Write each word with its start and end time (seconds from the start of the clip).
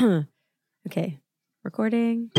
okay, 0.86 1.18
recording. 1.64 2.30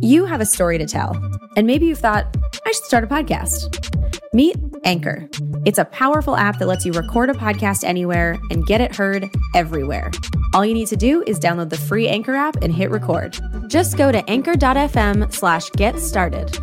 You 0.00 0.24
have 0.24 0.40
a 0.40 0.46
story 0.46 0.78
to 0.78 0.86
tell, 0.86 1.16
and 1.56 1.66
maybe 1.66 1.86
you've 1.86 1.98
thought, 1.98 2.36
I 2.64 2.72
should 2.72 2.84
start 2.84 3.04
a 3.04 3.06
podcast. 3.06 3.84
Meet 4.32 4.56
Anchor. 4.84 5.28
It's 5.64 5.78
a 5.78 5.84
powerful 5.86 6.36
app 6.36 6.58
that 6.58 6.66
lets 6.66 6.84
you 6.84 6.92
record 6.92 7.30
a 7.30 7.34
podcast 7.34 7.82
anywhere 7.84 8.38
and 8.50 8.66
get 8.66 8.80
it 8.80 8.94
heard 8.94 9.28
everywhere. 9.54 10.10
All 10.54 10.64
you 10.64 10.74
need 10.74 10.88
to 10.88 10.96
do 10.96 11.22
is 11.26 11.38
download 11.38 11.70
the 11.70 11.78
free 11.78 12.08
Anchor 12.08 12.34
app 12.34 12.56
and 12.62 12.74
hit 12.74 12.90
record. 12.90 13.38
Just 13.68 13.96
go 13.96 14.12
to 14.12 14.28
anchor.fm 14.28 15.32
slash 15.32 15.70
get 15.70 15.98
started. 15.98 16.58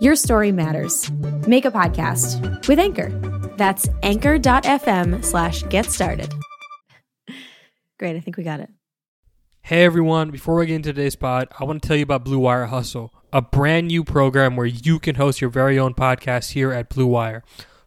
Your 0.00 0.14
story 0.14 0.52
matters. 0.52 1.10
Make 1.46 1.64
a 1.64 1.70
podcast 1.70 2.68
with 2.68 2.78
Anchor. 2.78 3.10
That's 3.56 3.88
anchor.fm 4.02 5.24
slash 5.24 5.62
get 5.64 5.86
started. 5.86 6.32
Great, 7.98 8.16
I 8.16 8.20
think 8.20 8.36
we 8.36 8.44
got 8.44 8.60
it. 8.60 8.70
Hey 9.68 9.84
everyone, 9.84 10.30
before 10.30 10.54
we 10.54 10.64
get 10.64 10.76
into 10.76 10.94
today's 10.94 11.14
pod, 11.14 11.48
I 11.60 11.64
want 11.64 11.82
to 11.82 11.86
tell 11.86 11.94
you 11.98 12.02
about 12.02 12.24
Blue 12.24 12.38
Wire 12.38 12.68
Hustle, 12.68 13.12
a 13.34 13.42
brand 13.42 13.88
new 13.88 14.02
program 14.02 14.56
where 14.56 14.64
you 14.64 14.98
can 14.98 15.16
host 15.16 15.42
your 15.42 15.50
very 15.50 15.78
own 15.78 15.92
podcast 15.92 16.52
here 16.52 16.72
at 16.72 16.88
Blue 16.88 17.06
Wire. 17.06 17.44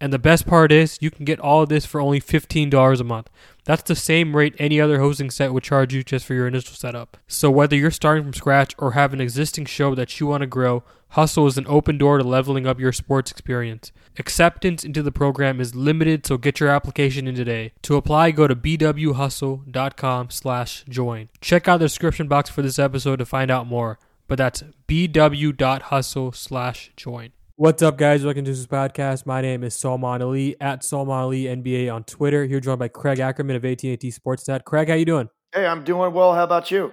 And 0.00 0.12
the 0.12 0.18
best 0.18 0.46
part 0.46 0.72
is, 0.72 0.98
you 1.00 1.10
can 1.10 1.24
get 1.24 1.40
all 1.40 1.62
of 1.62 1.70
this 1.70 1.86
for 1.86 2.00
only 2.00 2.20
$15 2.20 3.00
a 3.00 3.04
month. 3.04 3.30
That's 3.64 3.82
the 3.82 3.96
same 3.96 4.36
rate 4.36 4.54
any 4.58 4.80
other 4.80 5.00
hosting 5.00 5.30
site 5.30 5.52
would 5.52 5.62
charge 5.62 5.94
you 5.94 6.04
just 6.04 6.26
for 6.26 6.34
your 6.34 6.46
initial 6.46 6.74
setup. 6.74 7.16
So 7.26 7.50
whether 7.50 7.74
you're 7.76 7.90
starting 7.90 8.22
from 8.22 8.34
scratch 8.34 8.74
or 8.78 8.92
have 8.92 9.12
an 9.12 9.20
existing 9.20 9.64
show 9.64 9.94
that 9.94 10.20
you 10.20 10.26
want 10.26 10.42
to 10.42 10.46
grow, 10.46 10.84
Hustle 11.10 11.46
is 11.46 11.56
an 11.56 11.66
open 11.66 11.96
door 11.96 12.18
to 12.18 12.24
leveling 12.24 12.66
up 12.66 12.78
your 12.78 12.92
sports 12.92 13.30
experience. 13.30 13.90
Acceptance 14.18 14.84
into 14.84 15.02
the 15.02 15.12
program 15.12 15.60
is 15.60 15.74
limited, 15.74 16.26
so 16.26 16.36
get 16.36 16.60
your 16.60 16.68
application 16.68 17.26
in 17.26 17.34
today. 17.34 17.72
To 17.82 17.96
apply, 17.96 18.32
go 18.32 18.46
to 18.46 18.56
bwhustle.com 18.56 20.30
slash 20.30 20.84
join. 20.88 21.28
Check 21.40 21.68
out 21.68 21.78
the 21.78 21.86
description 21.86 22.28
box 22.28 22.50
for 22.50 22.60
this 22.60 22.78
episode 22.78 23.16
to 23.16 23.24
find 23.24 23.50
out 23.50 23.66
more. 23.66 23.98
But 24.28 24.38
that's 24.38 24.64
bw.hustle 24.88 26.32
slash 26.32 26.90
join. 26.96 27.32
What's 27.58 27.82
up, 27.82 27.96
guys? 27.96 28.22
Welcome 28.22 28.44
to 28.44 28.50
this 28.50 28.66
podcast. 28.66 29.24
My 29.24 29.40
name 29.40 29.64
is 29.64 29.74
Salman 29.74 30.20
Ali 30.20 30.60
at 30.60 30.84
Salman 30.84 31.16
Ali 31.16 31.44
NBA 31.44 31.90
on 31.90 32.04
Twitter. 32.04 32.44
Here 32.44 32.60
joined 32.60 32.80
by 32.80 32.88
Craig 32.88 33.18
Ackerman 33.18 33.56
of 33.56 33.64
AT&T 33.64 33.96
Sportsnet. 33.96 34.64
Craig, 34.64 34.90
how 34.90 34.94
you 34.94 35.06
doing? 35.06 35.30
Hey, 35.54 35.64
I'm 35.64 35.82
doing 35.82 36.12
well. 36.12 36.34
How 36.34 36.44
about 36.44 36.70
you? 36.70 36.92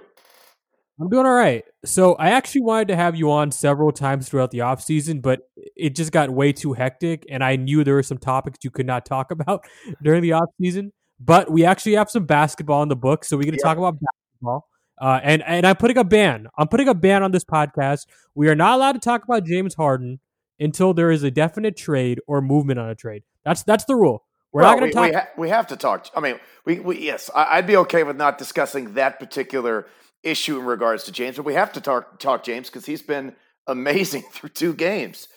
I'm 0.98 1.10
doing 1.10 1.26
all 1.26 1.34
right. 1.34 1.64
So 1.84 2.14
I 2.14 2.30
actually 2.30 2.62
wanted 2.62 2.88
to 2.88 2.96
have 2.96 3.14
you 3.14 3.30
on 3.30 3.50
several 3.52 3.92
times 3.92 4.26
throughout 4.26 4.52
the 4.52 4.62
off 4.62 4.82
season, 4.82 5.20
but 5.20 5.40
it 5.76 5.94
just 5.94 6.12
got 6.12 6.30
way 6.30 6.50
too 6.50 6.72
hectic, 6.72 7.26
and 7.28 7.44
I 7.44 7.56
knew 7.56 7.84
there 7.84 7.96
were 7.96 8.02
some 8.02 8.16
topics 8.16 8.60
you 8.62 8.70
could 8.70 8.86
not 8.86 9.04
talk 9.04 9.30
about 9.30 9.66
during 10.02 10.22
the 10.22 10.32
off 10.32 10.48
season. 10.58 10.94
But 11.20 11.52
we 11.52 11.66
actually 11.66 11.96
have 11.96 12.08
some 12.08 12.24
basketball 12.24 12.82
in 12.82 12.88
the 12.88 12.96
book, 12.96 13.26
so 13.26 13.36
we're 13.36 13.42
going 13.42 13.52
to 13.52 13.60
yep. 13.62 13.64
talk 13.64 13.76
about 13.76 13.98
basketball. 14.00 14.66
Uh, 14.98 15.20
and 15.22 15.42
and 15.42 15.66
I'm 15.66 15.76
putting 15.76 15.98
a 15.98 16.04
ban. 16.04 16.46
I'm 16.56 16.68
putting 16.68 16.88
a 16.88 16.94
ban 16.94 17.22
on 17.22 17.32
this 17.32 17.44
podcast. 17.44 18.06
We 18.34 18.48
are 18.48 18.54
not 18.54 18.76
allowed 18.76 18.92
to 18.92 18.98
talk 18.98 19.24
about 19.24 19.44
James 19.44 19.74
Harden 19.74 20.20
until 20.58 20.94
there 20.94 21.10
is 21.10 21.22
a 21.22 21.30
definite 21.30 21.76
trade 21.76 22.20
or 22.26 22.40
movement 22.40 22.78
on 22.78 22.88
a 22.88 22.94
trade. 22.94 23.22
That's 23.44 23.62
that's 23.62 23.84
the 23.84 23.96
rule. 23.96 24.24
We're 24.52 24.62
well, 24.62 24.70
not 24.70 24.78
going 24.78 24.90
to 24.90 24.94
talk. 24.94 25.06
We, 25.06 25.14
ha- 25.14 25.28
we, 25.36 25.48
have 25.48 25.66
to 25.66 25.76
talk. 25.76 26.06
I 26.14 26.20
mean, 26.20 26.38
we, 26.64 26.78
we 26.78 27.00
yes, 27.00 27.28
I, 27.34 27.56
would 27.56 27.66
be 27.66 27.76
okay 27.78 28.04
with 28.04 28.16
not 28.16 28.38
discussing 28.38 28.94
that 28.94 29.18
particular 29.18 29.86
issue 30.22 30.60
in 30.60 30.64
regards 30.64 31.04
to 31.04 31.12
James, 31.12 31.36
but 31.36 31.44
we 31.44 31.54
have 31.54 31.72
to 31.72 31.80
talk 31.80 32.20
talk 32.20 32.44
James 32.44 32.70
because 32.70 32.86
he's 32.86 33.02
been 33.02 33.34
amazing 33.66 34.22
through 34.32 34.50
two 34.50 34.74
games. 34.74 35.28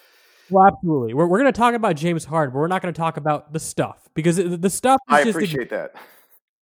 Well, 0.50 0.67
absolutely. 0.67 1.13
We're 1.13 1.28
we're 1.28 1.39
going 1.39 1.51
to 1.51 1.57
talk 1.57 1.73
about 1.73 1.95
James 1.95 2.25
Harden, 2.25 2.53
but 2.53 2.59
we're 2.59 2.67
not 2.67 2.81
going 2.81 2.94
to 2.94 2.97
talk 2.97 3.17
about 3.17 3.53
the 3.53 3.59
stuff 3.59 4.07
because 4.13 4.38
the 4.38 4.69
stuff. 4.69 4.99
I 5.07 5.22
appreciate 5.22 5.72
that. 5.72 5.95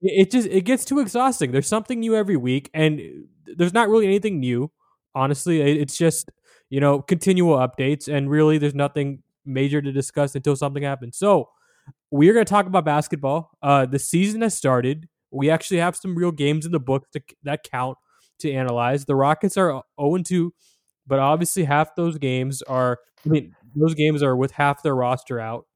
It 0.01 0.31
just 0.31 0.47
it 0.47 0.61
gets 0.61 0.85
too 0.85 0.99
exhausting. 0.99 1.51
There's 1.51 1.67
something 1.67 1.99
new 1.99 2.15
every 2.15 2.37
week, 2.37 2.69
and 2.73 3.27
there's 3.45 3.73
not 3.73 3.89
really 3.89 4.05
anything 4.05 4.39
new. 4.39 4.71
Honestly, 5.13 5.61
it's 5.61 5.97
just 5.97 6.29
you 6.75 6.81
know, 6.81 7.01
continual 7.01 7.55
updates. 7.55 8.13
And 8.13 8.29
really, 8.29 8.57
there's 8.57 8.75
nothing 8.75 9.23
major 9.45 9.81
to 9.81 9.93
discuss 9.93 10.35
until 10.35 10.57
something 10.57 10.83
happens. 10.83 11.15
So, 11.17 11.47
we 12.11 12.27
are 12.27 12.33
going 12.33 12.45
to 12.45 12.49
talk 12.49 12.65
about 12.65 12.83
basketball. 12.83 13.51
Uh, 13.63 13.85
the 13.85 13.97
season 13.97 14.41
has 14.41 14.57
started. 14.57 15.07
We 15.31 15.49
actually 15.49 15.77
have 15.77 15.95
some 15.95 16.17
real 16.17 16.33
games 16.33 16.65
in 16.65 16.73
the 16.73 16.79
book 16.81 17.09
to, 17.13 17.21
that 17.43 17.63
count 17.63 17.97
to 18.39 18.51
analyze. 18.51 19.05
The 19.05 19.15
Rockets 19.15 19.55
are 19.55 19.83
0 20.01 20.17
2, 20.17 20.53
but 21.07 21.19
obviously 21.19 21.63
half 21.63 21.95
those 21.95 22.17
games 22.17 22.61
are, 22.63 22.99
I 23.25 23.29
mean, 23.29 23.55
those 23.73 23.93
games 23.93 24.21
are 24.21 24.35
with 24.35 24.51
half 24.51 24.83
their 24.83 24.95
roster 24.95 25.39
out. 25.39 25.67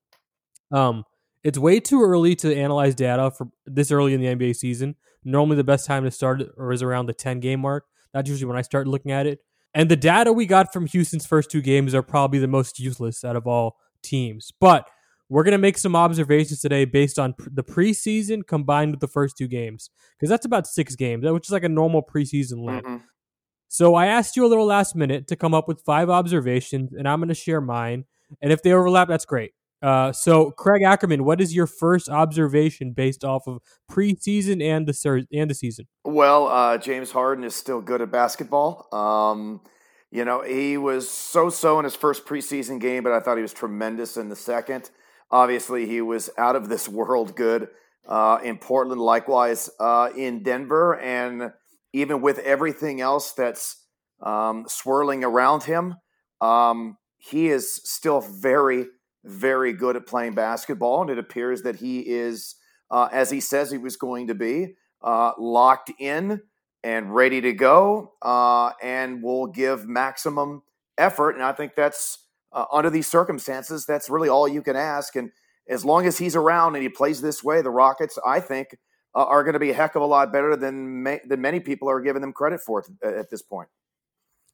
Um, 0.70 1.06
it's 1.46 1.58
way 1.58 1.80
too 1.80 2.04
early 2.04 2.36
to 2.38 2.54
analyze 2.54 2.94
data 2.94 3.32
for 3.32 3.48
this 3.66 3.90
early 3.90 4.14
in 4.14 4.20
the 4.20 4.28
NBA 4.28 4.58
season. 4.58 4.96
Normally, 5.24 5.56
the 5.56 5.64
best 5.64 5.86
time 5.86 6.04
to 6.04 6.12
start 6.12 6.42
is 6.42 6.84
around 6.84 7.06
the 7.06 7.14
10 7.14 7.40
game 7.40 7.62
mark. 7.62 7.86
That's 8.14 8.30
usually 8.30 8.50
when 8.50 8.58
I 8.58 8.64
start 8.64 8.86
looking 8.86 9.14
at 9.14 9.28
it. 9.28 9.40
And 9.74 9.90
the 9.90 9.96
data 9.96 10.34
we 10.34 10.46
got 10.46 10.74
from 10.74 10.88
Houston's 10.88 11.26
first 11.26 11.52
two 11.52 11.62
games 11.62 11.94
are 11.94 12.02
probably 12.02 12.40
the 12.40 12.48
most 12.48 12.80
useless 12.80 13.24
out 13.24 13.36
of 13.36 13.46
all 13.46 13.78
teams. 14.02 14.52
But 14.60 14.90
we're 15.30 15.44
going 15.44 15.52
to 15.52 15.60
make 15.60 15.78
some 15.78 15.96
observations 15.96 16.60
today 16.60 16.86
based 16.86 17.20
on 17.20 17.36
the 17.38 17.64
preseason 17.64 18.46
combined 18.46 18.92
with 18.92 19.00
the 19.00 19.08
first 19.08 19.38
two 19.38 19.48
games 19.48 19.92
because 20.18 20.30
that's 20.30 20.46
about 20.46 20.66
six 20.66 20.96
games, 20.96 21.24
which 21.24 21.48
is 21.48 21.52
like 21.52 21.64
a 21.64 21.70
normal 21.70 22.04
preseason 22.04 22.66
length. 22.66 22.88
Mm-hmm. 22.88 23.04
So 23.68 23.94
I 23.94 24.08
asked 24.08 24.36
you 24.36 24.44
a 24.44 24.48
little 24.50 24.66
last 24.66 24.96
minute 24.96 25.28
to 25.28 25.36
come 25.36 25.54
up 25.54 25.68
with 25.68 25.82
five 25.82 26.10
observations, 26.10 26.92
and 26.92 27.08
I'm 27.08 27.20
going 27.20 27.30
to 27.30 27.36
share 27.36 27.62
mine. 27.62 28.06
And 28.42 28.52
if 28.52 28.64
they 28.64 28.74
overlap, 28.74 29.08
that's 29.08 29.26
great. 29.26 29.52
Uh, 29.82 30.12
so, 30.12 30.52
Craig 30.52 30.84
Ackerman, 30.84 31.24
what 31.24 31.40
is 31.40 31.56
your 31.56 31.68
first 31.68 32.10
observation 32.10 32.92
based 32.92 33.24
off 33.24 33.48
of 33.48 33.60
preseason 33.90 34.62
and 34.62 34.88
the 34.88 34.94
ser- 34.94 35.24
and 35.32 35.50
the 35.50 35.56
season? 35.56 35.88
Well, 36.04 36.48
uh, 36.48 36.78
James 36.78 37.12
Harden 37.12 37.44
is 37.44 37.56
still 37.56 37.82
good 37.82 38.02
at 38.02 38.12
basketball. 38.12 38.88
Um, 38.94 39.62
you 40.12 40.26
know, 40.26 40.42
he 40.42 40.78
was 40.78 41.10
so-so 41.10 41.80
in 41.80 41.86
his 41.86 41.96
first 41.96 42.26
preseason 42.26 42.82
game, 42.82 43.04
but 43.04 43.14
I 43.14 43.20
thought 43.20 43.38
he 43.38 43.42
was 43.42 43.54
tremendous 43.54 44.18
in 44.18 44.30
the 44.30 44.36
second. 44.36 44.90
Obviously, 45.32 45.86
he 45.86 46.02
was 46.02 46.30
out 46.38 46.56
of 46.56 46.68
this 46.68 46.90
world 46.90 47.36
good 47.36 47.70
uh, 48.08 48.40
in 48.44 48.58
Portland, 48.58 49.00
likewise 49.00 49.70
uh, 49.80 50.10
in 50.18 50.44
Denver, 50.44 51.00
and 51.00 51.52
even 51.94 52.22
with 52.22 52.40
everything 52.40 53.02
else 53.02 53.34
that's 53.34 53.86
um, 54.22 54.66
swirling 54.68 55.24
around 55.24 55.64
him, 55.64 55.96
um, 56.42 56.98
he 57.18 57.48
is 57.48 57.82
still 57.84 58.22
very 58.22 58.88
very 59.24 59.74
good 59.74 59.96
at 59.96 60.06
playing 60.06 60.34
basketball, 60.34 61.02
and 61.02 61.10
it 61.10 61.18
appears 61.18 61.62
that 61.64 61.78
he 61.78 62.00
is, 62.00 62.56
uh, 62.90 63.10
as 63.12 63.30
he 63.30 63.40
says 63.40 63.72
he 63.72 63.78
was 63.78 63.98
going 63.98 64.28
to 64.28 64.36
be, 64.36 64.76
uh, 65.02 65.32
locked 65.38 65.92
in 66.00 66.42
and 66.84 67.14
ready 67.14 67.42
to 67.42 67.54
go, 67.54 68.14
uh, 68.22 68.72
and 68.82 69.22
will 69.22 69.48
give 69.48 69.88
maximum 69.88 70.64
effort. 70.98 71.32
And 71.32 71.44
I 71.44 71.52
think 71.52 71.76
that's 71.76 72.26
uh, 72.52 72.66
under 72.72 72.90
these 72.90 73.08
circumstances, 73.08 73.86
that's 73.86 74.10
really 74.10 74.30
all 74.30 74.48
you 74.48 74.62
can 74.62 74.76
ask. 74.76 75.16
And 75.16 75.32
as 75.68 75.86
long 75.86 76.06
as 76.06 76.18
he's 76.18 76.36
around 76.36 76.76
and 76.76 76.84
he 76.84 76.90
plays 76.90 77.22
this 77.22 77.44
way, 77.44 77.62
the 77.62 77.70
Rockets, 77.70 78.18
I 78.26 78.40
think, 78.40 78.76
uh, 79.16 79.26
are 79.26 79.44
going 79.44 79.54
to 79.54 79.60
be 79.60 79.72
a 79.72 79.74
heck 79.74 79.96
of 79.96 80.02
a 80.02 80.06
lot 80.06 80.32
better 80.32 80.56
than 80.56 81.04
ma- 81.04 81.18
than 81.28 81.42
many 81.42 81.60
people 81.60 81.90
are 81.90 82.02
giving 82.02 82.22
them 82.22 82.34
credit 82.34 82.62
for 82.62 82.84
at, 83.04 83.14
at 83.14 83.30
this 83.30 83.42
point. 83.42 83.70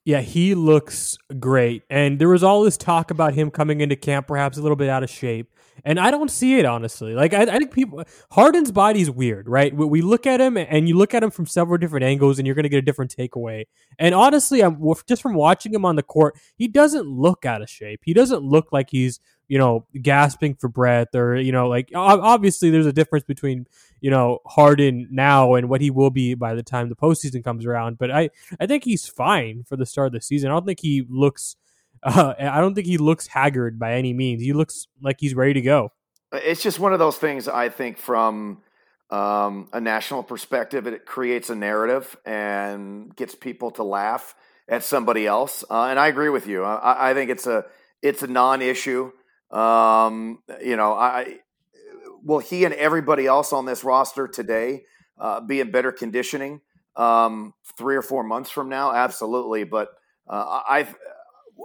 Yeah, 0.06 0.20
he 0.20 0.54
looks 0.54 1.18
great. 1.40 1.82
And 1.90 2.20
there 2.20 2.28
was 2.28 2.44
all 2.44 2.62
this 2.62 2.76
talk 2.76 3.10
about 3.10 3.34
him 3.34 3.50
coming 3.50 3.80
into 3.80 3.96
camp 3.96 4.28
perhaps 4.28 4.56
a 4.56 4.62
little 4.62 4.76
bit 4.76 4.88
out 4.88 5.02
of 5.02 5.10
shape. 5.10 5.52
And 5.84 5.98
I 5.98 6.12
don't 6.12 6.30
see 6.30 6.60
it 6.60 6.64
honestly. 6.64 7.12
Like 7.12 7.34
I, 7.34 7.42
I 7.42 7.58
think 7.58 7.72
people 7.72 8.04
Harden's 8.30 8.70
body's 8.70 9.10
weird, 9.10 9.48
right? 9.48 9.74
We, 9.74 9.84
we, 9.84 10.02
look 10.02 10.24
at 10.24 10.40
him 10.40 10.56
and 10.56 10.88
you 10.88 10.96
look 10.96 11.12
at 11.12 11.24
him 11.24 11.32
from 11.32 11.46
several 11.46 11.76
different 11.76 12.04
angles, 12.04 12.38
and 12.38 12.46
you're 12.46 12.54
going 12.54 12.62
to 12.62 12.68
get 12.68 12.78
a 12.78 12.82
different 12.82 13.16
takeaway. 13.16 13.64
And 13.98 14.14
honestly, 14.14 14.62
I'm 14.62 14.80
just 15.08 15.22
from 15.22 15.34
watching 15.34 15.74
him 15.74 15.84
on 15.84 15.96
the 15.96 16.04
court, 16.04 16.36
he 16.54 16.68
doesn't 16.68 17.08
look 17.08 17.44
out 17.44 17.60
of 17.60 17.68
shape. 17.68 18.02
He 18.04 18.14
doesn't 18.14 18.44
look 18.44 18.72
like 18.72 18.90
he's 18.90 19.18
you 19.48 19.58
know 19.58 19.86
gasping 20.02 20.54
for 20.54 20.68
breath 20.68 21.14
or 21.14 21.36
you 21.36 21.52
know 21.52 21.68
like 21.68 21.90
obviously 21.94 22.70
there's 22.70 22.86
a 22.86 22.92
difference 22.92 23.24
between 23.24 23.66
you 24.00 24.10
know 24.10 24.38
Harden 24.46 25.08
now 25.10 25.54
and 25.54 25.68
what 25.68 25.80
he 25.80 25.90
will 25.90 26.10
be 26.10 26.34
by 26.34 26.54
the 26.54 26.62
time 26.62 26.88
the 26.88 26.96
postseason 26.96 27.44
comes 27.44 27.64
around. 27.64 27.98
But 27.98 28.10
I 28.10 28.30
I 28.60 28.66
think 28.66 28.84
he's 28.84 29.06
fine 29.06 29.64
for 29.64 29.76
the 29.76 29.86
start 29.86 30.08
of 30.08 30.12
the 30.12 30.20
season. 30.20 30.50
I 30.50 30.54
don't 30.54 30.66
think 30.66 30.80
he 30.80 31.04
looks. 31.08 31.56
Uh, 32.02 32.34
I 32.38 32.60
don't 32.60 32.74
think 32.74 32.86
he 32.86 32.98
looks 32.98 33.26
haggard 33.26 33.80
by 33.80 33.94
any 33.94 34.12
means. 34.12 34.40
He 34.40 34.52
looks 34.52 34.86
like 35.02 35.16
he's 35.18 35.34
ready 35.34 35.54
to 35.54 35.60
go. 35.60 35.92
It's 36.30 36.62
just 36.62 36.78
one 36.78 36.92
of 36.92 37.00
those 37.00 37.16
things. 37.16 37.48
I 37.48 37.68
think 37.68 37.98
from 37.98 38.62
um, 39.10 39.68
a 39.72 39.80
national 39.80 40.22
perspective, 40.22 40.86
it 40.86 41.06
creates 41.06 41.50
a 41.50 41.54
narrative 41.54 42.16
and 42.24 43.14
gets 43.16 43.34
people 43.34 43.70
to 43.72 43.82
laugh 43.82 44.34
at 44.68 44.82
somebody 44.82 45.26
else. 45.26 45.64
Uh, 45.70 45.84
and 45.84 45.98
I 45.98 46.08
agree 46.08 46.28
with 46.28 46.46
you. 46.46 46.64
I, 46.64 47.10
I, 47.10 47.14
think 47.14 47.30
it's 47.30 47.46
a 47.46 47.64
it's 48.02 48.22
a 48.22 48.26
non-issue. 48.26 49.12
Um, 49.50 50.42
you 50.62 50.76
know, 50.76 50.94
I 50.94 51.38
will 52.22 52.40
he 52.40 52.64
and 52.64 52.74
everybody 52.74 53.26
else 53.26 53.52
on 53.52 53.64
this 53.64 53.84
roster 53.84 54.26
today 54.26 54.84
uh, 55.18 55.40
be 55.40 55.60
in 55.60 55.70
better 55.70 55.92
conditioning 55.92 56.60
um, 56.96 57.54
three 57.78 57.96
or 57.96 58.02
four 58.02 58.24
months 58.24 58.50
from 58.50 58.68
now? 58.68 58.92
Absolutely. 58.92 59.64
But 59.64 59.90
uh, 60.28 60.60
I, 60.68 60.88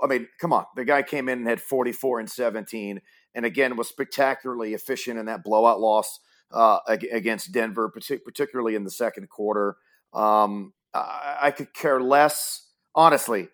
I 0.03 0.07
mean, 0.07 0.27
come 0.39 0.53
on, 0.53 0.65
the 0.75 0.85
guy 0.85 1.01
came 1.03 1.27
in 1.29 1.39
and 1.39 1.47
had 1.47 1.61
44 1.61 2.19
and 2.19 2.29
17, 2.29 3.01
and 3.33 3.45
again 3.45 3.75
was 3.75 3.89
spectacularly 3.89 4.73
efficient 4.73 5.19
in 5.19 5.25
that 5.25 5.43
blowout 5.43 5.79
loss 5.79 6.19
uh, 6.51 6.79
against 6.87 7.51
Denver, 7.51 7.89
particularly 7.89 8.75
in 8.75 8.83
the 8.83 8.91
second 8.91 9.29
quarter. 9.29 9.77
Um, 10.13 10.73
I, 10.93 11.37
I 11.43 11.51
could 11.51 11.73
care 11.73 12.01
less, 12.01 12.67
honestly. 12.93 13.47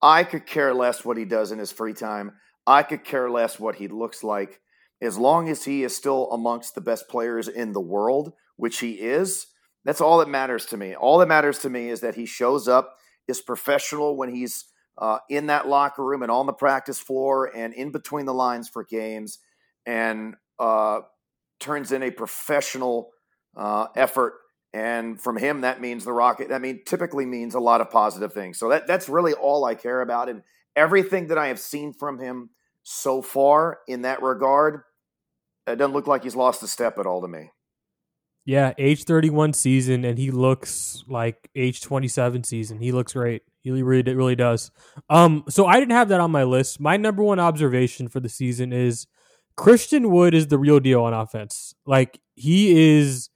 I 0.00 0.24
could 0.24 0.46
care 0.46 0.74
less 0.74 1.04
what 1.04 1.16
he 1.16 1.24
does 1.24 1.50
in 1.50 1.58
his 1.58 1.72
free 1.72 1.94
time. 1.94 2.32
I 2.68 2.82
could 2.82 3.02
care 3.02 3.30
less 3.30 3.58
what 3.58 3.76
he 3.76 3.88
looks 3.88 4.22
like 4.22 4.60
as 5.00 5.16
long 5.16 5.48
as 5.48 5.64
he 5.64 5.84
is 5.84 5.96
still 5.96 6.30
amongst 6.30 6.74
the 6.74 6.82
best 6.82 7.08
players 7.08 7.48
in 7.48 7.72
the 7.72 7.80
world, 7.80 8.34
which 8.56 8.80
he 8.80 8.92
is. 8.92 9.46
That's 9.86 10.02
all 10.02 10.18
that 10.18 10.28
matters 10.28 10.66
to 10.66 10.76
me. 10.76 10.94
All 10.94 11.16
that 11.18 11.28
matters 11.28 11.60
to 11.60 11.70
me 11.70 11.88
is 11.88 12.00
that 12.00 12.16
he 12.16 12.26
shows 12.26 12.68
up, 12.68 12.96
is 13.26 13.40
professional 13.40 14.18
when 14.18 14.34
he's 14.34 14.66
uh, 14.98 15.18
in 15.30 15.46
that 15.46 15.66
locker 15.66 16.04
room 16.04 16.22
and 16.22 16.30
on 16.30 16.44
the 16.44 16.52
practice 16.52 16.98
floor 16.98 17.50
and 17.56 17.72
in 17.72 17.90
between 17.90 18.26
the 18.26 18.34
lines 18.34 18.68
for 18.68 18.84
games, 18.84 19.38
and 19.86 20.34
uh, 20.58 21.00
turns 21.60 21.90
in 21.90 22.02
a 22.02 22.10
professional 22.10 23.12
uh, 23.56 23.86
effort. 23.96 24.34
And 24.74 25.18
from 25.18 25.38
him, 25.38 25.62
that 25.62 25.80
means 25.80 26.04
the 26.04 26.12
Rocket. 26.12 26.50
That 26.50 26.60
mean 26.60 26.82
typically 26.84 27.24
means 27.24 27.54
a 27.54 27.60
lot 27.60 27.80
of 27.80 27.90
positive 27.90 28.34
things. 28.34 28.58
So 28.58 28.68
that 28.68 28.86
that's 28.86 29.08
really 29.08 29.32
all 29.32 29.64
I 29.64 29.74
care 29.74 30.02
about, 30.02 30.28
and 30.28 30.42
everything 30.76 31.28
that 31.28 31.38
I 31.38 31.46
have 31.46 31.58
seen 31.58 31.94
from 31.94 32.18
him 32.18 32.50
so 32.90 33.20
far 33.20 33.80
in 33.86 34.02
that 34.02 34.22
regard, 34.22 34.80
it 35.66 35.76
doesn't 35.76 35.92
look 35.92 36.06
like 36.06 36.22
he's 36.22 36.34
lost 36.34 36.62
a 36.62 36.66
step 36.66 36.98
at 36.98 37.04
all 37.04 37.20
to 37.20 37.28
me. 37.28 37.50
Yeah, 38.46 38.72
age 38.78 39.04
31 39.04 39.52
season, 39.52 40.06
and 40.06 40.18
he 40.18 40.30
looks 40.30 41.04
like 41.06 41.50
age 41.54 41.82
27 41.82 42.44
season. 42.44 42.80
He 42.80 42.92
looks 42.92 43.12
great. 43.12 43.42
He 43.60 43.70
really, 43.70 44.14
really 44.14 44.36
does. 44.36 44.70
Um, 45.10 45.44
so 45.50 45.66
I 45.66 45.78
didn't 45.78 45.92
have 45.92 46.08
that 46.08 46.20
on 46.20 46.30
my 46.30 46.44
list. 46.44 46.80
My 46.80 46.96
number 46.96 47.22
one 47.22 47.38
observation 47.38 48.08
for 48.08 48.20
the 48.20 48.30
season 48.30 48.72
is 48.72 49.06
Christian 49.54 50.10
Wood 50.10 50.32
is 50.32 50.46
the 50.46 50.56
real 50.56 50.80
deal 50.80 51.02
on 51.02 51.12
offense. 51.12 51.74
Like 51.84 52.18
he 52.36 52.96
is 52.96 53.28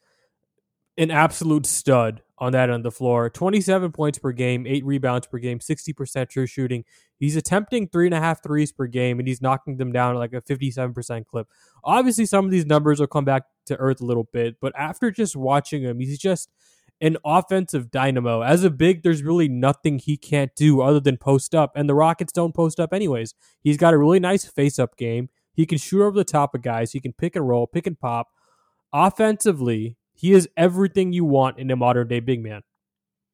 an 0.96 1.10
absolute 1.10 1.66
stud 1.66 2.22
on 2.42 2.50
that 2.50 2.70
of 2.70 2.82
the 2.82 2.90
floor. 2.90 3.30
27 3.30 3.92
points 3.92 4.18
per 4.18 4.32
game, 4.32 4.66
eight 4.66 4.84
rebounds 4.84 5.28
per 5.28 5.38
game, 5.38 5.60
60% 5.60 6.28
true 6.28 6.44
shooting. 6.44 6.84
He's 7.20 7.36
attempting 7.36 7.86
three 7.86 8.06
and 8.06 8.14
a 8.14 8.18
half 8.18 8.42
threes 8.42 8.72
per 8.72 8.88
game, 8.88 9.20
and 9.20 9.28
he's 9.28 9.40
knocking 9.40 9.76
them 9.76 9.92
down 9.92 10.16
at 10.16 10.18
like 10.18 10.32
a 10.32 10.42
57% 10.42 11.24
clip. 11.28 11.46
Obviously, 11.84 12.26
some 12.26 12.44
of 12.44 12.50
these 12.50 12.66
numbers 12.66 12.98
will 12.98 13.06
come 13.06 13.24
back 13.24 13.44
to 13.66 13.76
earth 13.76 14.00
a 14.00 14.04
little 14.04 14.28
bit, 14.32 14.56
but 14.60 14.72
after 14.76 15.12
just 15.12 15.36
watching 15.36 15.82
him, 15.84 16.00
he's 16.00 16.18
just 16.18 16.50
an 17.00 17.16
offensive 17.24 17.92
dynamo. 17.92 18.40
As 18.40 18.64
a 18.64 18.70
big, 18.70 19.04
there's 19.04 19.22
really 19.22 19.48
nothing 19.48 20.00
he 20.00 20.16
can't 20.16 20.52
do 20.56 20.80
other 20.80 20.98
than 20.98 21.18
post 21.18 21.54
up, 21.54 21.70
and 21.76 21.88
the 21.88 21.94
Rockets 21.94 22.32
don't 22.32 22.56
post 22.56 22.80
up 22.80 22.92
anyways. 22.92 23.36
He's 23.62 23.76
got 23.76 23.94
a 23.94 23.98
really 23.98 24.18
nice 24.18 24.44
face 24.46 24.80
up 24.80 24.96
game. 24.96 25.28
He 25.54 25.64
can 25.64 25.78
shoot 25.78 26.02
over 26.02 26.16
the 26.16 26.24
top 26.24 26.56
of 26.56 26.62
guys. 26.62 26.90
He 26.90 26.98
can 26.98 27.12
pick 27.12 27.36
and 27.36 27.48
roll, 27.48 27.68
pick 27.68 27.86
and 27.86 28.00
pop. 28.00 28.30
Offensively, 28.92 29.96
he 30.22 30.32
is 30.32 30.48
everything 30.56 31.12
you 31.12 31.24
want 31.24 31.58
in 31.58 31.69
a 31.72 31.76
modern 31.76 32.06
day 32.06 32.20
big 32.20 32.40
man. 32.40 32.62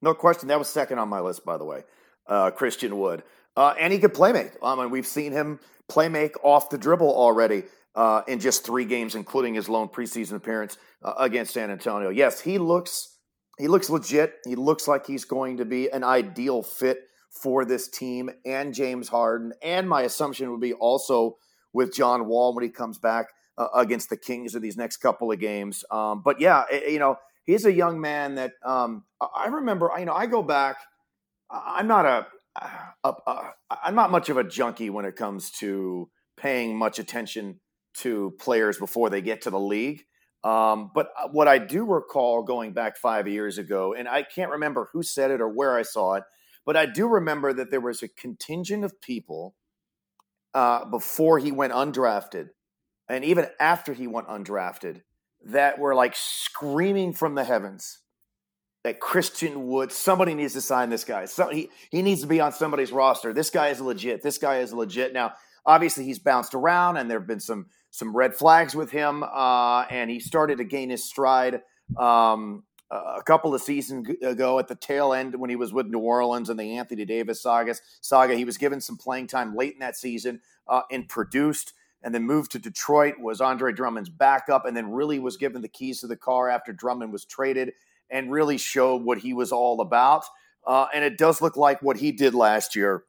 No 0.01 0.15
question. 0.15 0.49
That 0.49 0.59
was 0.59 0.69
second 0.69 0.99
on 0.99 1.11
my 1.11 1.21
list, 1.21 1.45
by 1.45 1.59
the 1.59 1.65
way. 1.65 1.85
Uh, 2.27 2.51
Christian 2.51 2.99
Wood. 2.99 3.23
Uh, 3.55 3.75
and 3.79 3.93
he 3.93 3.99
could 3.99 4.15
play 4.15 4.33
make. 4.33 4.53
I 4.63 4.75
mean, 4.75 4.91
we've 4.91 5.07
seen 5.07 5.33
him 5.33 5.61
play 5.87 6.09
make 6.09 6.43
off 6.43 6.71
the 6.71 6.79
dribble 6.79 7.15
already 7.15 7.65
uh, 7.95 8.23
in 8.27 8.41
just 8.41 8.65
three 8.65 8.87
games, 8.87 9.15
including 9.15 9.55
his 9.55 9.69
lone 9.69 9.89
preseason 9.89 10.33
appearance 10.33 10.79
uh, 11.05 11.13
against 11.19 11.53
San 11.53 11.71
Antonio. 11.71 12.09
Yes, 12.09 12.41
he 12.41 12.57
looks 12.57 13.19
he 13.59 13.69
looks 13.69 13.91
legit. 13.91 14.37
He 14.47 14.55
looks 14.57 14.89
like 14.89 15.07
he's 15.07 15.27
going 15.27 15.59
to 15.59 15.67
be 15.67 15.91
an 15.91 16.05
ideal 16.05 16.63
fit 16.63 17.01
for 17.31 17.67
this 17.67 17.89
team 17.89 18.31
and 18.47 18.73
James 18.73 19.09
Harden. 19.09 19.53
And 19.63 19.87
my 19.87 20.03
assumption 20.03 20.51
would 20.53 20.61
be 20.61 20.73
also 20.73 21.37
with 21.75 21.95
John 21.95 22.29
Wall 22.29 22.55
when 22.55 22.65
he 22.65 22.71
comes 22.71 22.99
back 22.99 23.27
uh, 23.59 23.69
against 23.75 24.09
the 24.09 24.17
Kings 24.17 24.55
in 24.55 24.63
these 24.63 24.77
next 24.77 24.99
couple 24.99 25.33
of 25.33 25.41
games. 25.41 25.85
Um, 25.91 26.23
but 26.25 26.41
yeah, 26.41 26.65
it, 26.71 26.93
you 26.93 26.99
know, 26.99 27.17
he's 27.45 27.65
a 27.65 27.73
young 27.73 28.01
man 28.01 28.37
that 28.37 28.53
um, 28.65 29.05
I 29.21 29.49
remember. 29.49 29.91
You 29.99 30.05
know, 30.05 30.15
I 30.15 30.27
go 30.27 30.43
back. 30.43 30.77
I'm 31.51 31.89
not 31.89 32.07
a, 32.07 32.27
a, 33.05 33.13
a 33.27 33.55
I'm 33.83 33.95
not 33.95 34.11
much 34.11 34.29
of 34.29 34.37
a 34.37 34.45
junkie 34.45 34.91
when 34.91 35.05
it 35.05 35.17
comes 35.17 35.51
to 35.59 36.09
paying 36.37 36.79
much 36.79 36.99
attention 36.99 37.61
to 37.95 38.33
players 38.39 38.79
before 38.79 39.11
they 39.11 39.21
get 39.21 39.43
to 39.43 39.51
the 39.51 39.59
league. 39.59 40.05
Um, 40.45 40.93
but 40.95 41.09
uh, 41.21 41.29
what 41.29 41.49
I 41.49 41.59
do 41.59 41.85
recall 41.85 42.45
going 42.45 42.73
back 42.73 42.97
five 42.97 43.27
years 43.27 43.59
ago, 43.59 43.93
and 43.93 44.09
I 44.09 44.23
can't 44.23 44.53
remember 44.53 44.89
who 44.93 45.03
said 45.03 45.33
it 45.33 45.41
or 45.41 45.49
where 45.49 45.77
I 45.77 45.83
saw 45.83 46.15
it, 46.15 46.23
but 46.65 46.77
I 46.77 46.87
do 46.87 47.09
remember 47.09 47.53
that 47.53 47.73
there 47.73 47.81
was 47.81 48.05
a 48.05 48.09
contingent 48.09 48.85
of 48.85 49.01
people 49.01 49.57
uh, 50.55 50.85
before 50.85 51.41
he 51.41 51.51
went 51.51 51.73
undrafted 51.73 52.51
and 53.09 53.25
even 53.25 53.47
after 53.59 53.93
he 53.93 54.07
went 54.07 54.29
undrafted 54.29 55.03
that 55.47 55.79
were 55.79 55.95
like 55.95 56.15
screaming 56.17 57.13
from 57.13 57.35
the 57.35 57.45
heavens 57.45 58.01
that 58.85 59.01
Christian 59.01 59.69
Wood, 59.69 59.93
somebody 59.93 60.35
needs 60.35 60.55
to 60.55 60.61
sign 60.61 60.91
this 60.91 61.05
guy. 61.05 61.25
So 61.27 61.49
he, 61.49 61.71
he 61.91 62.03
needs 62.03 62.21
to 62.23 62.27
be 62.27 62.41
on 62.41 62.53
somebody's 62.53 62.93
roster. 62.93 63.33
This 63.33 63.51
guy 63.51 63.69
is 63.69 63.81
legit. 63.81 64.23
This 64.23 64.39
guy 64.39 64.59
is 64.59 64.73
legit. 64.73 65.13
Now, 65.13 65.35
obviously, 65.67 66.05
he's 66.05 66.19
bounced 66.19 66.55
around 66.55 66.97
and 66.97 67.11
there 67.11 67.19
have 67.19 67.29
been 67.29 67.41
some 67.41 67.67
some 67.91 68.15
red 68.15 68.35
flags 68.35 68.75
with 68.77 68.91
him, 68.91 69.23
uh, 69.23 69.81
and 69.91 70.11
he 70.11 70.21
started 70.21 70.59
to 70.59 70.65
gain 70.65 70.91
his 70.91 71.05
stride 71.05 71.63
um, 71.99 72.65
a 72.91 73.23
couple 73.25 73.55
of 73.55 73.63
seasons 73.63 74.09
ago 74.23 74.59
at 74.59 74.69
the 74.69 74.75
tail 74.75 75.13
end 75.15 75.35
when 75.35 75.49
he 75.49 75.57
was 75.57 75.73
with 75.73 75.87
New 75.87 75.99
Orleans 75.99 76.51
and 76.51 76.61
the 76.61 76.77
Anthony 76.77 77.07
Davis 77.07 77.43
saga. 77.43 77.75
Saga. 78.03 78.35
He 78.35 78.45
was 78.45 78.59
given 78.59 78.81
some 78.81 78.99
playing 78.99 79.27
time 79.27 79.57
late 79.57 79.73
in 79.73 79.79
that 79.81 79.97
season 79.97 80.41
uh, 80.69 80.83
and 80.91 81.09
produced 81.09 81.73
and 82.03 82.15
then 82.15 82.23
moved 82.25 82.53
to 82.53 82.59
Detroit, 82.59 83.19
was 83.19 83.41
Andre 83.41 83.73
Drummond's 83.73 84.09
backup, 84.09 84.65
and 84.67 84.77
then 84.77 84.93
really 84.93 85.19
was 85.19 85.37
given 85.37 85.63
the 85.63 85.69
keys 85.69 86.01
to 86.01 86.07
the 86.07 86.17
car 86.17 86.49
after 86.49 86.73
Drummond 86.73 87.13
was 87.13 87.25
traded 87.25 87.73
and 88.11 88.33
really 88.33 88.59
showed 88.59 89.03
what 89.03 89.19
he 89.19 89.35
was 89.35 89.53
all 89.53 89.81
about. 89.81 90.25
Uh, 90.67 90.87
and 90.95 91.05
it 91.05 91.19
does 91.19 91.43
look 91.43 91.57
like 91.57 91.83
what 91.83 91.97
he 91.97 92.13
did 92.13 92.35
last 92.35 92.77
year. 92.77 93.05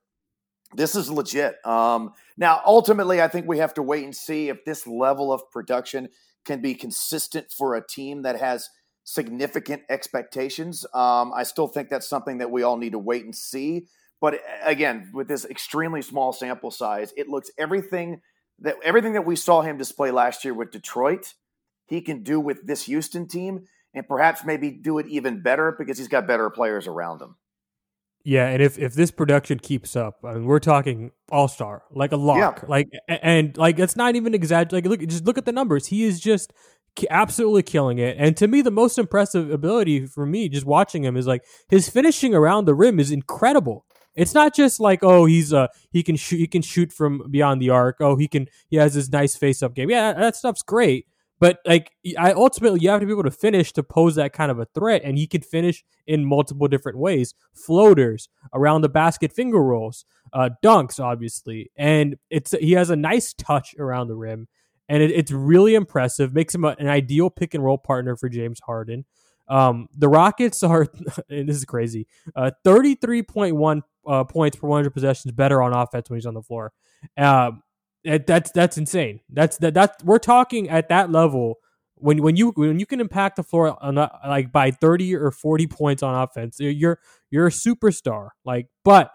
This 0.75 0.95
is 0.95 1.09
legit. 1.09 1.65
Um, 1.65 2.13
now, 2.37 2.61
ultimately, 2.65 3.21
I 3.21 3.27
think 3.27 3.47
we 3.47 3.57
have 3.57 3.73
to 3.75 3.83
wait 3.83 4.03
and 4.03 4.15
see 4.15 4.49
if 4.49 4.65
this 4.65 4.85
level 4.85 5.33
of 5.33 5.49
production 5.51 6.09
can 6.45 6.61
be 6.61 6.73
consistent 6.73 7.51
for 7.51 7.75
a 7.75 7.85
team 7.85 8.21
that 8.21 8.39
has 8.39 8.69
significant 9.03 9.81
expectations. 9.89 10.85
Um, 10.93 11.33
I 11.35 11.43
still 11.43 11.67
think 11.67 11.89
that's 11.89 12.07
something 12.07 12.37
that 12.37 12.51
we 12.51 12.63
all 12.63 12.77
need 12.77 12.91
to 12.91 12.99
wait 12.99 13.25
and 13.25 13.35
see. 13.35 13.87
But 14.21 14.41
again, 14.63 15.09
with 15.13 15.27
this 15.27 15.45
extremely 15.45 16.01
small 16.01 16.33
sample 16.33 16.71
size, 16.71 17.13
it 17.17 17.27
looks 17.27 17.49
everything 17.57 18.21
that 18.61 18.75
everything 18.83 19.13
that 19.13 19.25
we 19.25 19.35
saw 19.35 19.61
him 19.61 19.77
display 19.77 20.11
last 20.11 20.43
year 20.43 20.53
with 20.53 20.71
Detroit, 20.71 21.33
he 21.87 22.01
can 22.01 22.23
do 22.23 22.39
with 22.39 22.65
this 22.65 22.83
Houston 22.83 23.27
team, 23.27 23.65
and 23.93 24.07
perhaps 24.07 24.43
maybe 24.45 24.71
do 24.71 24.99
it 24.99 25.07
even 25.07 25.41
better 25.41 25.75
because 25.77 25.97
he's 25.97 26.07
got 26.07 26.27
better 26.27 26.49
players 26.49 26.87
around 26.87 27.21
him. 27.21 27.35
Yeah, 28.25 28.47
and 28.47 28.61
if 28.61 28.77
if 28.77 28.93
this 28.93 29.11
production 29.11 29.59
keeps 29.59 29.95
up, 29.95 30.19
I 30.23 30.33
mean, 30.33 30.45
we're 30.45 30.59
talking 30.59 31.11
all 31.31 31.47
star, 31.47 31.83
like 31.91 32.11
a 32.11 32.17
lock, 32.17 32.59
yeah. 32.61 32.67
like 32.67 32.89
and 33.07 33.55
like 33.57 33.79
it's 33.79 33.95
not 33.95 34.15
even 34.15 34.33
exaggerated. 34.33 34.73
Like 34.73 34.85
look, 34.99 35.09
just 35.09 35.25
look 35.25 35.37
at 35.37 35.45
the 35.45 35.53
numbers. 35.53 35.87
He 35.87 36.03
is 36.03 36.19
just 36.19 36.51
absolutely 37.09 37.63
killing 37.63 37.97
it. 37.97 38.17
And 38.19 38.35
to 38.37 38.47
me, 38.47 38.61
the 38.61 38.71
most 38.71 38.97
impressive 38.97 39.49
ability 39.51 40.05
for 40.05 40.25
me, 40.25 40.49
just 40.49 40.65
watching 40.65 41.03
him, 41.03 41.15
is 41.15 41.27
like 41.27 41.43
his 41.69 41.89
finishing 41.89 42.35
around 42.35 42.65
the 42.65 42.75
rim 42.75 42.99
is 42.99 43.11
incredible. 43.11 43.85
It's 44.15 44.33
not 44.33 44.55
just 44.55 44.79
like 44.79 45.03
oh 45.03 45.25
he's 45.25 45.53
uh 45.53 45.67
he 45.91 46.03
can 46.03 46.15
shoot 46.15 46.37
he 46.37 46.47
can 46.47 46.61
shoot 46.61 46.91
from 46.91 47.23
beyond 47.29 47.61
the 47.61 47.69
arc. 47.69 47.97
Oh 47.99 48.15
he 48.15 48.27
can 48.27 48.47
he 48.69 48.77
has 48.77 48.93
this 48.93 49.09
nice 49.09 49.35
face 49.35 49.63
up 49.63 49.75
game. 49.75 49.89
Yeah, 49.89 50.13
that, 50.13 50.19
that 50.19 50.35
stuff's 50.35 50.63
great. 50.63 51.05
But 51.39 51.59
like 51.65 51.91
I 52.17 52.33
ultimately 52.33 52.81
you 52.81 52.89
have 52.89 52.99
to 52.99 53.05
be 53.05 53.13
able 53.13 53.23
to 53.23 53.31
finish 53.31 53.71
to 53.73 53.83
pose 53.83 54.15
that 54.15 54.33
kind 54.33 54.51
of 54.51 54.59
a 54.59 54.65
threat, 54.65 55.01
and 55.05 55.17
he 55.17 55.25
can 55.25 55.41
finish 55.41 55.83
in 56.05 56.25
multiple 56.25 56.67
different 56.67 56.97
ways: 56.97 57.33
floaters, 57.53 58.27
around 58.53 58.81
the 58.81 58.89
basket, 58.89 59.31
finger 59.31 59.61
rolls, 59.63 60.05
uh, 60.33 60.49
dunks, 60.63 60.99
obviously, 60.99 61.71
and 61.77 62.17
it's 62.29 62.51
he 62.51 62.73
has 62.73 62.89
a 62.89 62.95
nice 62.95 63.33
touch 63.33 63.73
around 63.79 64.09
the 64.09 64.15
rim, 64.15 64.49
and 64.89 65.01
it, 65.01 65.11
it's 65.11 65.31
really 65.31 65.75
impressive. 65.75 66.33
Makes 66.33 66.55
him 66.55 66.65
a, 66.65 66.75
an 66.77 66.87
ideal 66.87 67.29
pick 67.29 67.53
and 67.53 67.63
roll 67.63 67.77
partner 67.77 68.17
for 68.17 68.27
James 68.27 68.59
Harden. 68.65 69.05
Um, 69.49 69.87
the 69.97 70.07
Rockets 70.07 70.63
are, 70.63 70.87
and 71.29 71.49
this 71.49 71.57
is 71.57 71.65
crazy, 71.65 72.07
uh, 72.35 72.51
33.1 72.65 73.81
uh, 74.07 74.23
points 74.23 74.57
per 74.57 74.67
100 74.67 74.91
possessions 74.91 75.31
better 75.31 75.61
on 75.61 75.73
offense 75.73 76.09
when 76.09 76.17
he's 76.17 76.25
on 76.25 76.33
the 76.33 76.41
floor. 76.43 76.71
Um, 77.17 77.63
that's 78.03 78.51
that's 78.51 78.77
insane. 78.77 79.19
That's 79.29 79.57
that 79.57 79.73
that's 79.73 80.03
we're 80.03 80.19
talking 80.19 80.69
at 80.69 80.89
that 80.89 81.11
level 81.11 81.57
when 81.99 82.21
when 82.21 82.35
you 82.35 82.51
when 82.51 82.79
you 82.79 82.85
can 82.85 82.99
impact 82.99 83.35
the 83.35 83.43
floor 83.43 83.77
on 83.83 83.95
like 84.27 84.51
by 84.51 84.71
30 84.71 85.15
or 85.15 85.31
40 85.31 85.67
points 85.67 86.01
on 86.01 86.15
offense 86.15 86.57
you're 86.59 86.99
you're 87.29 87.47
a 87.47 87.51
superstar 87.51 88.29
like 88.45 88.67
but 88.83 89.11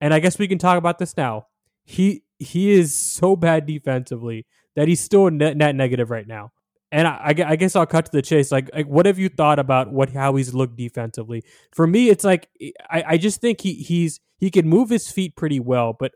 and 0.00 0.12
I 0.12 0.18
guess 0.18 0.38
we 0.38 0.48
can 0.48 0.58
talk 0.58 0.78
about 0.78 0.98
this 0.98 1.16
now 1.16 1.46
he 1.84 2.24
he 2.38 2.70
is 2.70 2.94
so 2.94 3.36
bad 3.36 3.66
defensively 3.66 4.46
that 4.74 4.88
he's 4.88 5.00
still 5.00 5.30
net, 5.30 5.56
net 5.56 5.74
negative 5.74 6.10
right 6.10 6.26
now 6.26 6.52
and 6.96 7.06
I, 7.06 7.34
I, 7.46 7.56
guess 7.56 7.76
I'll 7.76 7.84
cut 7.84 8.06
to 8.06 8.10
the 8.10 8.22
chase. 8.22 8.50
Like, 8.50 8.70
like, 8.72 8.86
what 8.86 9.04
have 9.04 9.18
you 9.18 9.28
thought 9.28 9.58
about 9.58 9.92
what 9.92 10.08
how 10.08 10.34
he's 10.36 10.54
looked 10.54 10.76
defensively? 10.76 11.44
For 11.70 11.86
me, 11.86 12.08
it's 12.08 12.24
like 12.24 12.48
eh, 12.58 12.70
I, 12.88 13.04
I 13.08 13.16
just 13.18 13.42
think 13.42 13.60
he 13.60 13.74
he's 13.74 14.18
he 14.38 14.50
can 14.50 14.66
move 14.66 14.88
his 14.88 15.10
feet 15.10 15.36
pretty 15.36 15.60
well, 15.60 15.92
but 15.92 16.12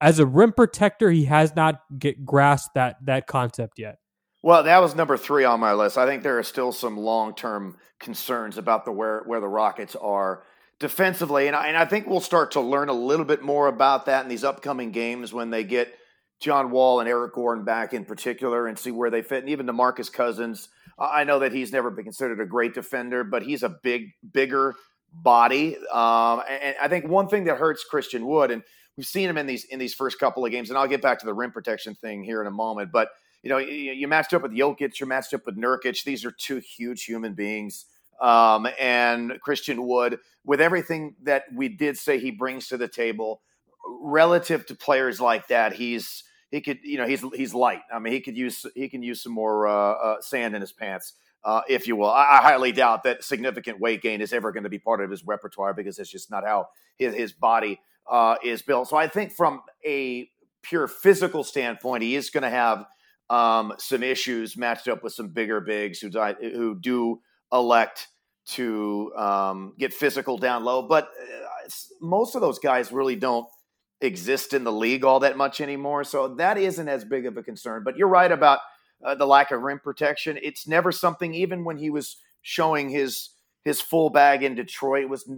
as 0.00 0.18
a 0.18 0.24
rim 0.24 0.54
protector, 0.54 1.10
he 1.10 1.26
has 1.26 1.54
not 1.54 1.82
get 1.98 2.24
grasped 2.24 2.72
that 2.74 2.96
that 3.04 3.26
concept 3.26 3.78
yet. 3.78 3.98
Well, 4.42 4.62
that 4.62 4.80
was 4.80 4.94
number 4.94 5.18
three 5.18 5.44
on 5.44 5.60
my 5.60 5.74
list. 5.74 5.98
I 5.98 6.06
think 6.06 6.22
there 6.22 6.38
are 6.38 6.42
still 6.42 6.72
some 6.72 6.96
long 6.96 7.34
term 7.34 7.76
concerns 8.00 8.56
about 8.56 8.86
the 8.86 8.92
where 8.92 9.24
where 9.26 9.40
the 9.40 9.48
Rockets 9.48 9.94
are 9.94 10.42
defensively, 10.80 11.48
and 11.48 11.54
I, 11.54 11.66
and 11.66 11.76
I 11.76 11.84
think 11.84 12.06
we'll 12.06 12.20
start 12.20 12.52
to 12.52 12.62
learn 12.62 12.88
a 12.88 12.94
little 12.94 13.26
bit 13.26 13.42
more 13.42 13.66
about 13.66 14.06
that 14.06 14.22
in 14.22 14.30
these 14.30 14.44
upcoming 14.44 14.90
games 14.90 15.34
when 15.34 15.50
they 15.50 15.64
get 15.64 15.94
John 16.40 16.70
Wall 16.70 17.00
and 17.00 17.08
Eric 17.08 17.34
Gordon 17.34 17.64
back 17.64 17.92
in 17.92 18.04
particular, 18.04 18.66
and 18.66 18.78
see 18.78 18.90
where 18.90 19.10
they 19.10 19.22
fit. 19.22 19.40
And 19.40 19.48
even 19.48 19.66
DeMarcus 19.66 20.12
Cousins, 20.12 20.68
I 20.98 21.24
know 21.24 21.40
that 21.40 21.52
he's 21.52 21.72
never 21.72 21.90
been 21.90 22.04
considered 22.04 22.40
a 22.40 22.46
great 22.46 22.74
defender, 22.74 23.24
but 23.24 23.42
he's 23.42 23.62
a 23.62 23.68
big, 23.68 24.12
bigger 24.32 24.74
body. 25.12 25.76
Um, 25.92 26.42
and 26.48 26.76
I 26.80 26.88
think 26.88 27.08
one 27.08 27.28
thing 27.28 27.44
that 27.44 27.56
hurts 27.56 27.84
Christian 27.84 28.26
Wood, 28.26 28.50
and 28.50 28.62
we've 28.96 29.06
seen 29.06 29.28
him 29.28 29.38
in 29.38 29.46
these 29.46 29.64
in 29.64 29.78
these 29.78 29.94
first 29.94 30.18
couple 30.18 30.44
of 30.44 30.50
games, 30.50 30.70
and 30.70 30.78
I'll 30.78 30.88
get 30.88 31.02
back 31.02 31.18
to 31.20 31.26
the 31.26 31.34
rim 31.34 31.50
protection 31.50 31.94
thing 31.94 32.22
here 32.22 32.40
in 32.40 32.46
a 32.46 32.52
moment, 32.52 32.92
but 32.92 33.08
you 33.42 33.50
know, 33.50 33.58
you, 33.58 34.08
matched 34.08 34.34
up 34.34 34.42
with 34.42 34.52
Jokic, 34.52 34.98
you're 34.98 35.06
matched 35.06 35.32
up 35.32 35.46
with 35.46 35.56
Nurkic. 35.56 36.02
These 36.02 36.24
are 36.24 36.32
two 36.32 36.58
huge 36.58 37.04
human 37.04 37.34
beings. 37.34 37.86
Um, 38.20 38.66
and 38.80 39.38
Christian 39.40 39.86
Wood, 39.86 40.18
with 40.44 40.60
everything 40.60 41.14
that 41.22 41.44
we 41.54 41.68
did 41.68 41.96
say 41.96 42.18
he 42.18 42.32
brings 42.32 42.66
to 42.68 42.76
the 42.76 42.88
table, 42.88 43.42
relative 44.00 44.66
to 44.66 44.74
players 44.74 45.20
like 45.20 45.46
that, 45.48 45.72
he's 45.72 46.24
he 46.50 46.60
could, 46.60 46.78
you 46.82 46.98
know, 46.98 47.06
he's 47.06 47.24
he's 47.34 47.54
light. 47.54 47.82
I 47.92 47.98
mean, 47.98 48.12
he 48.12 48.20
could 48.20 48.36
use 48.36 48.64
he 48.74 48.88
can 48.88 49.02
use 49.02 49.22
some 49.22 49.32
more 49.32 49.66
uh, 49.66 49.92
uh, 49.92 50.20
sand 50.20 50.54
in 50.54 50.60
his 50.60 50.72
pants, 50.72 51.14
uh, 51.44 51.62
if 51.68 51.86
you 51.86 51.96
will. 51.96 52.10
I, 52.10 52.22
I, 52.22 52.42
highly 52.42 52.72
doubt 52.72 53.02
that 53.04 53.22
significant 53.22 53.80
weight 53.80 54.02
gain 54.02 54.20
is 54.20 54.32
ever 54.32 54.52
going 54.52 54.62
to 54.62 54.70
be 54.70 54.78
part 54.78 55.02
of 55.02 55.10
his 55.10 55.24
repertoire 55.26 55.74
because 55.74 55.98
it's 55.98 56.10
just 56.10 56.30
not 56.30 56.44
how 56.44 56.68
his, 56.96 57.14
his 57.14 57.32
body 57.32 57.80
uh, 58.10 58.36
is 58.42 58.62
built. 58.62 58.88
So 58.88 58.96
I 58.96 59.08
think 59.08 59.32
from 59.32 59.62
a 59.86 60.30
pure 60.62 60.88
physical 60.88 61.44
standpoint, 61.44 62.02
he 62.02 62.16
is 62.16 62.30
going 62.30 62.42
to 62.42 62.50
have 62.50 62.86
um, 63.30 63.74
some 63.78 64.02
issues 64.02 64.56
matched 64.56 64.88
up 64.88 65.02
with 65.02 65.12
some 65.12 65.28
bigger 65.28 65.60
bigs 65.60 65.98
who 66.00 66.08
die, 66.08 66.34
who 66.40 66.78
do 66.78 67.20
elect 67.52 68.08
to 68.46 69.12
um, 69.16 69.74
get 69.78 69.92
physical 69.92 70.38
down 70.38 70.64
low. 70.64 70.82
But 70.82 71.04
uh, 71.04 71.68
most 72.00 72.34
of 72.34 72.40
those 72.40 72.58
guys 72.58 72.90
really 72.90 73.16
don't 73.16 73.46
exist 74.00 74.52
in 74.54 74.64
the 74.64 74.72
league 74.72 75.04
all 75.04 75.20
that 75.20 75.36
much 75.36 75.60
anymore. 75.60 76.04
So 76.04 76.28
that 76.36 76.58
isn't 76.58 76.88
as 76.88 77.04
big 77.04 77.26
of 77.26 77.36
a 77.36 77.42
concern. 77.42 77.82
But 77.84 77.96
you're 77.96 78.08
right 78.08 78.30
about 78.30 78.60
uh, 79.04 79.14
the 79.14 79.26
lack 79.26 79.50
of 79.50 79.62
rim 79.62 79.80
protection. 79.80 80.38
It's 80.42 80.66
never 80.66 80.92
something, 80.92 81.34
even 81.34 81.64
when 81.64 81.78
he 81.78 81.90
was 81.90 82.16
showing 82.42 82.90
his 82.90 83.30
his 83.64 83.80
full 83.80 84.08
bag 84.08 84.42
in 84.42 84.54
Detroit, 84.54 85.08
was 85.08 85.28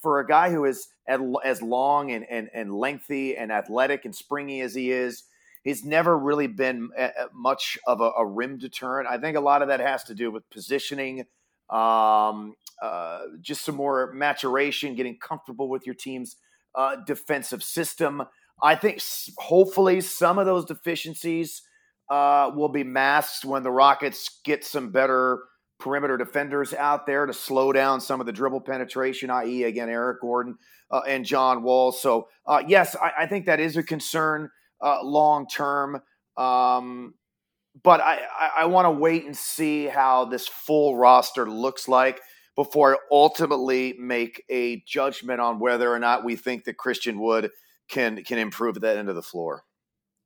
for 0.00 0.18
a 0.18 0.26
guy 0.26 0.50
who 0.50 0.64
is 0.64 0.88
as 1.06 1.62
long 1.62 2.10
and, 2.10 2.24
and, 2.28 2.48
and 2.52 2.74
lengthy 2.74 3.36
and 3.36 3.52
athletic 3.52 4.04
and 4.04 4.14
springy 4.14 4.62
as 4.62 4.74
he 4.74 4.90
is. 4.90 5.24
He's 5.62 5.84
never 5.84 6.18
really 6.18 6.46
been 6.46 6.90
much 7.32 7.78
of 7.86 8.00
a, 8.00 8.10
a 8.18 8.26
rim 8.26 8.58
deterrent. 8.58 9.08
I 9.08 9.18
think 9.18 9.36
a 9.36 9.40
lot 9.40 9.62
of 9.62 9.68
that 9.68 9.80
has 9.80 10.02
to 10.04 10.14
do 10.14 10.30
with 10.30 10.48
positioning, 10.50 11.26
um, 11.70 12.54
uh, 12.82 13.20
just 13.40 13.64
some 13.64 13.76
more 13.76 14.12
maturation, 14.12 14.94
getting 14.94 15.18
comfortable 15.18 15.68
with 15.68 15.86
your 15.86 15.94
team's 15.94 16.36
uh, 16.74 16.96
defensive 17.06 17.62
system. 17.62 18.22
I 18.62 18.74
think 18.74 19.00
hopefully 19.38 20.00
some 20.00 20.38
of 20.38 20.46
those 20.46 20.64
deficiencies 20.64 21.62
uh, 22.10 22.50
will 22.54 22.68
be 22.68 22.84
masked 22.84 23.44
when 23.44 23.62
the 23.62 23.70
Rockets 23.70 24.40
get 24.44 24.64
some 24.64 24.90
better 24.90 25.40
perimeter 25.78 26.16
defenders 26.16 26.74
out 26.74 27.06
there 27.06 27.26
to 27.26 27.32
slow 27.32 27.72
down 27.72 28.00
some 28.00 28.20
of 28.20 28.26
the 28.26 28.32
dribble 28.32 28.62
penetration, 28.62 29.30
i.e., 29.30 29.64
again, 29.64 29.88
Eric 29.88 30.20
Gordon 30.20 30.56
uh, 30.90 31.02
and 31.06 31.24
John 31.24 31.62
Wall. 31.62 31.92
So, 31.92 32.28
uh, 32.46 32.62
yes, 32.66 32.96
I, 32.96 33.12
I, 33.20 33.26
think 33.26 33.46
that 33.46 33.60
is 33.60 33.76
a 33.76 33.82
concern 33.82 34.50
uh, 34.82 35.04
long 35.04 35.46
term. 35.46 36.02
Um, 36.36 37.14
but 37.82 38.00
I, 38.00 38.18
I, 38.38 38.50
I 38.58 38.64
want 38.66 38.86
to 38.86 38.90
wait 38.90 39.24
and 39.24 39.36
see 39.36 39.86
how 39.86 40.24
this 40.24 40.48
full 40.48 40.96
roster 40.96 41.48
looks 41.48 41.86
like 41.86 42.20
before 42.58 42.96
I 42.96 42.98
ultimately 43.12 43.94
make 44.00 44.42
a 44.50 44.82
judgment 44.84 45.40
on 45.40 45.60
whether 45.60 45.92
or 45.92 46.00
not 46.00 46.24
we 46.24 46.34
think 46.34 46.64
that 46.64 46.76
Christian 46.76 47.20
Wood 47.20 47.52
can 47.88 48.24
can 48.24 48.36
improve 48.36 48.74
at 48.74 48.82
that 48.82 48.96
end 48.96 49.08
of 49.08 49.14
the 49.14 49.22
floor. 49.22 49.62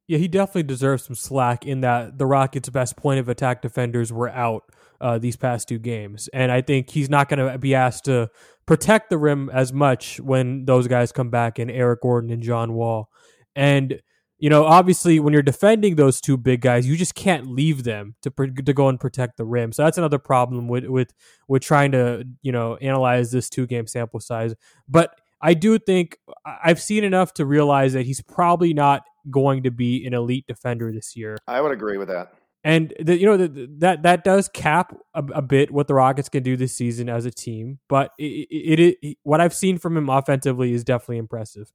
Yeah, 0.09 0.17
he 0.17 0.29
definitely 0.29 0.62
deserves 0.62 1.05
some 1.05 1.15
slack 1.15 1.67
in 1.67 1.83
that 1.83 2.17
the 2.17 2.25
Rockets' 2.25 2.71
best 2.71 2.97
point 2.97 3.21
of 3.21 3.29
attack 3.29 3.61
defenders 3.61 4.11
were 4.11 4.31
out 4.31 4.62
uh, 4.99 5.19
these 5.19 5.37
past 5.37 5.69
two 5.69 5.79
games, 5.79 6.29
and 6.33 6.51
I 6.51 6.62
think 6.62 6.89
he's 6.89 7.11
not 7.11 7.29
going 7.29 7.53
to 7.53 7.59
be 7.59 7.75
asked 7.75 8.07
to 8.07 8.31
protect 8.65 9.11
the 9.11 9.19
rim 9.19 9.51
as 9.53 9.71
much 9.75 10.19
when 10.19 10.65
those 10.65 10.89
guys 10.89 11.12
come 11.12 11.29
back 11.29 11.59
in 11.59 11.69
Eric 11.69 12.01
Gordon 12.01 12.31
and 12.31 12.43
John 12.43 12.73
Wall. 12.73 13.11
And 13.55 14.01
you 14.43 14.51
know, 14.51 14.65
obviously, 14.65 15.21
when 15.21 15.33
you're 15.33 15.41
defending 15.41 15.95
those 15.95 16.21
two 16.21 16.37
big 16.37 16.63
guys, 16.63 16.85
you 16.85 16.97
just 16.97 17.15
can't 17.15 17.47
leave 17.47 17.85
them 17.85 18.17
to 18.23 18.31
to 18.31 18.73
go 18.73 18.89
and 18.89 18.99
protect 18.99 19.37
the 19.37 19.45
rim. 19.45 19.71
So 19.71 19.85
that's 19.85 19.99
another 19.99 20.19
problem 20.19 20.67
with 20.67 20.85
with 20.87 21.15
with 21.47 21.63
trying 21.63 21.93
to 21.93 22.25
you 22.43 22.51
know 22.51 22.75
analyze 22.79 23.31
this 23.31 23.49
two 23.49 23.69
game 23.69 23.87
sample 23.87 24.19
size. 24.19 24.57
But 24.89 25.15
I 25.41 25.55
do 25.55 25.79
think 25.79 26.19
I've 26.45 26.83
seen 26.83 27.05
enough 27.05 27.33
to 27.35 27.47
realize 27.47 27.93
that 27.93 28.05
he's 28.05 28.21
probably 28.21 28.75
not 28.75 29.05
going 29.31 29.63
to 29.63 29.71
be 29.71 30.05
an 30.07 30.13
elite 30.13 30.49
defender 30.49 30.91
this 30.91 31.15
year. 31.15 31.39
I 31.47 31.61
would 31.61 31.71
agree 31.71 31.97
with 31.97 32.09
that. 32.09 32.35
And 32.65 32.93
the, 32.99 33.17
you 33.17 33.27
know 33.27 33.37
the, 33.37 33.69
that 33.79 34.03
that 34.03 34.25
does 34.25 34.49
cap 34.49 34.93
a, 35.15 35.25
a, 35.35 35.43
bit 35.43 35.71
what 35.71 35.87
the 35.87 35.95
Rockets 35.95 36.29
can 36.29 36.43
do 36.43 36.57
this 36.57 36.75
season 36.75 37.09
as 37.09 37.27
a 37.27 37.31
team. 37.31 37.79
But 37.89 38.11
it, 38.19 38.49
it, 38.51 38.99
it 39.03 39.19
what 39.23 39.41
I've 39.41 39.55
seen 39.55 39.79
from 39.79 39.97
him 39.97 40.09
offensively 40.09 40.73
is 40.73 40.83
definitely 40.83 41.19
impressive. 41.19 41.71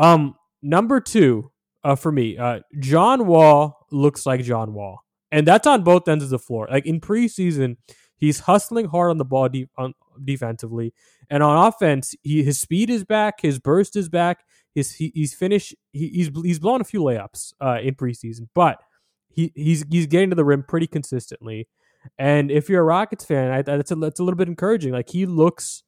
Um, 0.00 0.34
number 0.62 1.00
two 1.00 1.52
uh, 1.84 1.94
for 1.96 2.12
me. 2.12 2.36
Uh, 2.36 2.60
John 2.78 3.26
Wall 3.26 3.86
looks 3.90 4.26
like 4.26 4.42
John 4.42 4.74
Wall, 4.74 5.00
and 5.30 5.46
that's 5.46 5.66
on 5.66 5.84
both 5.84 6.08
ends 6.08 6.24
of 6.24 6.30
the 6.30 6.38
floor. 6.38 6.68
Like 6.70 6.86
in 6.86 7.00
preseason, 7.00 7.76
he's 8.16 8.40
hustling 8.40 8.86
hard 8.86 9.10
on 9.10 9.18
the 9.18 9.24
ball 9.24 9.48
on, 9.76 9.94
defensively, 10.24 10.92
and 11.30 11.42
on 11.42 11.66
offense, 11.66 12.14
he 12.22 12.42
his 12.42 12.60
speed 12.60 12.90
is 12.90 13.04
back, 13.04 13.40
his 13.40 13.58
burst 13.58 13.96
is 13.96 14.08
back. 14.08 14.44
His 14.74 14.94
he, 14.94 15.12
he's 15.14 15.34
finished. 15.34 15.74
He, 15.92 16.08
he's 16.08 16.30
he's 16.42 16.58
blown 16.58 16.80
a 16.80 16.84
few 16.84 17.00
layups 17.00 17.52
uh, 17.60 17.78
in 17.82 17.94
preseason, 17.94 18.48
but 18.54 18.78
he 19.28 19.52
he's 19.54 19.84
he's 19.90 20.06
getting 20.06 20.30
to 20.30 20.36
the 20.36 20.44
rim 20.44 20.62
pretty 20.62 20.86
consistently. 20.86 21.68
And 22.18 22.50
if 22.50 22.68
you're 22.68 22.80
a 22.80 22.84
Rockets 22.84 23.24
fan, 23.24 23.50
I, 23.50 23.62
that's 23.62 23.90
a 23.90 23.96
that's 23.96 24.20
a 24.20 24.24
little 24.24 24.38
bit 24.38 24.48
encouraging. 24.48 24.92
Like 24.92 25.10
he 25.10 25.26
looks 25.26 25.82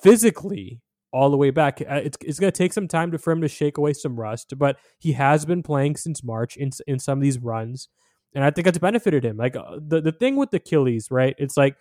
physically 0.00 0.80
all 1.12 1.30
the 1.30 1.36
way 1.36 1.50
back. 1.50 1.80
Uh, 1.80 2.00
it's 2.02 2.18
it's 2.24 2.38
going 2.38 2.52
to 2.52 2.56
take 2.56 2.72
some 2.72 2.88
time 2.88 3.16
for 3.16 3.32
him 3.32 3.40
to 3.40 3.48
shake 3.48 3.78
away 3.78 3.92
some 3.92 4.18
rust, 4.18 4.54
but 4.56 4.76
he 4.98 5.12
has 5.12 5.44
been 5.44 5.62
playing 5.62 5.96
since 5.96 6.22
March 6.22 6.56
in 6.56 6.70
in 6.86 6.98
some 6.98 7.18
of 7.18 7.22
these 7.22 7.38
runs, 7.38 7.88
and 8.34 8.44
I 8.44 8.50
think 8.50 8.66
it's 8.66 8.78
benefited 8.78 9.24
him. 9.24 9.36
Like 9.36 9.56
uh, 9.56 9.78
the 9.80 10.00
the 10.00 10.12
thing 10.12 10.36
with 10.36 10.52
Achilles, 10.52 11.08
right? 11.10 11.34
It's 11.38 11.56
like 11.56 11.76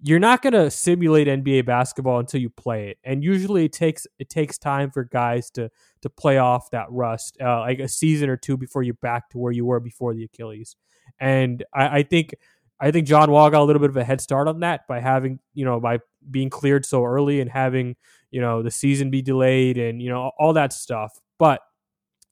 you're 0.00 0.20
not 0.20 0.42
going 0.42 0.52
to 0.52 0.70
simulate 0.70 1.26
NBA 1.26 1.66
basketball 1.66 2.20
until 2.20 2.40
you 2.40 2.50
play 2.50 2.90
it, 2.90 2.98
and 3.04 3.24
usually 3.24 3.64
it 3.64 3.72
takes 3.72 4.06
it 4.18 4.28
takes 4.28 4.58
time 4.58 4.90
for 4.90 5.04
guys 5.04 5.50
to 5.52 5.70
to 6.02 6.10
play 6.10 6.38
off 6.38 6.70
that 6.70 6.86
rust, 6.90 7.36
uh, 7.40 7.60
like 7.60 7.80
a 7.80 7.88
season 7.88 8.28
or 8.28 8.36
two 8.36 8.56
before 8.56 8.82
you're 8.82 8.94
back 8.94 9.30
to 9.30 9.38
where 9.38 9.52
you 9.52 9.64
were 9.64 9.80
before 9.80 10.14
the 10.14 10.24
Achilles. 10.24 10.76
And 11.18 11.64
I, 11.74 11.98
I 11.98 12.02
think 12.02 12.34
I 12.80 12.90
think 12.90 13.06
John 13.06 13.30
Wall 13.30 13.50
got 13.50 13.62
a 13.62 13.64
little 13.64 13.80
bit 13.80 13.90
of 13.90 13.96
a 13.96 14.04
head 14.04 14.20
start 14.20 14.46
on 14.46 14.60
that 14.60 14.86
by 14.86 15.00
having 15.00 15.40
you 15.54 15.64
know 15.64 15.80
by 15.80 15.98
being 16.30 16.50
cleared 16.50 16.86
so 16.86 17.04
early 17.04 17.40
and 17.40 17.50
having 17.50 17.96
you 18.30 18.40
know 18.40 18.62
the 18.62 18.70
season 18.70 19.10
be 19.10 19.22
delayed 19.22 19.78
and 19.78 20.02
you 20.02 20.10
know 20.10 20.32
all 20.38 20.52
that 20.52 20.72
stuff. 20.72 21.18
But 21.38 21.60